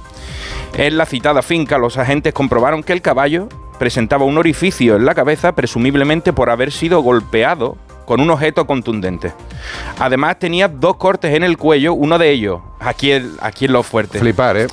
[0.74, 5.14] En la citada finca, los agentes comprobaron que el caballo presentaba un orificio en la
[5.14, 7.78] cabeza, presumiblemente por haber sido golpeado
[8.12, 9.32] con un objeto contundente.
[9.98, 13.84] Además, tenía dos cortes en el cuello, uno de ellos, aquí, el- aquí en lo
[13.84, 14.20] fuerte.
[14.20, 14.68] Flipar, ¿eh?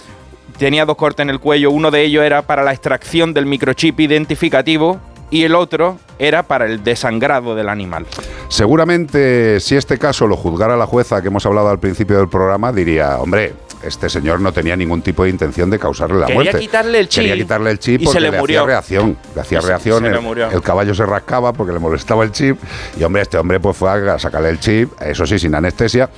[0.59, 4.01] Tenía dos cortes en el cuello, uno de ellos era para la extracción del microchip
[4.01, 4.99] identificativo
[5.31, 8.07] y el otro era para el desangrado del animal.
[8.49, 12.73] Seguramente, si este caso lo juzgara la jueza que hemos hablado al principio del programa,
[12.73, 16.59] diría, hombre, este señor no tenía ningún tipo de intención de causarle la Quería muerte.
[16.59, 18.61] quitarle el chip Quería quitarle el chip y porque se le le, murió.
[18.61, 19.17] hacía reacción.
[19.35, 20.51] Le hacía se- reacción, se el, murió.
[20.51, 22.59] el caballo se rascaba porque le molestaba el chip.
[22.99, 26.09] Y hombre, este hombre pues fue a sacarle el chip, eso sí, sin anestesia.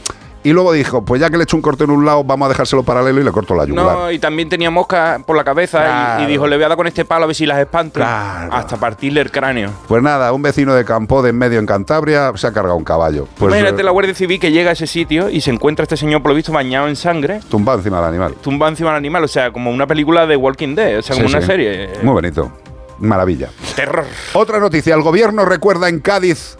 [0.43, 2.47] Y luego dijo, pues ya que le he hecho un corte en un lado, vamos
[2.47, 3.85] a dejárselo paralelo y le corto la yugular.
[3.99, 6.27] No, y también tenía mosca por la cabeza y- y, Claro.
[6.29, 8.01] dijo, le voy a dar con este palo a ver si las espanto.
[8.03, 9.71] Hasta partirle el cráneo.
[9.87, 12.85] Pues nada, un vecino de Campo de en medio en Cantabria se ha cargado un
[12.85, 13.29] caballo.
[13.39, 15.99] Pues Imagínate eh, la Guardia Civil que llega a ese sitio y se encuentra este
[15.99, 18.35] señor, por lo visto, bañado en sangre, tumbado encima del animal.
[18.41, 19.25] tumbado encima del animal.
[19.25, 21.47] O sea, como una película de Walking Dead, o sea, como Sí, una sí.
[21.49, 21.91] serie.
[22.03, 22.51] Muy bonito.
[22.99, 23.49] Maravilla.
[23.77, 24.05] Terror.
[24.35, 26.57] Otra noticia, el gobierno recuerda en Cádiz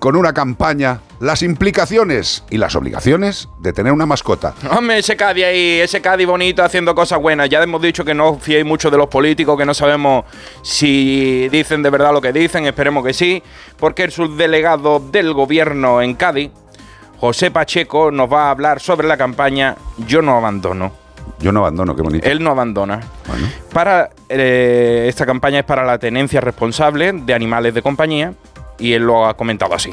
[0.00, 4.54] con una campaña las implicaciones y las obligaciones de tener una mascota.
[4.70, 7.50] Hombre, ese Cádiz ahí, ese Cádiz bonito haciendo cosas buenas.
[7.50, 10.24] Ya hemos dicho que no fiéis mucho de los políticos, que no sabemos
[10.62, 13.42] si dicen de verdad lo que dicen, esperemos que sí,
[13.76, 16.50] porque el subdelegado del gobierno en Cádiz,
[17.18, 19.76] José Pacheco, nos va a hablar sobre la campaña
[20.08, 20.92] Yo no abandono.
[21.40, 22.26] Yo no abandono, qué bonito.
[22.26, 23.00] Él no abandona.
[23.72, 28.32] Para eh, esta campaña es para la tenencia responsable de animales de compañía
[28.80, 29.90] y él lo ha comentado así.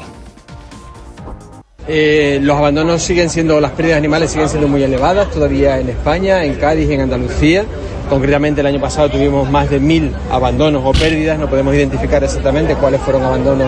[1.90, 6.44] eh, los abandonos siguen siendo, las pérdidas animales siguen siendo muy elevadas todavía en España,
[6.44, 7.64] en Cádiz en Andalucía.
[8.08, 12.74] Concretamente el año pasado tuvimos más de mil abandonos o pérdidas, no podemos identificar exactamente
[12.74, 13.66] cuáles fueron abandonos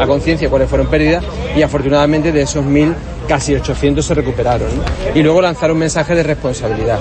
[0.00, 1.24] a conciencia, cuáles fueron pérdidas
[1.56, 2.94] y afortunadamente de esos mil
[3.28, 4.68] casi 800 se recuperaron.
[5.14, 6.98] Y luego lanzar un mensaje de responsabilidad.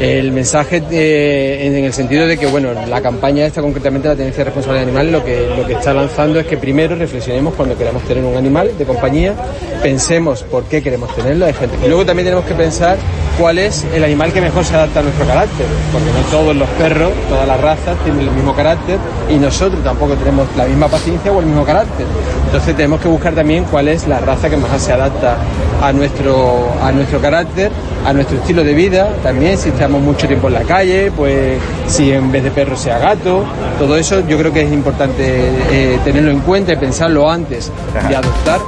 [0.00, 4.38] El mensaje eh, en, el sentido de que, bueno, la campaña esta, concretamente la tenencia
[4.38, 8.02] de responsabilidad animal, lo que, lo que está lanzando es que primero reflexionemos cuando queramos
[8.04, 9.34] tener un animal de compañía,
[9.82, 11.46] pensemos por qué queremos tenerlo.
[11.48, 12.96] Y luego también tenemos que pensar
[13.38, 16.68] cuál es el animal que mejor se adapta a nuestro carácter, porque no todos los
[16.70, 18.98] perros, todas las razas tienen el mismo carácter
[19.30, 22.06] y nosotros tampoco tenemos la misma paciencia o el mismo carácter.
[22.46, 25.36] Entonces tenemos que buscar también cuál es la raza que más se adapta
[25.82, 27.70] a nuestro, a nuestro carácter,
[28.04, 32.10] a nuestro estilo de vida, también si estamos mucho tiempo en la calle, pues si
[32.12, 33.44] en vez de perro sea gato,
[33.78, 37.70] todo eso yo creo que es importante eh, tenerlo en cuenta y pensarlo antes
[38.08, 38.60] de adoptar.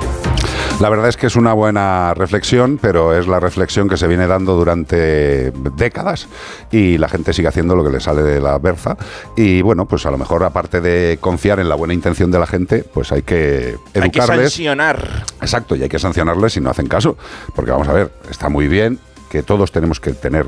[0.80, 4.26] La verdad es que es una buena reflexión, pero es la reflexión que se viene
[4.26, 6.26] dando durante décadas
[6.72, 8.96] y la gente sigue haciendo lo que le sale de la berza.
[9.36, 12.46] Y bueno, pues a lo mejor aparte de confiar en la buena intención de la
[12.46, 14.52] gente, pues hay que Hay que educarles.
[14.54, 15.26] sancionar.
[15.42, 17.18] Exacto, y hay que sancionarles si no hacen caso.
[17.54, 18.98] Porque vamos a ver, está muy bien
[19.28, 20.46] que todos tenemos que tener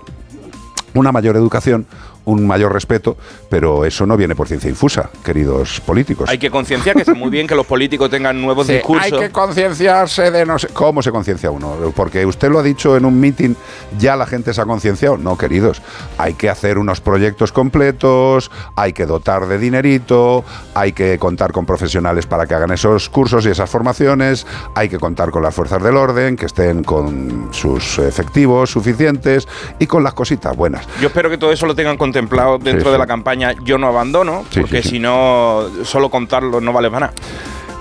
[0.94, 1.86] una mayor educación,
[2.24, 3.16] un mayor respeto,
[3.49, 6.28] pero eso no viene por ciencia infusa, queridos políticos.
[6.28, 9.12] Hay que concienciar que está muy bien que los políticos tengan nuevos Sí, discursos.
[9.12, 10.69] Hay que concienciarse de no sé.
[10.69, 11.77] ¿Cómo se conciencia uno?
[11.94, 13.55] Porque usted lo ha dicho en un meeting,
[13.99, 15.16] ya la gente se ha concienciado.
[15.16, 15.82] No, queridos.
[16.19, 20.44] Hay que hacer unos proyectos completos, hay que dotar de dinerito,
[20.74, 24.99] hay que contar con profesionales para que hagan esos cursos y esas formaciones, hay que
[24.99, 30.15] contar con las fuerzas del orden, que estén con sus efectivos suficientes y con las
[30.15, 30.86] cositas buenas.
[31.01, 33.86] Yo espero que todo eso lo tengan contemplado dentro Sí, de la campaña Yo no
[33.86, 37.12] abandono, porque si no, solo contarlo no vale para nada.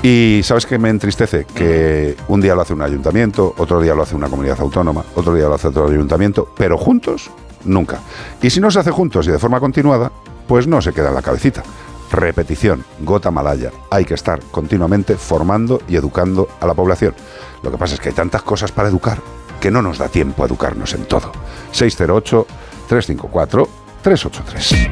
[0.04, 4.02] Y sabes que me entristece que un día lo hace un ayuntamiento, otro día lo
[4.02, 7.30] hace una comunidad autónoma, otro día lo hace otro ayuntamiento, pero juntos
[7.66, 8.00] nunca.
[8.42, 10.12] Y si no se hace juntos y de forma continuada,
[10.48, 11.62] pues no se queda en la cabecita.
[12.12, 13.72] Repetición, gota malaya.
[13.92, 17.14] Hay que estar continuamente formando y educando a la población.
[17.62, 19.20] Lo que pasa es que hay tantas cosas para educar
[19.60, 21.32] que no nos da tiempo a educarnos en todo.
[21.72, 22.48] 608
[22.90, 24.90] 354 383.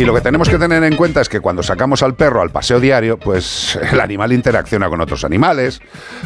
[0.00, 2.48] Y lo que tenemos que tener en cuenta es que cuando sacamos al perro al
[2.48, 5.82] paseo diario, pues el animal interacciona con otros animales,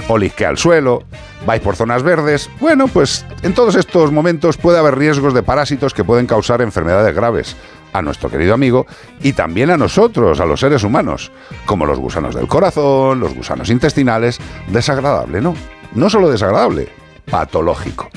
[0.07, 1.03] o lisquea el suelo,
[1.45, 2.49] vais por zonas verdes.
[2.61, 7.13] Bueno, pues en todos estos momentos puede haber riesgos de parásitos que pueden causar enfermedades
[7.17, 7.57] graves
[7.93, 8.87] a nuestro querido amigo
[9.21, 11.33] y también a nosotros, a los seres humanos,
[11.67, 14.39] como los gusanos del corazón, los gusanos intestinales.
[14.69, 15.57] Desagradable, ¿no?
[15.95, 16.89] No solo desagradable,
[17.31, 18.09] patológico.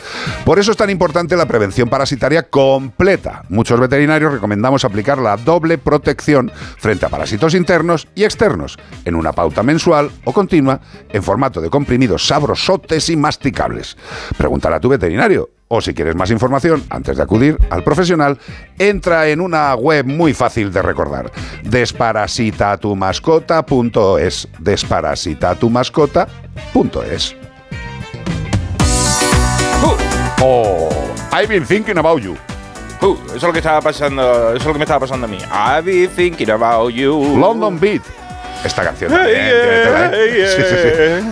[0.45, 3.43] Por eso es tan importante la prevención parasitaria completa.
[3.49, 9.33] Muchos veterinarios recomendamos aplicar la doble protección frente a parásitos internos y externos, en una
[9.33, 10.79] pauta mensual o continua,
[11.09, 13.97] en formato de comprimidos sabrosotes y masticables.
[14.37, 15.49] Pregúntale a tu veterinario.
[15.69, 18.39] O si quieres más información, antes de acudir al profesional,
[18.79, 21.29] entra en una web muy fácil de recordar.
[21.63, 24.47] Desparasitatumascota.es.
[24.59, 27.46] Desparasitatumascota.es.
[30.39, 30.89] Oh,
[31.31, 32.37] I've been thinking about you.
[33.01, 35.29] Uh, eso es lo que estaba pasando, eso es lo que me estaba pasando a
[35.29, 35.37] mí.
[35.51, 37.37] I've been thinking about you.
[37.39, 38.01] London Beat.
[38.63, 39.37] Esta canción también.
[39.39, 40.47] Hey, tiene tela, ¿eh?
[40.55, 40.75] Sí, sí,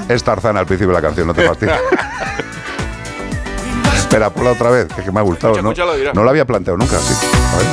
[0.07, 0.14] sí.
[0.14, 1.76] Es Tarzán al principio de la canción, no te fastidies.
[3.98, 5.61] Espera, ponla otra vez, que, que me ha gustado.
[5.61, 5.73] ¿no?
[6.14, 7.14] no lo había planteado nunca, sí.
[7.53, 7.65] A ver,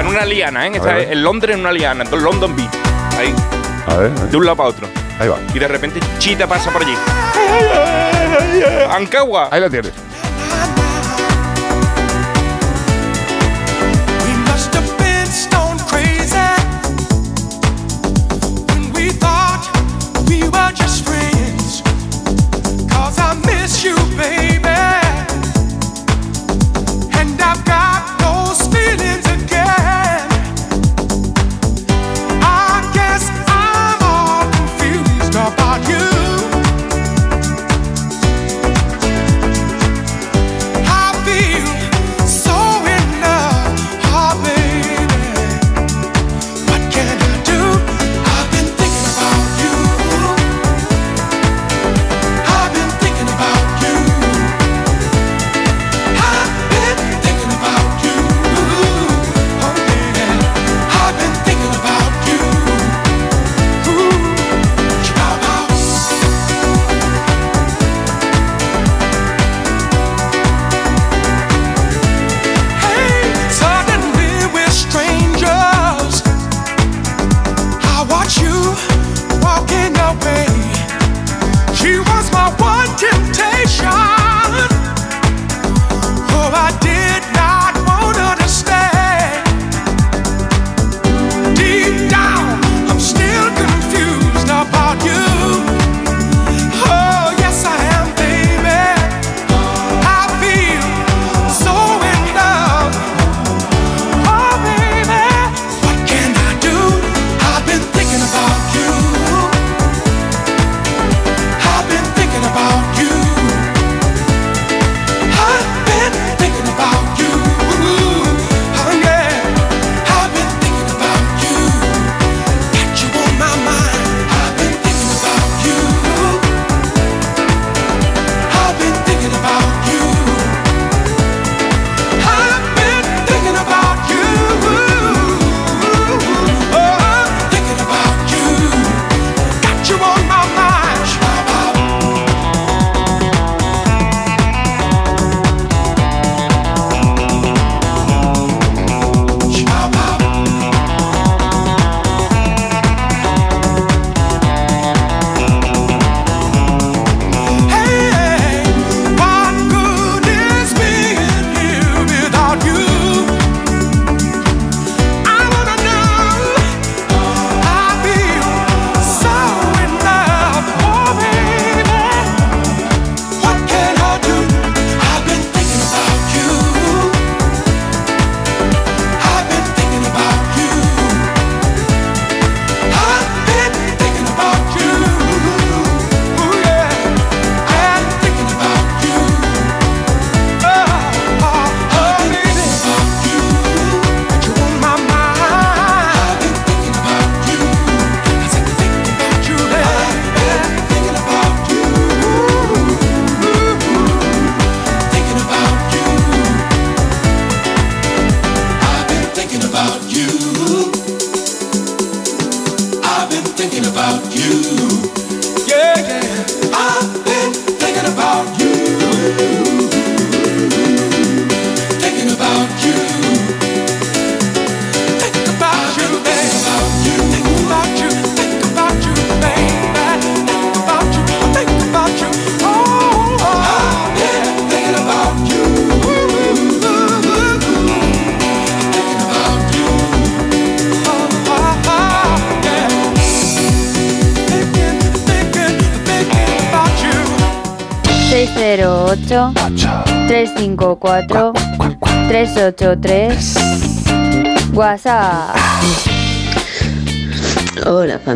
[0.00, 0.72] en una liana, ¿eh?
[0.74, 1.12] Está ver.
[1.12, 2.74] en Londres en una liana, en London Beat.
[3.18, 3.34] Ahí,
[3.86, 4.10] a ver.
[4.10, 4.30] a ver.
[4.30, 4.86] de un lado para otro.
[5.18, 5.36] Ahí va.
[5.52, 6.94] Y de repente Chita pasa por allí.
[8.90, 9.48] Ancagua.
[9.50, 9.92] Ahí la tienes.
[24.16, 24.68] Baby.
[27.18, 29.23] And I've got those feelings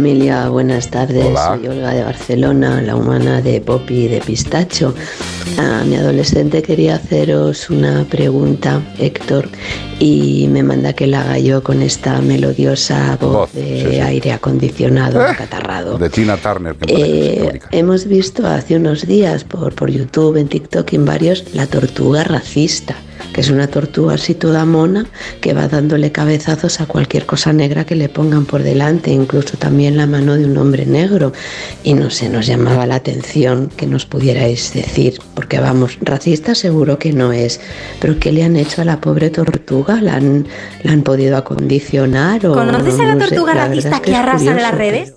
[0.09, 1.22] familia, buenas tardes.
[1.26, 1.59] Hola.
[1.59, 4.94] Soy Olga de Barcelona, la humana de Poppy y de Pistacho.
[5.59, 9.51] A mi adolescente quería haceros una pregunta, Héctor,
[9.98, 14.01] y me manda que la haga yo con esta melodiosa voz, Voz, de sí, sí.
[14.01, 15.24] aire acondicionado Eh.
[15.28, 15.98] acatarrado.
[15.98, 16.74] De Tina Turner.
[16.76, 21.44] que Eh, hemos visto hace unos días por, por YouTube, en TikTok y en varios,
[21.52, 22.97] la tortuga racista,
[23.39, 25.06] que es una tortuga así toda mona
[25.40, 29.97] que va dándole cabezazos a cualquier cosa negra que le pongan por delante, incluso también
[29.97, 31.32] la mano de un hombre negro.
[31.85, 36.98] Y no sé, nos llamaba la atención que nos pudierais decir, porque vamos, racista seguro
[36.98, 37.60] que no es,
[38.01, 40.01] pero ¿qué le han hecho a la pobre tortuga?
[40.01, 40.48] ¿La han,
[40.82, 42.44] la han podido acondicionar?
[42.44, 44.73] O, ¿Conoces a la no sé, tortuga la racista es que es arrasa en las
[44.73, 45.15] curioso.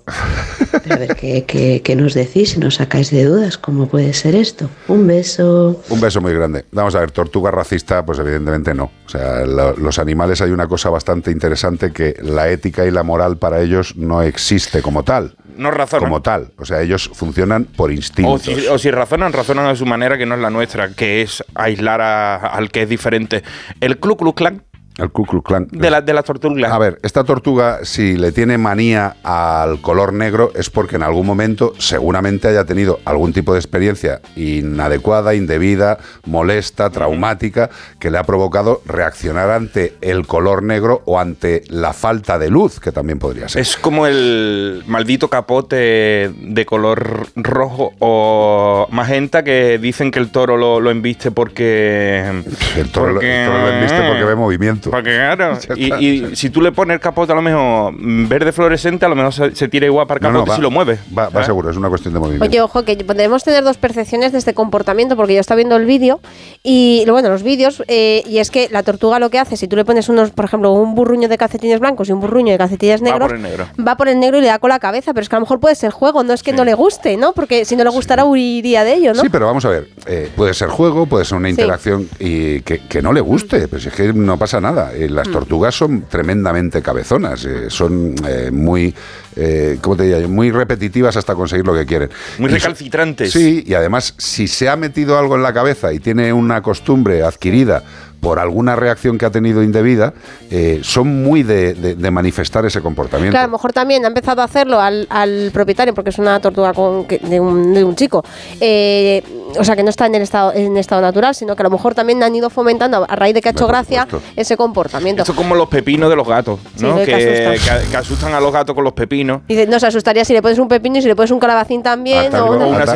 [0.90, 2.50] A ver, ¿qué, qué, qué nos decís?
[2.50, 4.68] Si nos sacáis de dudas, ¿cómo puede ser esto?
[4.88, 5.80] Un beso.
[5.88, 6.64] Un beso muy grande.
[6.72, 8.90] Vamos a ver, tortuga racista, pues evidentemente no.
[9.06, 13.02] O sea, lo- los animales hay una cosa bastante interesante que la ética y la
[13.02, 15.36] moral para ellos no existe como tal.
[15.56, 16.08] No razonan.
[16.08, 16.50] Como tal.
[16.58, 18.42] O sea, ellos funcionan por O instintos.
[18.42, 21.44] si, o si razonan, razonan a su manera que no es la nuestra, que es
[21.54, 23.42] aislar a- al que es diferente.
[23.80, 24.62] El Ku Klux Klan
[24.98, 25.68] El Ku Klux Klan.
[25.70, 26.70] de, la, de las tortugas.
[26.70, 31.26] A ver, esta tortuga, si le tiene manía al color negro, es porque en algún
[31.26, 38.24] momento seguramente haya tenido algún tipo de experiencia inadecuada, indebida, molesta, traumática, que le ha
[38.24, 43.48] provocado reaccionar ante el color negro o ante la falta de luz, que también podría
[43.48, 43.62] ser.
[43.62, 50.56] Es como el maldito capote de color rojo o magenta que dicen que el toro
[50.56, 52.42] lo, lo embiste porque...
[52.76, 54.81] El toro, lo- el toro lo embiste porque ve movimiento.
[54.90, 59.08] Porque claro, y, si tú le pones el capote a lo mejor verde fluorescente, a
[59.08, 60.98] lo mejor se, se tira igual para el No, no, capote va- si lo mueve.
[61.16, 61.46] Va, va ¿sabes?
[61.46, 62.44] seguro, es una cuestión de movimiento.
[62.46, 65.84] Oye, ojo, que podemos tener dos percepciones de este comportamiento, porque yo estaba viendo el
[65.86, 66.20] vídeo
[66.62, 69.76] y, bueno, los vídeos, eh, y es que la tortuga lo que hace, si tú
[69.76, 73.00] le pones unos, por ejemplo, un burruño de calcetines blancos y un burruño de calcetines
[73.02, 73.66] Va negros, por el negro.
[73.86, 75.44] va por el negro y le da con la cabeza, pero es que a lo
[75.46, 77.32] mejor puede ser juego, no es que no le guste, ¿no?
[77.32, 79.22] Porque si no le gustara huiría de ello, ¿no?
[79.22, 81.52] Sí, pero vamos a ver, eh, puede ser juego, puede ser una Sí.
[81.52, 84.71] interacción y que, que no le guste, pues es que no pasa nada.
[84.94, 85.32] Eh, las Mm.
[85.32, 88.94] tortugas son tremendamente cabezonas, eh, son eh, muy,
[89.36, 90.26] eh, ¿cómo te diría?
[90.28, 92.10] Muy repetitivas hasta conseguir lo que quieren.
[92.38, 93.32] Muy Y- recalcitrantes.
[93.32, 97.22] Sí, y además, si se ha metido algo en la cabeza y tiene una costumbre
[97.22, 97.82] adquirida
[98.22, 100.14] por alguna reacción que ha tenido indebida,
[100.48, 103.32] eh, son muy de, de- de manifestar ese comportamiento.
[103.32, 106.38] Claro, a lo mejor también ha empezado a hacerlo al, al propietario, porque es una
[106.38, 108.24] tortuga con, que- de, un, de un chico.
[108.60, 109.24] Eh,
[109.58, 111.70] o sea, que no está en el estado, en estado natural, sino que a lo
[111.70, 115.22] mejor también han ido fomentando, a raíz de que ha hecho gracia, ese comportamiento.
[115.22, 116.94] Esto es como los pepinos de los gatos, ¿no?
[116.98, 117.14] que que,
[117.56, 117.80] asustan.
[117.82, 119.40] que- que asustan a los gatos con los pepinos.
[119.48, 121.82] Dice, no se asustaría si le pones un pepino y si le pones un calabacín
[121.82, 122.32] también.
[122.36, 122.94] O una- a Ta- a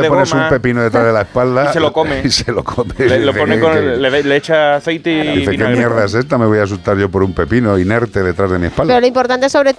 [0.00, 2.20] le pones un pepino detrás de la espalda Y se lo come.
[2.24, 2.94] y se lo come.
[2.98, 6.38] Le, lo pone con- que- le, le echa aceite y Dice, ¿qué mierda es esta?
[6.38, 8.92] Me voy a asustar yo por un pepino inerte detrás de mi espalda.
[8.92, 9.74] Pero lo importante sobre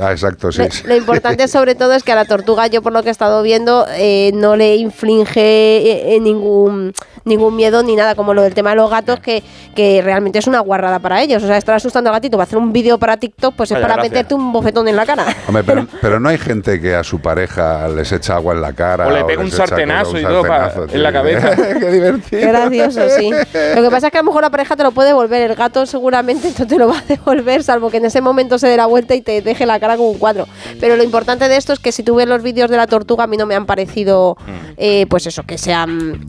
[0.00, 0.62] Ah, exacto, sí.
[0.62, 3.12] Lo, lo importante sobre todo es que a la tortuga, yo por lo que he
[3.12, 6.92] estado viendo, eh, no le inflige eh, eh, ningún
[7.24, 9.42] ningún miedo ni nada, como lo del tema de los gatos, que,
[9.74, 11.42] que realmente es una guarrada para ellos.
[11.42, 13.82] O sea, estar asustando al gatito para hacer un vídeo para TikTok, pues es Vaya
[13.82, 14.10] para gracia.
[14.10, 15.26] meterte un bofetón en la cara.
[15.46, 18.72] Hombre, pero, pero no hay gente que a su pareja les echa agua en la
[18.72, 19.06] cara.
[19.06, 21.56] O le pega les un sartenazo y todo sartenazo, en la cabeza.
[21.78, 22.48] Qué divertido.
[22.48, 23.30] Gracioso, sí.
[23.30, 25.50] Lo que pasa es que a lo mejor la pareja te lo puede devolver.
[25.50, 28.68] El gato seguramente no te lo va a devolver, salvo que en ese momento se
[28.68, 30.46] dé la vuelta y te deje la cara como un cuadro.
[30.80, 33.24] Pero lo importante de esto es que si tú ves los vídeos de la tortuga,
[33.24, 34.36] a mí no me han parecido,
[34.76, 36.26] eh, pues eso, que sean.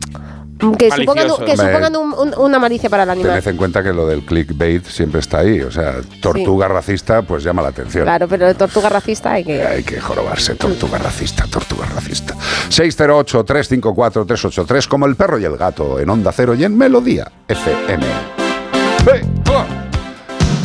[0.78, 3.32] Que supongan, que supongan un- un- una malicia para el animal.
[3.32, 5.60] Tened en cuenta que lo del clickbait siempre está ahí.
[5.60, 8.04] O sea, tortuga racista, pues llama la atención.
[8.04, 9.60] Claro, pero de tortuga racista hay que.
[9.60, 12.36] Hay que jorobarse, tortuga racista, tortuga racista.
[12.68, 18.06] 608-354-383, como el perro y el gato, en Onda Cero y en Melodía FM.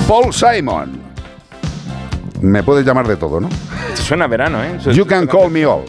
[0.08, 1.07] Paul Simon.
[2.42, 3.50] Me puedes llamar de todo, ¿no?
[3.96, 4.78] Suena a verano, ¿eh?
[4.80, 5.84] Eso- You can call me all.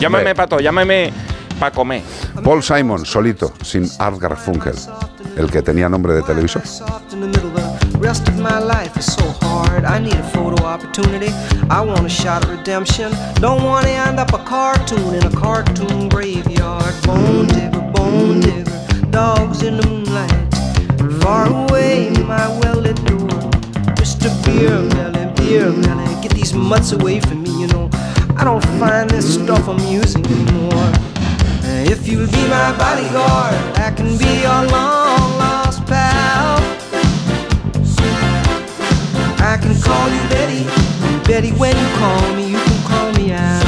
[0.00, 1.12] Llámame pato, llámame
[1.58, 2.02] para comer.
[2.44, 4.74] Paul Simon, solito, sin Art Garfunkel,
[5.36, 6.64] el que tenía nombre de televisor.
[6.66, 7.64] soft in the middle, but
[8.00, 9.84] Rest of my life is so hard.
[9.84, 11.32] I need a photo opportunity.
[11.68, 13.10] I want a shot at redemption.
[13.40, 16.94] Don't want to end up a cartoon in a cartoon graveyard.
[17.04, 18.70] Bone digger, bone digger,
[19.10, 20.54] dogs in the moonlight.
[21.20, 22.77] Far away, my well.
[24.18, 24.34] Mr.
[24.44, 27.88] Beer Belly, Beer Belly, get these mutts away from me, you know.
[28.36, 30.92] I don't find this stuff amusing anymore.
[31.86, 36.58] If you'll be my bodyguard, I can be your long lost pal.
[39.38, 40.64] I can call you Betty,
[41.24, 43.67] Betty, when you call me, you can call me out.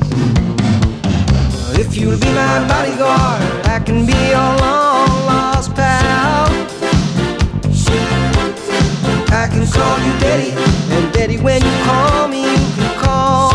[1.83, 6.45] If you'll be my bodyguard, I can be your long lost pal.
[9.33, 10.51] I can call you Betty,
[10.95, 13.50] and Betty, when you call me, you can call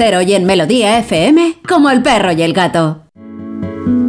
[0.00, 3.02] En Onda Cero y en Melodía FM, como el perro y el gato.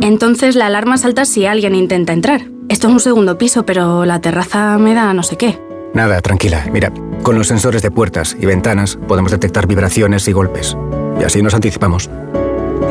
[0.01, 2.43] Entonces la alarma salta si alguien intenta entrar.
[2.69, 5.59] Esto es un segundo piso, pero la terraza me da no sé qué.
[5.93, 6.65] Nada, tranquila.
[6.71, 6.93] Mira,
[7.23, 10.77] con los sensores de puertas y ventanas podemos detectar vibraciones y golpes.
[11.19, 12.09] Y así nos anticipamos.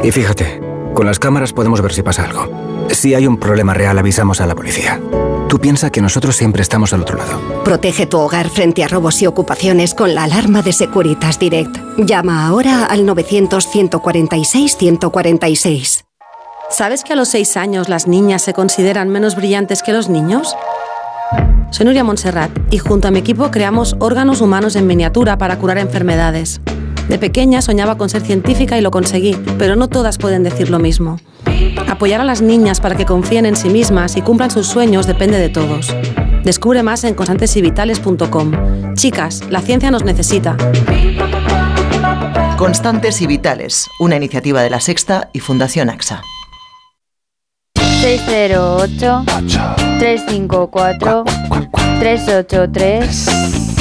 [0.05, 0.61] Y fíjate,
[0.93, 2.51] con las cámaras podemos ver si pasa algo.
[2.91, 5.01] Si hay un problema real, avisamos a la policía.
[5.49, 7.41] Tú piensa que nosotros siempre estamos al otro lado.
[7.65, 11.90] Protege tu hogar frente a robos y ocupaciones con la alarma de Securitas Direct.
[12.07, 16.05] Llama ahora al 900-146-146.
[16.71, 20.57] ¿Sabes que a los 6 años las niñas se consideran menos brillantes que los niños?
[21.71, 25.77] Soy Nuria Montserrat y junto a mi equipo creamos órganos humanos en miniatura para curar
[25.77, 26.63] enfermedades.
[27.09, 30.79] De pequeña soñaba con ser científica y lo conseguí, pero no todas pueden decir lo
[30.79, 31.19] mismo.
[31.87, 35.39] Apoyar a las niñas para que confíen en sí mismas y cumplan sus sueños depende
[35.39, 35.95] de todos.
[36.45, 38.95] Descubre más en constantesyvitales.com.
[38.95, 40.57] Chicas, la ciencia nos necesita.
[42.61, 46.21] Constantes y Vitales, una iniciativa de la Sexta y Fundación AXA.
[47.75, 49.25] 608
[49.99, 51.25] 354
[52.01, 53.80] 383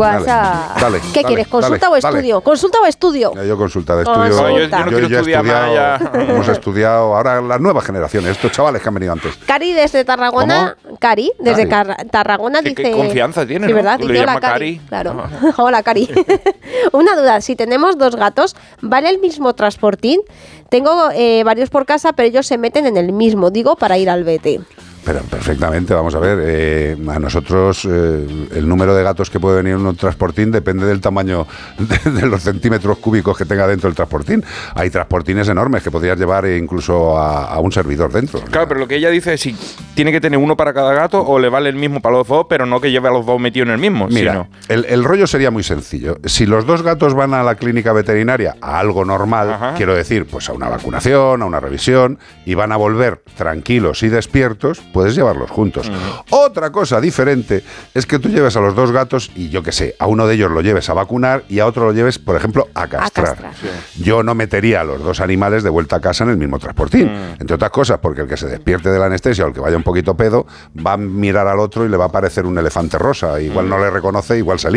[0.00, 0.80] WhatsApp.
[0.80, 1.48] Dale, ¿Qué dale, quieres?
[1.48, 2.16] ¿Consulta dale, o dale.
[2.18, 2.40] estudio?
[2.40, 3.32] ¿Consulta o estudio?
[3.34, 4.18] Ya yo consulta de estudio.
[4.18, 7.84] No, yo- yo no quiero ya he estudiar más, estudiado, Hemos estudiado ahora las nuevas
[7.84, 9.36] generaciones, estos chavales que han venido antes.
[9.46, 11.88] Cari desde Tarragona, Cari desde Cari.
[11.90, 12.82] Car- Tarragona Qué- dice.
[12.82, 13.76] qué confianza tiene, Sí, ¿no?
[13.76, 13.98] ¿verdad?
[14.00, 14.76] Llama hola Cari.
[14.78, 14.88] Cari.
[14.88, 15.24] Claro.
[15.58, 16.08] hola Cari.
[16.92, 20.20] Una duda, si tenemos dos gatos, ¿vale el mismo transportín?
[20.68, 24.08] Tengo eh, varios por casa, pero ellos se meten en el mismo, digo, para ir
[24.08, 24.60] al vete.
[25.04, 26.38] Pero perfectamente, vamos a ver.
[26.42, 30.84] eh, a nosotros eh, el número de gatos que puede venir en un transportín depende
[30.86, 31.46] del tamaño
[31.78, 34.44] de, de los centímetros cúbicos que tenga dentro el transportín.
[34.74, 38.40] Hay transportines enormes que podrías llevar eh, incluso a, a un servidor dentro.
[38.50, 39.56] Claro, pero lo que ella dice es si
[39.94, 42.46] tiene que tener uno para cada gato o le vale el mismo para los dos,
[42.48, 44.06] pero no que lleve a los dos metidos en el mismo.
[44.08, 46.18] Mira, sino- el, el rollo sería muy sencillo.
[46.24, 50.48] Si los dos gatos van a la clínica veterinaria a algo normal, quiero decir, pues
[50.48, 55.50] a una vacunación, a una revisión, y van a volver tranquilos y despiertos, puedes llevarlos
[55.50, 55.90] juntos.
[56.30, 57.62] Otra cosa diferente
[57.94, 60.34] es que tú lleves a los dos gatos y yo qué sé, a uno de
[60.34, 63.52] ellos lo lleves a vacunar y a otro lo lleves, por ejemplo, a castrar.
[63.98, 67.10] Yo no metería a los dos animales de vuelta a casa en el mismo transportín.
[67.38, 69.76] Entre otras cosas, porque el que se despierte de la anestesia o el que vaya
[69.76, 70.46] un poquito pedo
[70.84, 73.40] va a mirar al otro y le va a parecer un elefante rosa.
[73.40, 74.70] Igual no le reconoce, igual se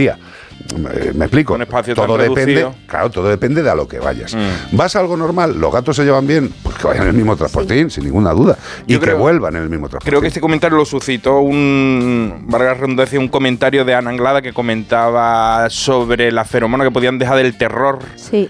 [0.93, 1.53] Eh, Me explico.
[1.53, 2.75] Un espacio tan todo depende, reducido.
[2.87, 4.33] claro, todo depende de a lo que vayas.
[4.33, 4.75] Mm.
[4.75, 5.59] ¿Vas a algo normal?
[5.59, 6.51] ¿Los gatos se llevan bien?
[6.63, 8.57] Pues que vayan en el mismo transportín, sin ninguna duda.
[8.87, 10.09] Y Yo que creo- vuelvan en el mismo transportín.
[10.09, 14.41] Creo que este comentario lo suscitó un, valga la redundancia, un comentario de Ana Anglada
[14.41, 18.49] que comentaba sobre la feromona que podían dejar del terror Sí.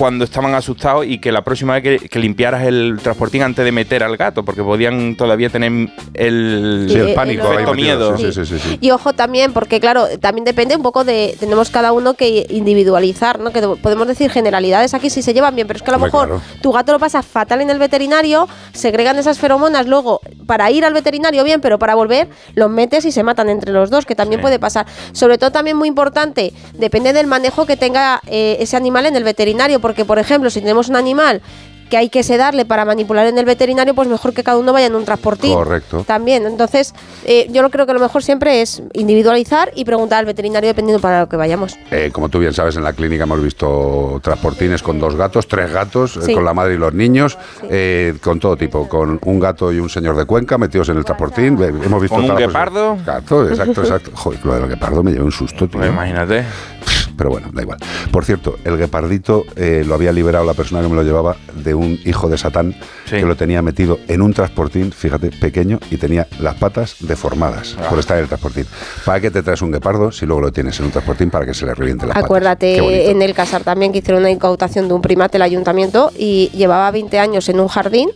[0.00, 3.70] Cuando estaban asustados y que la próxima vez que, que limpiaras el transportín antes de
[3.70, 5.70] meter al gato, porque podían todavía tener
[6.14, 8.16] el, Sí, el pánico metido, miedo.
[8.16, 8.78] sí, sí, sí, sí.
[8.80, 11.36] Y ojo también, porque claro, también depende un poco de.
[11.38, 13.50] Tenemos cada uno que individualizar, ¿no?
[13.52, 16.00] Que de- podemos decir generalidades aquí si se llevan bien, pero es que a lo
[16.00, 16.42] mejor claro.
[16.62, 20.94] tu gato lo pasa fatal en el veterinario, segregan esas feromonas, luego para ir al
[20.94, 24.40] veterinario bien, pero para volver los metes y se matan entre los dos, que también
[24.40, 24.86] puede pasar.
[25.12, 29.24] Sobre todo también muy importante, depende del manejo que tenga eh, ese animal en el
[29.24, 31.42] veterinario, porque por ejemplo, si tenemos un animal
[31.90, 34.86] que hay que sedarle para manipular en el veterinario, pues mejor que cada uno vaya
[34.86, 35.52] en un transportín.
[35.52, 36.04] Correcto.
[36.06, 36.94] También, entonces
[37.24, 41.22] eh, yo creo que lo mejor siempre es individualizar y preguntar al veterinario dependiendo para
[41.22, 41.76] lo que vayamos.
[41.90, 45.72] Eh, como tú bien sabes, en la clínica hemos visto transportines con dos gatos, tres
[45.72, 46.34] gatos, eh, Sí.
[46.34, 47.36] con la madre y los niños,
[47.68, 51.04] eh, con todo tipo, con un gato y un señor de Cuenca metidos en el
[51.04, 51.60] transportín.
[51.60, 52.98] Hemos visto ¿Con un guepardo?
[53.04, 54.12] Gato, exacto, exacto.
[54.14, 55.80] Joder, lo del guepardo me llevé un susto, tío.
[55.80, 56.44] Pues imagínate.
[57.20, 57.78] Pero bueno, da igual.
[58.10, 61.74] Por cierto, el guepardito eh, lo había liberado la persona que me lo llevaba de
[61.74, 62.74] un hijo de Satán
[63.10, 67.88] que lo tenía metido en un transportín, fíjate, pequeño, y tenía las patas deformadas Ah.
[67.90, 68.64] por estar en el transportín.
[69.04, 71.52] ¿Para qué te traes un guepardo si luego lo tienes en un transportín para que
[71.52, 72.24] se le reviente las patas?
[72.24, 73.10] Acuérdate bonito.
[73.10, 76.90] en el Casar también que hicieron una incautación de un primate el ayuntamiento y llevaba
[76.90, 78.08] 20 años en un jardín.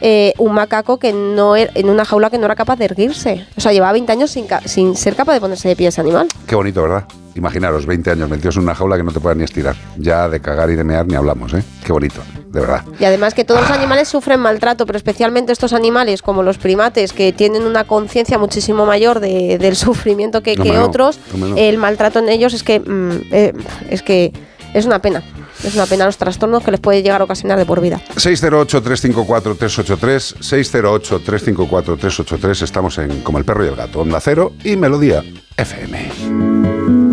[0.00, 3.44] eh, un macaco que no era, en una jaula que no era capaz de erguirse.
[3.56, 6.00] O sea, llevaba 20 años sin, ca- sin ser capaz de ponerse de pie ese
[6.00, 6.28] animal.
[6.46, 7.02] Qué bonito, ¿verdad?
[7.38, 9.76] Imaginaros, 20 años metidos en una jaula que no te puedan ni estirar.
[9.96, 11.62] Ya de cagar y de mear ni hablamos, ¿eh?
[11.84, 12.20] Qué bonito,
[12.50, 12.82] de verdad.
[12.98, 17.12] Y además que todos los animales sufren maltrato, pero especialmente estos animales como los primates
[17.12, 21.56] que tienen una conciencia muchísimo mayor de- del sufrimiento que, que Hombre, no, otros, no.
[21.56, 23.52] el maltrato en ellos es que mm, eh,
[23.88, 24.32] es que
[24.74, 25.22] es una pena.
[25.64, 28.00] Es una pena los trastornos que les puede llegar a ocasionar de por vida.
[28.16, 35.22] 608-354-383, 608-354-383, estamos en Como el perro y el gato, Onda Cero y Melodía
[35.56, 36.47] FM.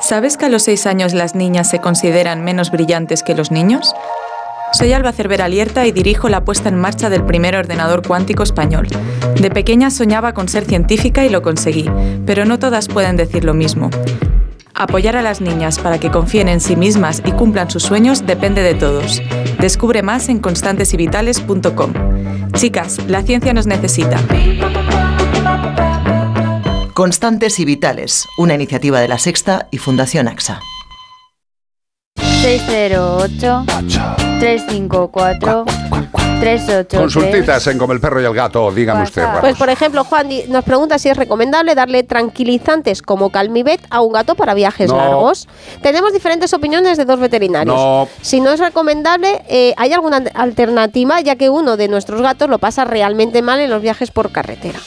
[0.00, 3.94] ¿Sabes que a los 6 años las niñas se consideran menos brillantes que los niños?
[4.72, 8.86] Soy Alba Cervera Alierta y dirijo la puesta en marcha del primer ordenador cuántico español.
[9.40, 11.90] De pequeña soñaba con ser científica y lo conseguí,
[12.26, 13.90] pero no todas pueden decir lo mismo.
[14.74, 18.62] Apoyar a las niñas para que confíen en sí mismas y cumplan sus sueños depende
[18.62, 19.20] de todos.
[19.58, 21.92] Descubre más en constantesyvitales.com.
[22.52, 24.20] Chicas, la ciencia nos necesita.
[26.98, 30.58] Constantes y Vitales, una iniciativa de la Sexta y Fundación AXA.
[32.16, 33.64] 608
[34.40, 35.64] 354
[36.40, 40.28] 383 Consultitas en Como el perro y el gato, dígame usted, Pues por ejemplo, Juan
[40.48, 44.96] nos pregunta si es recomendable darle tranquilizantes como Calmibet a un gato para viajes No.
[44.96, 45.46] largos.
[45.80, 47.76] Tenemos diferentes opiniones de dos veterinarios.
[47.76, 48.08] No.
[48.22, 51.20] Si no es recomendable, eh, ¿hay alguna alternativa?
[51.20, 54.80] Ya que uno de nuestros gatos lo pasa realmente mal en los viajes por carretera.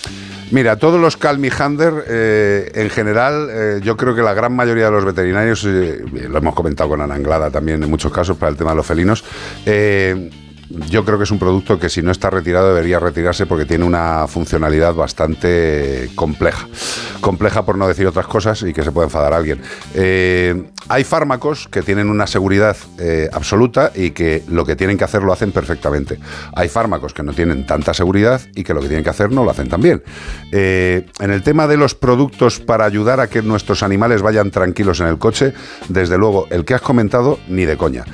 [0.51, 4.91] Mira, todos los Calmihander, eh, en general, eh, yo creo que la gran mayoría de
[4.91, 8.57] los veterinarios, eh, lo hemos comentado con Ana Anglada también en muchos casos para el
[8.57, 9.23] tema de los felinos,
[9.65, 10.29] eh,
[10.89, 13.85] yo creo que es un producto que si no está retirado debería retirarse porque tiene
[13.85, 16.67] una funcionalidad bastante compleja.
[17.19, 19.61] Compleja por no decir otras cosas y que se puede enfadar a alguien.
[19.93, 25.03] Eh, hay fármacos que tienen una seguridad eh, absoluta y que lo que tienen que
[25.03, 26.19] hacer lo hacen perfectamente.
[26.53, 29.43] Hay fármacos que no tienen tanta seguridad y que lo que tienen que hacer no
[29.43, 30.03] lo hacen tan bien.
[30.51, 34.99] Eh, en el tema de los productos para ayudar a que nuestros animales vayan tranquilos
[34.99, 35.53] en el coche,
[35.89, 38.05] desde luego, el que has comentado, ni de coña.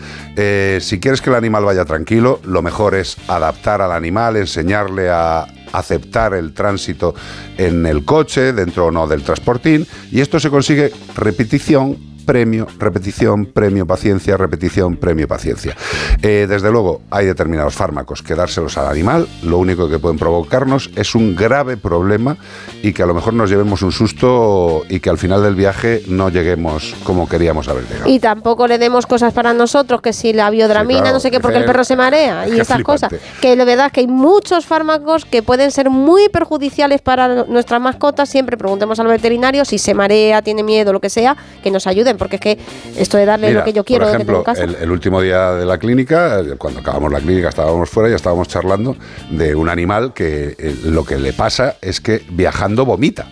[0.80, 5.46] Si quieres que el animal vaya tranquilo, lo mejor es adaptar al animal, enseñarle a
[5.74, 7.14] aceptar el tránsito
[7.58, 11.98] en el coche, dentro o no del transportín, y esto se consigue repetición,
[12.28, 15.76] premio, repetición, premio, paciencia, repetición, premio, paciencia.
[16.22, 20.92] Eh, desde luego, hay determinados fármacos que dárselos al animal, lo único que pueden provocarnos
[20.98, 22.36] es un grave problema
[22.84, 26.04] y que a lo mejor nos llevemos un susto y que al final del viaje
[26.10, 28.10] no lleguemos como queríamos haber llegado.
[28.10, 31.32] Y tampoco le demos cosas para nosotros, que si la biodramina, Sí, claro, no sé
[31.32, 32.84] qué, porque el perro se marea y flipante.
[32.84, 33.14] cosas.
[33.42, 37.80] Que la verdad es que hay muchos fármacos que pueden ser muy perjudiciales para nuestras
[37.80, 38.30] mascotas.
[38.30, 42.17] Siempre preguntemos al veterinario si se marea, tiene miedo, lo que sea, que nos ayuden,
[42.18, 42.58] porque es que
[42.98, 44.80] esto de darle Mira, lo que yo quiero, por lo que tengo ejemplo, en casa.
[44.80, 48.14] el, el último día de la clínica, eh, cuando acabamos la clínica, estábamos fuera y
[48.14, 48.96] estábamos charlando
[49.30, 53.28] de un animal que eh, lo que le pasa es que viajando vomita.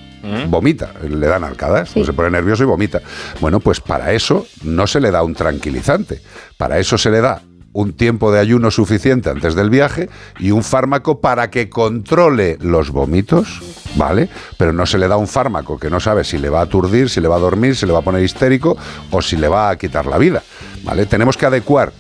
[0.48, 3.00] Vomita, le dan arcadas, se pone nervioso y vomita.
[3.40, 6.20] Bueno, pues para eso no se le da un tranquilizante,
[6.58, 7.44] para eso se le da
[7.76, 12.90] un tiempo de ayuno suficiente antes del viaje y un fármaco para que controle los
[12.90, 13.62] vómitos,
[13.98, 14.30] ¿vale?
[14.58, 17.10] Pero no se le da un fármaco que no sabe si le va a aturdir,
[17.10, 18.78] si le va a dormir, si le va a poner histérico
[19.12, 20.42] o si le va a quitar la vida,
[20.84, 21.06] ¿vale?
[21.06, 21.92] Tenemos que adecuar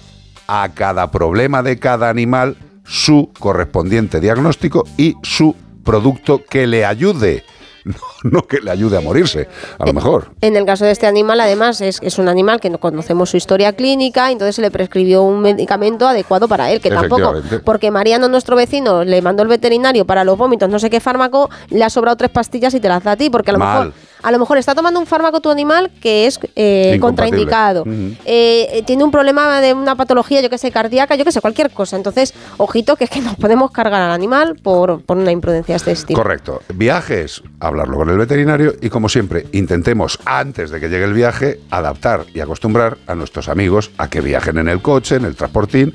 [0.47, 7.43] a cada problema de cada animal su correspondiente diagnóstico y su producto que le ayude,
[7.85, 9.47] no, no que le ayude a morirse,
[9.79, 10.31] a lo mejor.
[10.41, 13.37] En el caso de este animal, además, es, es un animal que no conocemos su
[13.37, 18.27] historia clínica, entonces se le prescribió un medicamento adecuado para él, que tampoco, porque Mariano,
[18.27, 21.89] nuestro vecino, le mandó el veterinario para los vómitos, no sé qué fármaco, le ha
[21.89, 23.87] sobrado tres pastillas y te las da a ti, porque a lo Mal.
[23.87, 23.93] mejor
[24.25, 27.85] a lo mejor está tomando un fármaco tu animal que es eh, contraindicado,
[28.25, 31.69] eh, tiene un problema de una patología, yo que sé, cardíaca, yo que sé, cualquier
[31.69, 31.95] cosa.
[31.95, 35.77] Entonces, ojito, que es que nos podemos cargar al animal por, por una imprudencia de
[35.77, 36.17] este estilo.
[36.17, 36.63] Correcto.
[36.73, 41.59] Viajes, hablarlo con el veterinario y como siempre, intentemos antes de que llegue el viaje
[41.69, 45.93] adaptar y acostumbrar a nuestros amigos a que viajen en el coche, en el transportín,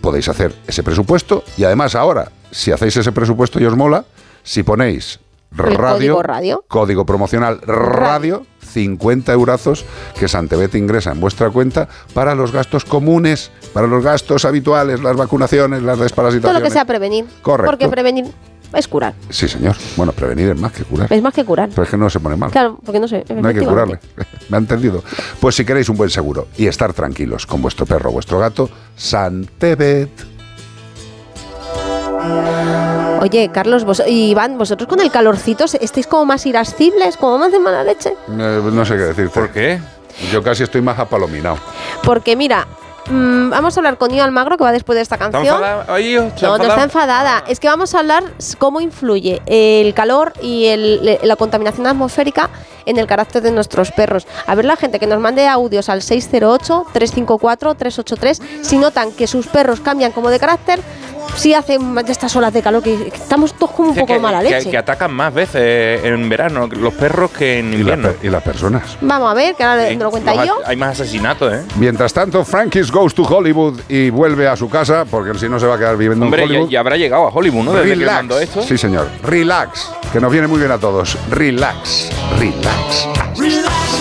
[0.00, 4.04] podéis hacer ese presupuesto y además ahora, si hacéis ese presupuesto y os mola,
[4.42, 5.20] si ponéis
[5.52, 6.64] radio, código radio.
[6.66, 9.84] código promocional radio, 50 eurazos
[10.18, 15.16] que Santebet ingresa en vuestra cuenta para los gastos comunes, para los gastos habituales, las
[15.16, 16.62] vacunaciones, las Todo desparasitaciones.
[16.62, 17.26] lo que sea prevenir.
[17.42, 17.70] Correcto.
[17.70, 18.26] Porque prevenir
[18.74, 19.14] es curar.
[19.30, 19.76] Sí, señor.
[19.96, 21.12] Bueno, prevenir es más que curar.
[21.12, 21.68] Es más que curar.
[21.70, 22.50] Pero es que no se pone mal.
[22.50, 23.24] Claro, porque no sé.
[23.34, 23.98] No hay que curarle.
[24.48, 25.02] ¿Me ha entendido?
[25.40, 28.68] Pues si queréis un buen seguro y estar tranquilos con vuestro perro o vuestro gato,
[28.96, 30.10] Santebet.
[33.20, 37.52] Oye, Carlos, vos, y Iván, vosotros con el calorcito estáis como más irascibles, como más
[37.52, 38.14] de mala leche.
[38.28, 39.32] Eh, no sé qué decirte.
[39.32, 39.80] ¿Por qué?
[40.32, 41.56] Yo casi estoy más apalominado.
[42.02, 42.66] Porque mira,
[43.06, 45.56] mm, vamos a hablar con Io Almagro, que va después de esta ¿Está canción.
[46.46, 47.44] No, no está enfadada.
[47.48, 48.24] Es que vamos a hablar
[48.58, 52.50] cómo influye el calor y el- la contaminación atmosférica
[52.86, 54.26] en el carácter de nuestros perros.
[54.46, 59.80] A ver la gente que nos mande audios al 608-354-383 si notan que sus perros
[59.80, 60.80] cambian como de carácter,
[61.36, 64.12] si hacen de estas olas de calor que, que estamos todos como un poco que,
[64.14, 64.70] de mala que- leche.
[64.70, 68.10] que atacan más veces en verano los perros que en invierno.
[68.22, 68.96] Y las personas.
[69.00, 70.58] Vamos a ver, que ahora Sí, lo cuenta yo.
[70.66, 71.62] Hay más asesinatos, ¿eh?
[71.76, 75.66] Mientras tanto, Frankie's goes to Hollywood y vuelve a su casa, porque si no se
[75.66, 76.70] va a quedar viviendo Hombre, en ya, Hollywood.
[76.70, 77.72] ya habrá llegado a Hollywood, ¿no?
[77.72, 78.16] Desde que Relax.
[78.16, 78.62] mandó esto.
[78.62, 79.08] Sí, señor.
[79.22, 79.90] Relax.
[80.12, 81.16] Que nos viene muy bien a todos.
[81.30, 82.10] Relax.
[82.38, 83.08] Relax.
[83.38, 83.96] Relax,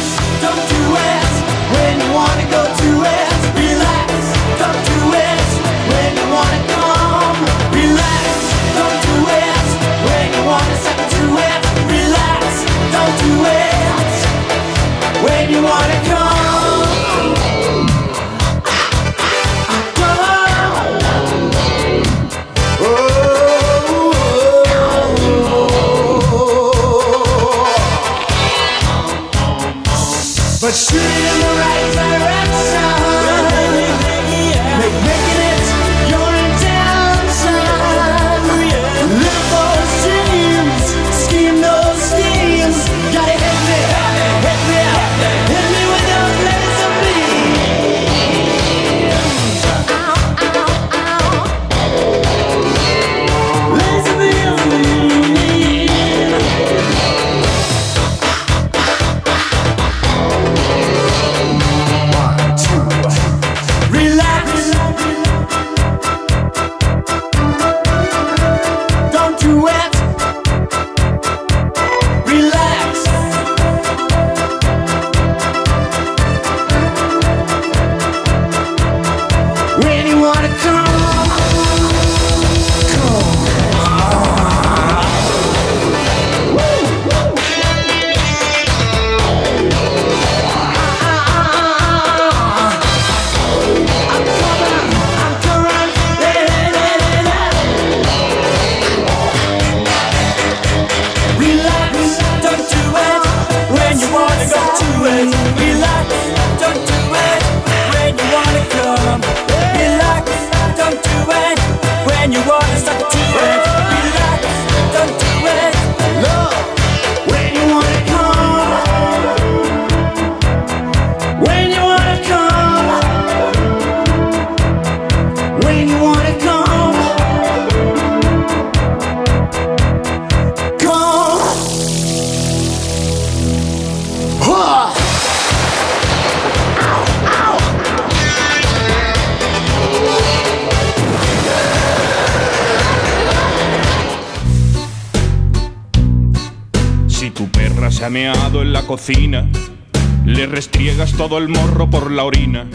[150.26, 152.68] le restriegas todo el morro por la orina.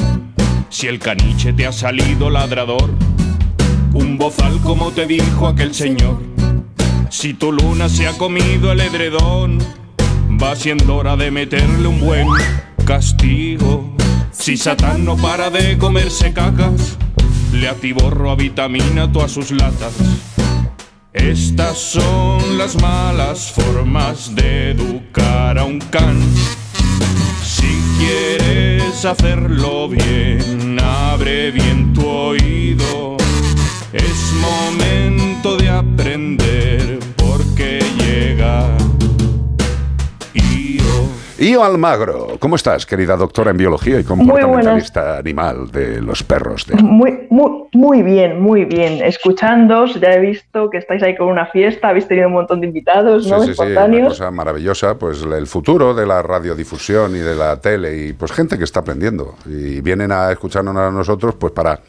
[0.70, 2.90] Si el caniche te ha salido ladrador,
[3.94, 6.20] un bozal como te dijo aquel señor.
[7.10, 9.58] Si tu luna se ha comido el edredón,
[10.42, 12.26] va siendo hora de meterle un buen
[12.84, 13.94] castigo.
[14.32, 16.98] Si Satán no para de comerse cacas,
[17.52, 19.94] le atiborro a vitamina todas sus latas.
[21.12, 24.95] Estas son las malas formas de educar
[25.26, 26.20] a un can.
[27.42, 33.16] Si quieres hacerlo bien, abre bien tu oído.
[33.92, 38.68] Es momento de aprender porque llega
[40.34, 41.08] Io.
[41.38, 46.66] Io Almagro, ¿cómo estás, querida doctora en biología y comportamentalista animal de los perros?
[46.66, 46.76] De...
[46.76, 47.25] Muy,
[47.76, 49.04] muy, bien, muy bien.
[49.04, 52.66] Escuchándoos, ya he visto que estáis ahí con una fiesta, habéis tenido un montón de
[52.66, 53.40] invitados, ¿no?
[53.40, 54.08] Sí, sí, sí, una Espontáneos.
[54.08, 58.56] cosa maravillosa, pues el futuro de la radiodifusión y de la tele y pues gente
[58.56, 61.80] que está aprendiendo y vienen a escucharnos a nosotros pues para,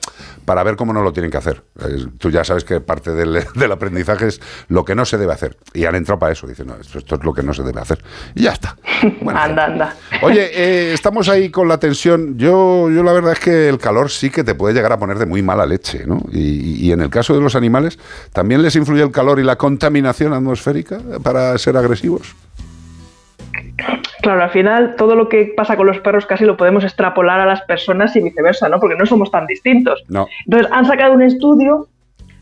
[0.47, 1.61] para ver cómo no lo tienen que hacer.
[1.81, 5.33] Eh, tú ya sabes que parte del, del aprendizaje es lo que no se debe
[5.33, 7.63] hacer y han entrado para eso, dicen, no, esto, esto es lo que no se
[7.63, 8.01] debe hacer
[8.33, 8.77] y ya está.
[9.35, 9.95] anda, anda.
[10.21, 12.37] Oye, eh, estamos ahí con la tensión.
[12.37, 15.19] Yo, yo la verdad es que el calor sí que te puede llegar a poner
[15.19, 16.23] de muy mala leche, ¿no?
[16.31, 17.99] Y, y en el caso de los animales,
[18.31, 22.33] ¿también les influye el calor y la contaminación atmosférica para ser agresivos?
[24.21, 27.45] Claro, al final todo lo que pasa con los perros casi lo podemos extrapolar a
[27.45, 28.79] las personas y viceversa, ¿no?
[28.79, 30.03] Porque no somos tan distintos.
[30.07, 30.27] No.
[30.45, 31.87] Entonces, han sacado un estudio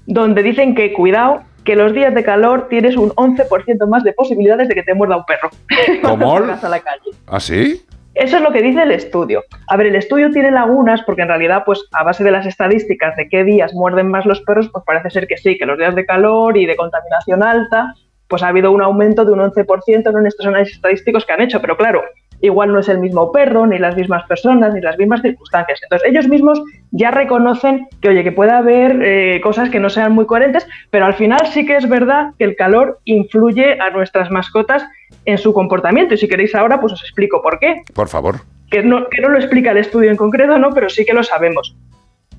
[0.06, 4.70] donde dicen que, cuidado, que los días de calor tienes un 11% más de posibilidades
[4.70, 5.50] de que te muerda un perro.
[6.02, 6.38] ¿Cómo?
[6.38, 7.12] A la calle.
[7.28, 7.82] ¿Ah, sí?
[8.14, 9.44] Eso es lo que dice el estudio.
[9.68, 13.14] A ver, el estudio tiene lagunas porque en realidad, pues a base de las estadísticas
[13.18, 15.96] de qué días muerden más los perros, pues parece ser que sí, que los días
[15.96, 17.94] de calor y de contaminación alta,
[18.28, 20.20] pues ha habido un aumento de un 11% ¿no?
[20.20, 21.62] en estos análisis estadísticos que han hecho.
[21.62, 22.04] Pero claro,
[22.42, 25.80] igual no es el mismo perro, ni las mismas personas, ni las mismas circunstancias.
[25.84, 26.62] Entonces ellos mismos
[26.92, 31.06] ya reconocen que, oye, que puede haber eh, cosas que no sean muy coherentes, pero
[31.06, 34.86] al final sí que es verdad que el calor influye a nuestras mascotas
[35.26, 36.14] en su comportamiento.
[36.14, 37.84] Y si queréis ahora, pues os explico por qué.
[37.94, 38.42] Por favor.
[38.70, 40.72] Que no, que no lo explica el estudio en concreto, ¿no?
[40.72, 41.76] Pero sí que lo sabemos.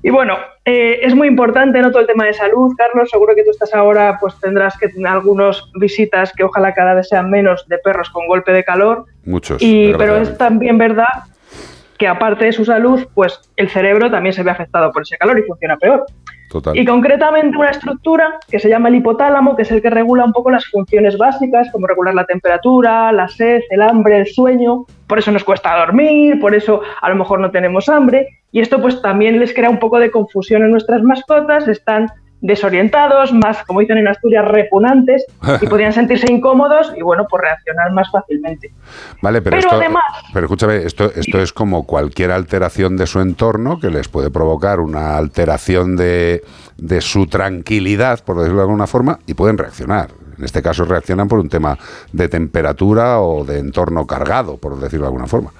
[0.03, 3.09] Y bueno, eh, es muy importante no todo el tema de salud, Carlos.
[3.09, 7.09] Seguro que tú estás ahora, pues tendrás que tener algunas visitas que ojalá cada vez
[7.09, 9.05] sean menos de perros con golpe de calor.
[9.25, 9.61] Muchos.
[9.61, 11.07] Y, pero es también verdad
[11.97, 15.39] que aparte de su salud, pues el cerebro también se ve afectado por ese calor
[15.39, 16.05] y funciona peor.
[16.73, 20.31] Y concretamente una estructura que se llama el hipotálamo, que es el que regula un
[20.31, 24.85] poco las funciones básicas, como regular la temperatura, la sed, el hambre, el sueño.
[25.07, 28.27] Por eso nos cuesta dormir, por eso a lo mejor no tenemos hambre.
[28.51, 32.07] Y esto pues también les crea un poco de confusión en nuestras mascotas, están
[32.41, 35.25] desorientados, más, como dicen en Asturias, repugnantes,
[35.61, 38.71] y podrían sentirse incómodos y bueno, pues reaccionar más fácilmente.
[39.21, 40.03] Vale, pero, Pero esto, además-
[40.33, 44.79] pero escúchame, esto, esto es como cualquier alteración de su entorno que les puede provocar
[44.79, 46.43] una alteración de,
[46.77, 50.09] de su tranquilidad, por decirlo de alguna forma, y pueden reaccionar.
[50.37, 51.77] En este caso reaccionan por un tema
[52.11, 55.51] de temperatura o de entorno cargado, por decirlo de alguna forma.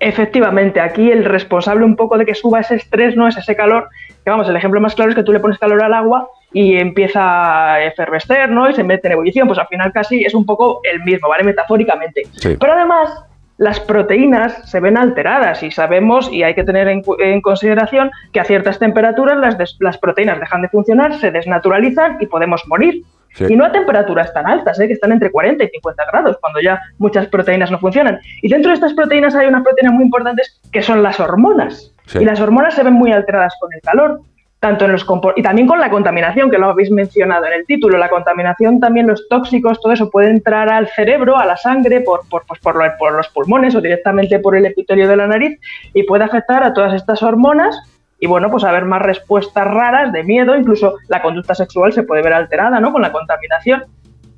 [0.00, 3.88] Efectivamente, aquí el responsable un poco de que suba ese estrés no es ese calor,
[4.24, 6.76] que vamos, el ejemplo más claro es que tú le pones calor al agua y
[6.76, 8.70] empieza a efervescer, ¿no?
[8.70, 11.44] Y se mete en ebullición, pues al final casi es un poco el mismo, ¿vale?
[11.44, 12.22] Metafóricamente.
[12.32, 12.56] Sí.
[12.58, 13.24] Pero además,
[13.58, 18.38] las proteínas se ven alteradas y sabemos, y hay que tener en, en consideración, que
[18.40, 23.02] a ciertas temperaturas las, des- las proteínas dejan de funcionar, se desnaturalizan y podemos morir.
[23.34, 23.46] Sí.
[23.48, 24.86] Y no a temperaturas tan altas, ¿eh?
[24.86, 28.18] que están entre 40 y 50 grados, cuando ya muchas proteínas no funcionan.
[28.42, 31.92] Y dentro de estas proteínas hay unas proteínas muy importantes que son las hormonas.
[32.06, 32.18] Sí.
[32.20, 34.20] Y las hormonas se ven muy alteradas con el calor,
[34.60, 35.06] tanto en los
[35.36, 37.96] y también con la contaminación, que lo habéis mencionado en el título.
[37.96, 42.28] La contaminación, también los tóxicos, todo eso puede entrar al cerebro, a la sangre, por,
[42.28, 45.60] por, pues por, lo- por los pulmones o directamente por el epitelio de la nariz
[45.94, 47.76] y puede afectar a todas estas hormonas
[48.20, 52.22] y bueno, pues haber más respuestas raras de miedo, incluso la conducta sexual se puede
[52.22, 52.92] ver alterada, ¿no?
[52.92, 53.84] Con la contaminación.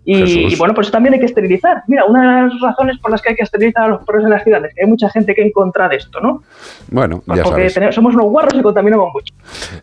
[0.02, 1.84] Y, bueno, pues también hay que esterilizar.
[1.86, 4.30] Mira, una de las razones por las que hay que esterilizar a los perros en
[4.30, 6.42] las ciudades, que hay mucha gente que en contra de esto, ¿no?
[6.90, 7.74] Bueno, Pues ya porque sabes.
[7.74, 9.32] tenemos- somos unos guarros y contaminamos mucho.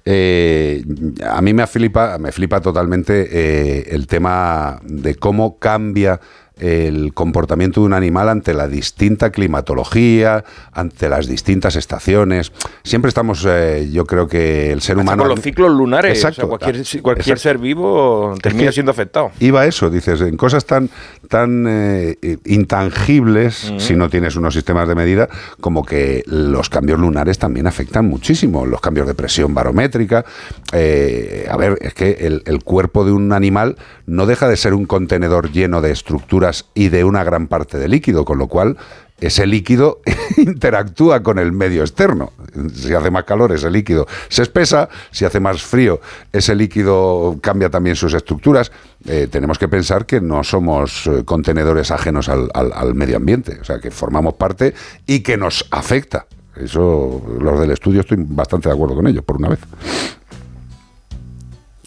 [0.04, 0.84] Eh,
[1.30, 6.20] a mí me flipa, me flipa totalmente eh, el tema de cómo cambia
[6.60, 12.52] el comportamiento de un animal ante la distinta climatología, ante las distintas estaciones.
[12.84, 15.24] Siempre estamos, eh, yo creo que el ser Hasta humano...
[15.24, 16.18] con los ciclos lunares.
[16.18, 16.42] Exacto.
[16.48, 17.42] o sea, cualquier cualquier Exacto.
[17.42, 19.32] ser vivo termina que- siendo afectado.
[19.40, 20.90] Iba a eso, dices, en cosas tan,
[21.28, 25.30] tan eh, intangibles, si no tienes unos sistemas de medida,
[25.60, 30.26] como que los cambios lunares también afectan muchísimo, los cambios de presión barométrica.
[30.74, 34.74] Eh, a ver, es que el, el cuerpo de un animal no deja de ser
[34.74, 38.78] un contenedor lleno de estructuras y de una gran parte de líquido, con lo cual
[39.20, 40.02] ese líquido
[40.38, 42.32] interactúa con el medio externo.
[42.74, 46.00] Si hace más calor, ese líquido se espesa, si hace más frío,
[46.32, 48.72] ese líquido cambia también sus estructuras.
[49.08, 53.58] Eh, tenemos que pensar que no somos eh, contenedores ajenos al, al- al medio ambiente,
[53.62, 54.74] o sea, que formamos parte
[55.06, 56.26] y que nos afecta.
[56.56, 59.60] Eso, los del estudio, estoy bastante de acuerdo con ellos, por una vez.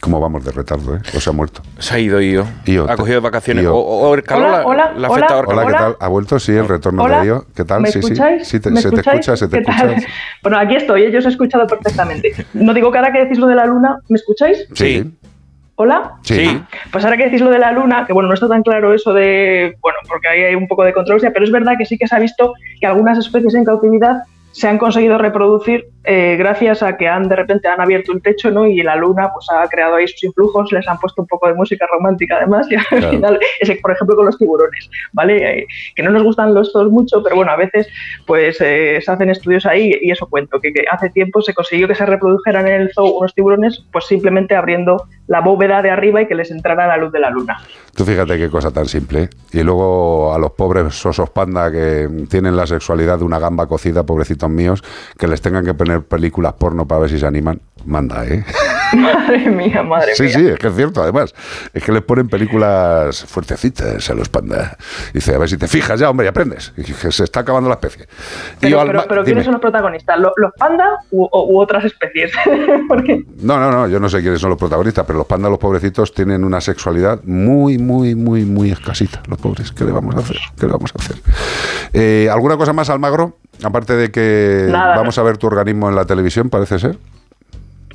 [0.01, 1.01] ¿Cómo vamos de retardo, eh?
[1.15, 1.61] ¿O se ha muerto?
[1.79, 2.47] Se ha ido Io.
[2.65, 3.65] Io, ha te- cogido vacaciones.
[3.65, 3.77] Io.
[3.77, 5.67] O, o el calor Hola, la- hola, la Hola.
[5.67, 5.97] ¿qué tal?
[6.01, 6.39] ¿Ha vuelto?
[6.39, 7.45] Sí, el retorno Hola, de Io.
[7.55, 7.83] ¿Qué tal?
[7.83, 8.45] ¿Me sí, escucháis?
[8.49, 8.51] sí.
[8.53, 9.21] Sí, te- ¿Me se te escucháis?
[9.21, 9.91] escucha, se te ¿Qué tal?
[9.91, 10.09] escucha.
[10.43, 11.13] Bueno, aquí estoy, ¿eh?
[11.13, 12.33] yo os he escuchado perfectamente.
[12.55, 14.67] No digo que ahora que decís lo de la luna, ¿me escucháis?
[14.73, 15.13] Sí.
[15.75, 16.13] ¿Hola?
[16.23, 16.63] Sí.
[16.93, 19.13] Pues ahora que decís lo de la luna, que bueno, no está tan claro eso
[19.13, 22.07] de, bueno, porque ahí hay un poco de controversia, pero es verdad que sí que
[22.07, 24.23] se ha visto que algunas especies en cautividad
[24.53, 28.51] se han conseguido reproducir eh, gracias a que han de repente han abierto el techo,
[28.51, 28.67] ¿no?
[28.67, 31.55] Y la luna pues ha creado ahí sus influjos, les han puesto un poco de
[31.55, 33.11] música romántica además, y al Claro.
[33.11, 35.61] final, ese, por ejemplo con los tiburones, ¿vale?
[35.61, 37.87] Eh, que no nos gustan los dos mucho, pero bueno, a veces
[38.27, 41.87] pues eh, se hacen estudios ahí y eso cuento, que, que hace tiempo se consiguió
[41.87, 46.23] que se reprodujeran en el zoo unos tiburones, pues simplemente abriendo la bóveda de arriba
[46.23, 47.59] y que les entrara la luz de la luna.
[47.95, 49.25] Tú fíjate qué cosa tan simple.
[49.25, 49.29] ¿eh?
[49.53, 54.03] Y luego a los pobres osos panda que tienen la sexualidad de una gamba cocida,
[54.41, 54.83] pobrecitos míos,
[55.19, 57.61] que les tengan que poner películas porno para ver si se animan.
[57.87, 58.45] Manda, ¿eh?
[58.93, 60.33] Madre mía, madre Sí, mía.
[60.35, 61.33] sí, es que es cierto, además.
[61.73, 64.77] Es que les ponen películas fuertecitas a los pandas.
[65.15, 66.73] Dice, a ver si te fijas ya, hombre, y aprendes.
[66.77, 68.07] Y que se está acabando la especie.
[68.61, 69.25] Pero, yo pero.
[69.25, 70.19] ¿quiénes son los protagonistas?
[70.19, 72.33] ¿Lo- ¿Los pandas u otras especies?
[72.89, 75.59] Porque No, no, no, yo no sé quiénes son los protagonistas, pero los pandas, los
[75.61, 79.23] pobrecitos, tienen una sexualidad muy, muy, muy, muy escasita.
[79.29, 80.37] Los pobres, ¿qué le vamos a hacer?
[80.59, 81.17] ¿Qué le vamos a hacer?
[81.95, 83.39] Eh, ¿Alguna cosa más, Almagro?
[83.63, 84.97] Aparte de que Nada.
[84.97, 86.99] vamos a ver tu organismo en la televisión, parece ser.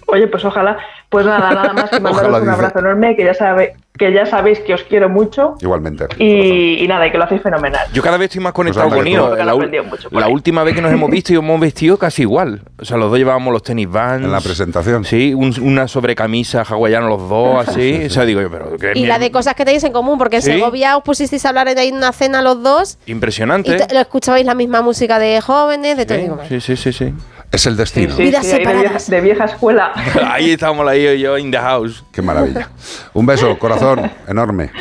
[0.07, 0.77] Oye, pues ojalá.
[1.10, 2.56] Pues nada, nada más que mandaros Ojalá, un dice.
[2.56, 6.07] abrazo enorme, que ya, sabe, que ya sabéis que os quiero mucho Igualmente.
[6.18, 7.88] y, y nada, y que lo hacéis fenomenal.
[7.94, 9.14] Yo cada vez estoy más conectado Pues con han
[9.45, 9.53] La,
[9.86, 12.61] mucho última vez que nos hemos visto, hemos vestido casi igual.
[12.80, 14.26] O sea, los dos llevábamos los tenis vans.
[14.26, 15.06] En la presentación.
[15.06, 18.06] Sí, un- una sobrecamisa hawaiana los dos, así.
[18.06, 20.38] O sea, digo yo, pero que Y la de cosas que tenéis en común, porque
[20.38, 20.52] en Sí.
[20.53, 23.77] Segovia os pusisteis a hablar de ahí en una cena los dos y Impresionante.
[23.77, 26.40] te- lo escuchabais la misma música de jóvenes, de todo.
[26.49, 27.14] Sí, sí, sí, sí.
[27.51, 28.15] Es el destino.
[28.15, 29.09] Sí, Vidas sí, ahí de, vieja, separadas.
[29.09, 29.91] de vieja escuela.
[30.31, 32.03] Ahí estamos ahí y yo in the house.
[32.11, 32.69] Qué maravilla.
[33.13, 34.72] Un beso, corazón, enorme.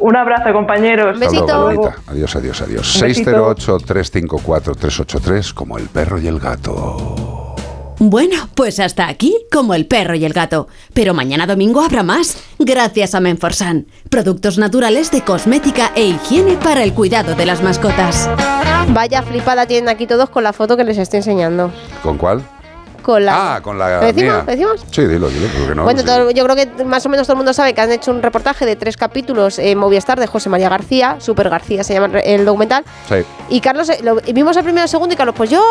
[0.00, 1.14] Un abrazo, compañeros.
[1.14, 1.44] Un besito.
[1.44, 1.92] Hasta luego.
[2.08, 2.94] Adiós, adiós, adiós.
[2.96, 3.54] Un besito.
[3.54, 7.43] 608-354-383, como el perro y el gato.
[8.06, 10.68] Bueno, pues hasta aquí, como el perro y el gato.
[10.92, 13.86] Pero mañana domingo habrá más, gracias a Menforsan.
[14.10, 18.28] Productos naturales de cosmética e higiene para el cuidado de las mascotas.
[18.90, 21.72] Vaya flipada tienen aquí todos con la foto que les estoy enseñando.
[22.02, 22.46] ¿Con cuál?
[23.04, 23.56] Con la.
[23.56, 24.22] Ah, con la ¿Lo decimos?
[24.22, 24.42] mía.
[24.46, 24.84] ¿Lo decimos?
[24.90, 25.84] Sí, dilo, dilo, porque no.
[25.84, 26.06] bueno, sí.
[26.06, 28.22] todo- yo creo que más o menos todo el mundo sabe que han hecho un
[28.22, 32.46] reportaje de tres capítulos en Movistar de José María García, Super García se llama el
[32.46, 32.82] documental.
[33.06, 33.16] Sí.
[33.50, 35.62] Y Carlos, eh, lo- vimos el primero y el segundo y Carlos, pues yo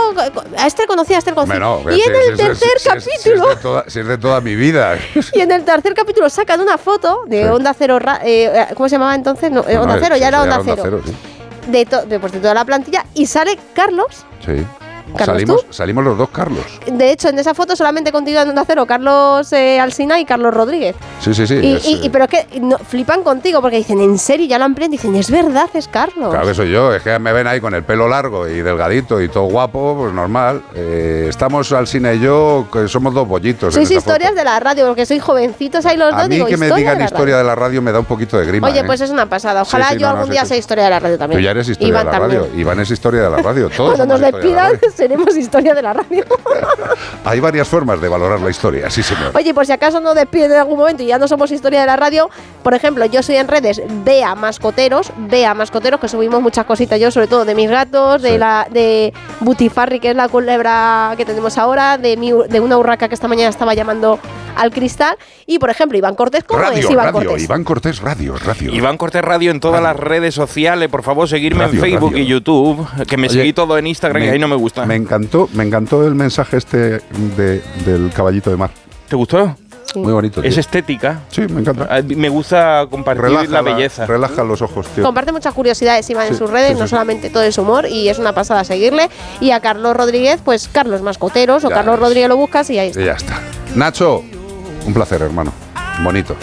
[0.59, 1.53] a este conocí, a este conocí.
[1.53, 4.07] Hombre, no, y si- en el si- tercer si- capítulo, es de toda- Si es
[4.07, 4.95] de toda mi vida.
[5.33, 7.49] y en el tercer capítulo sacan una foto de Sí.
[7.49, 9.51] Onda Cero, Ra- eh, ¿cómo se llamaba entonces?
[9.51, 11.01] No, eh, Onda No, Cero, ya era Onda Cero.
[11.03, 11.15] sí.
[11.71, 14.25] De, to- de, pues, de toda la plantilla y sale Carlos.
[14.45, 14.63] Sí.
[15.13, 16.63] ¿Carlos, Salimos, salimos los dos Carlos.
[16.91, 20.53] De hecho, en esa foto solamente contigo en Onda Cero, Carlos eh, Alsina y Carlos
[20.53, 20.95] Rodríguez.
[21.19, 21.55] Sí, sí, sí.
[21.55, 24.45] y, es, y- y- eh, pero es que no, flipan contigo porque dicen, en serio,
[24.47, 24.91] ya lo amplían.
[24.91, 26.29] Dicen, es verdad, es Carlos.
[26.31, 29.21] Claro que soy yo, es que me ven ahí con el pelo largo y delgadito
[29.21, 30.61] y todo guapo, pues normal.
[30.75, 33.73] Eh, estamos al cine y yo, que somos dos bollitos.
[33.73, 34.39] Sois historias foto.
[34.39, 36.29] de la radio, porque sois jovencitos ahí los A dos.
[36.29, 38.45] mí digo, que me digan de historia de la radio me da un poquito de
[38.45, 38.67] grima.
[38.67, 38.83] Oye, ¿eh?
[38.85, 39.61] pues es una pasada.
[39.61, 41.39] Ojalá Sí, sí, yo no, no, algún sí, día sea historia de la radio también.
[41.39, 42.41] Tú ya eres historia Iván de la también.
[42.41, 42.59] radio.
[42.59, 43.69] Iván es historia de la radio.
[43.69, 46.23] Todos Cuando nos historia de seremos historia de la radio.
[46.23, 46.95] radio.
[47.25, 49.31] Hay varias formas de valorar la historia, sí, señor.
[49.35, 51.87] Oye, por si acaso nos despiden en algún momento y ya no somos historia de
[51.87, 52.29] la radio,
[52.63, 57.11] por ejemplo, yo soy en redes Bea Mascoteros, Bea Mascoteros, que subimos muchas cositas yo,
[57.11, 58.37] sobre todo de mis gatos, de Sí.
[58.37, 63.07] la de Butifarri, que es la culebra que tenemos ahora, de, mi, de una urraca
[63.09, 64.17] que esta mañana estaba llamando
[64.55, 65.17] al cristal,
[65.47, 67.43] y por ejemplo, Iván Cortés, ¿cómo Radio, es Iván radio, Cortés?
[67.43, 68.71] Iván Cortés, radio, radio.
[68.73, 70.89] Iván Cortés Radio en todas las redes sociales.
[70.89, 72.23] Por favor, seguirme Radio, en Facebook radio.
[72.23, 72.87] y YouTube.
[73.07, 74.85] Que me Oye, seguí todo en Instagram y ahí no me gusta.
[74.85, 77.01] Me encantó, me encantó el mensaje este
[77.37, 78.71] de- del caballito de mar.
[79.07, 79.55] ¿Te gustó?
[79.95, 80.41] Muy bonito.
[80.41, 80.49] tío.
[80.49, 81.19] Es estética.
[81.29, 81.87] Sí, me encanta.
[81.87, 84.05] Ah, Me gusta compartir Relaja la belleza.
[84.07, 85.03] Relaja los ojos, tío.
[85.03, 87.85] Comparte muchas curiosidades Iván en Sí, sus redes, sí, no sí, solamente todo es humor,
[87.87, 89.09] y es una pasada seguirle.
[89.39, 91.99] Y a Carlos Rodríguez, pues Carlos Mascoteros o Carlos.
[91.99, 93.01] Rodríguez lo buscas y ahí está.
[93.01, 93.39] Y ya está.
[93.75, 94.23] Nacho,
[94.87, 95.53] un placer, hermano.
[96.03, 96.35] Bonito.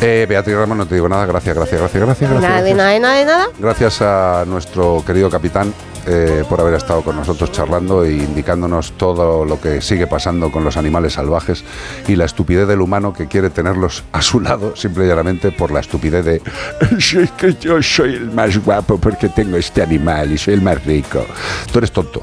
[0.00, 1.26] Eh, Beatriz Ramos, no te digo nada.
[1.26, 2.30] Gracias, gracias, gracias, gracias.
[2.30, 2.76] gracias, Nada, de gracias.
[2.78, 3.46] nada, de nada, de nada.
[3.58, 5.74] Gracias a nuestro querido capitán
[6.06, 10.64] eh, por haber estado con nosotros charlando e indicándonos todo lo que sigue pasando con
[10.64, 11.64] los animales salvajes
[12.08, 15.70] y la estupidez del humano que quiere tenerlos a su lado, simple y llanamente por
[15.70, 16.42] la estupidez de
[16.98, 20.62] "Sí, es que yo soy el más guapo porque tengo este animal y soy el
[20.62, 21.24] más rico.
[21.72, 22.22] Tú eres tonto,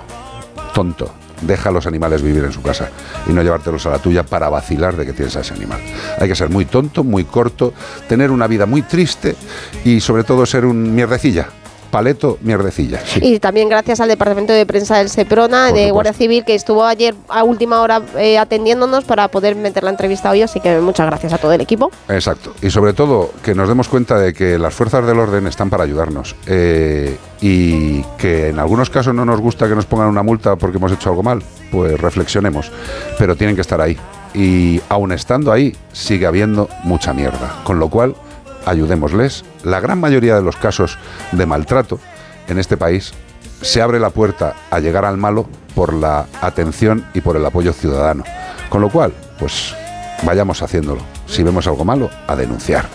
[0.74, 1.14] tonto.
[1.42, 2.90] Deja a los animales vivir en su casa
[3.26, 5.80] y no llevártelos a la tuya para vacilar de que tienes a ese animal.
[6.20, 7.74] Hay que ser muy tonto, muy corto,
[8.10, 9.38] tener una vida muy triste
[9.86, 11.48] y sobre todo ser un mierdecilla.
[11.92, 13.00] Paleto, mierdecilla.
[13.06, 13.20] Sí.
[13.24, 15.94] Y también gracias al departamento de prensa del Seprona, Por de supuesto.
[15.94, 20.30] Guardia Civil, que estuvo ayer a última hora eh, atendiéndonos para poder meter la entrevista
[20.32, 20.42] hoy.
[20.42, 21.92] Así que muchas gracias a todo el equipo.
[22.08, 22.54] Exacto.
[22.62, 25.84] Y sobre todo que nos demos cuenta de que las fuerzas del orden están para
[25.84, 26.36] ayudarnos.
[26.48, 30.78] eh, y que en algunos casos no nos gusta que nos pongan una multa porque
[30.78, 31.42] hemos hecho algo mal.
[31.72, 32.72] Pues reflexionemos.
[33.18, 33.98] Pero tienen que estar ahí.
[34.34, 37.62] Y aun estando ahí, sigue habiendo mucha mierda.
[37.64, 38.16] Con lo cual,
[38.66, 39.44] ayudémosles.
[39.64, 40.98] La gran mayoría de los casos
[41.32, 42.00] de maltrato
[42.48, 43.14] en este país
[43.62, 47.74] se abre la puerta a llegar al malo por la atención y por el apoyo
[47.74, 48.24] ciudadano.
[48.70, 49.76] Con lo cual, pues
[50.24, 51.02] vayamos haciéndolo.
[51.28, 52.86] Si vemos algo malo, a denunciar.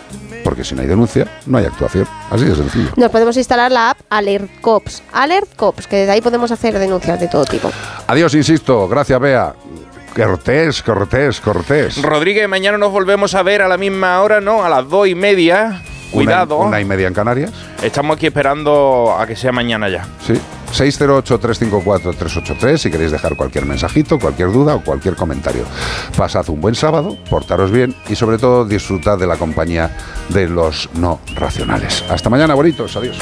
[0.42, 2.06] Porque si no hay denuncia, no hay actuación.
[2.30, 2.90] Así de sencillo.
[2.96, 5.02] Nos podemos instalar la app Alert Cops.
[5.12, 7.70] Alert Cops, que desde ahí podemos hacer denuncias de todo tipo.
[8.06, 8.86] Adiós, insisto.
[8.86, 9.54] Gracias, Bea.
[10.14, 12.02] Cortés, Cortés, Cortés.
[12.02, 14.64] Rodríguez, mañana nos volvemos a ver a la misma hora, ¿no?
[14.64, 15.82] A las dos y media.
[16.12, 16.58] Cuidado.
[16.58, 17.50] Una, una y media en Canarias.
[17.82, 20.06] Estamos aquí esperando a que sea mañana ya.
[20.24, 20.34] Sí.
[20.74, 25.64] 608-354-383 si queréis dejar cualquier mensajito, cualquier duda o cualquier comentario.
[26.16, 29.94] Pasad un buen sábado, portaros bien y sobre todo disfrutad de la compañía
[30.30, 32.02] de los no racionales.
[32.08, 32.96] Hasta mañana, bonitos.
[32.96, 33.18] Adiós.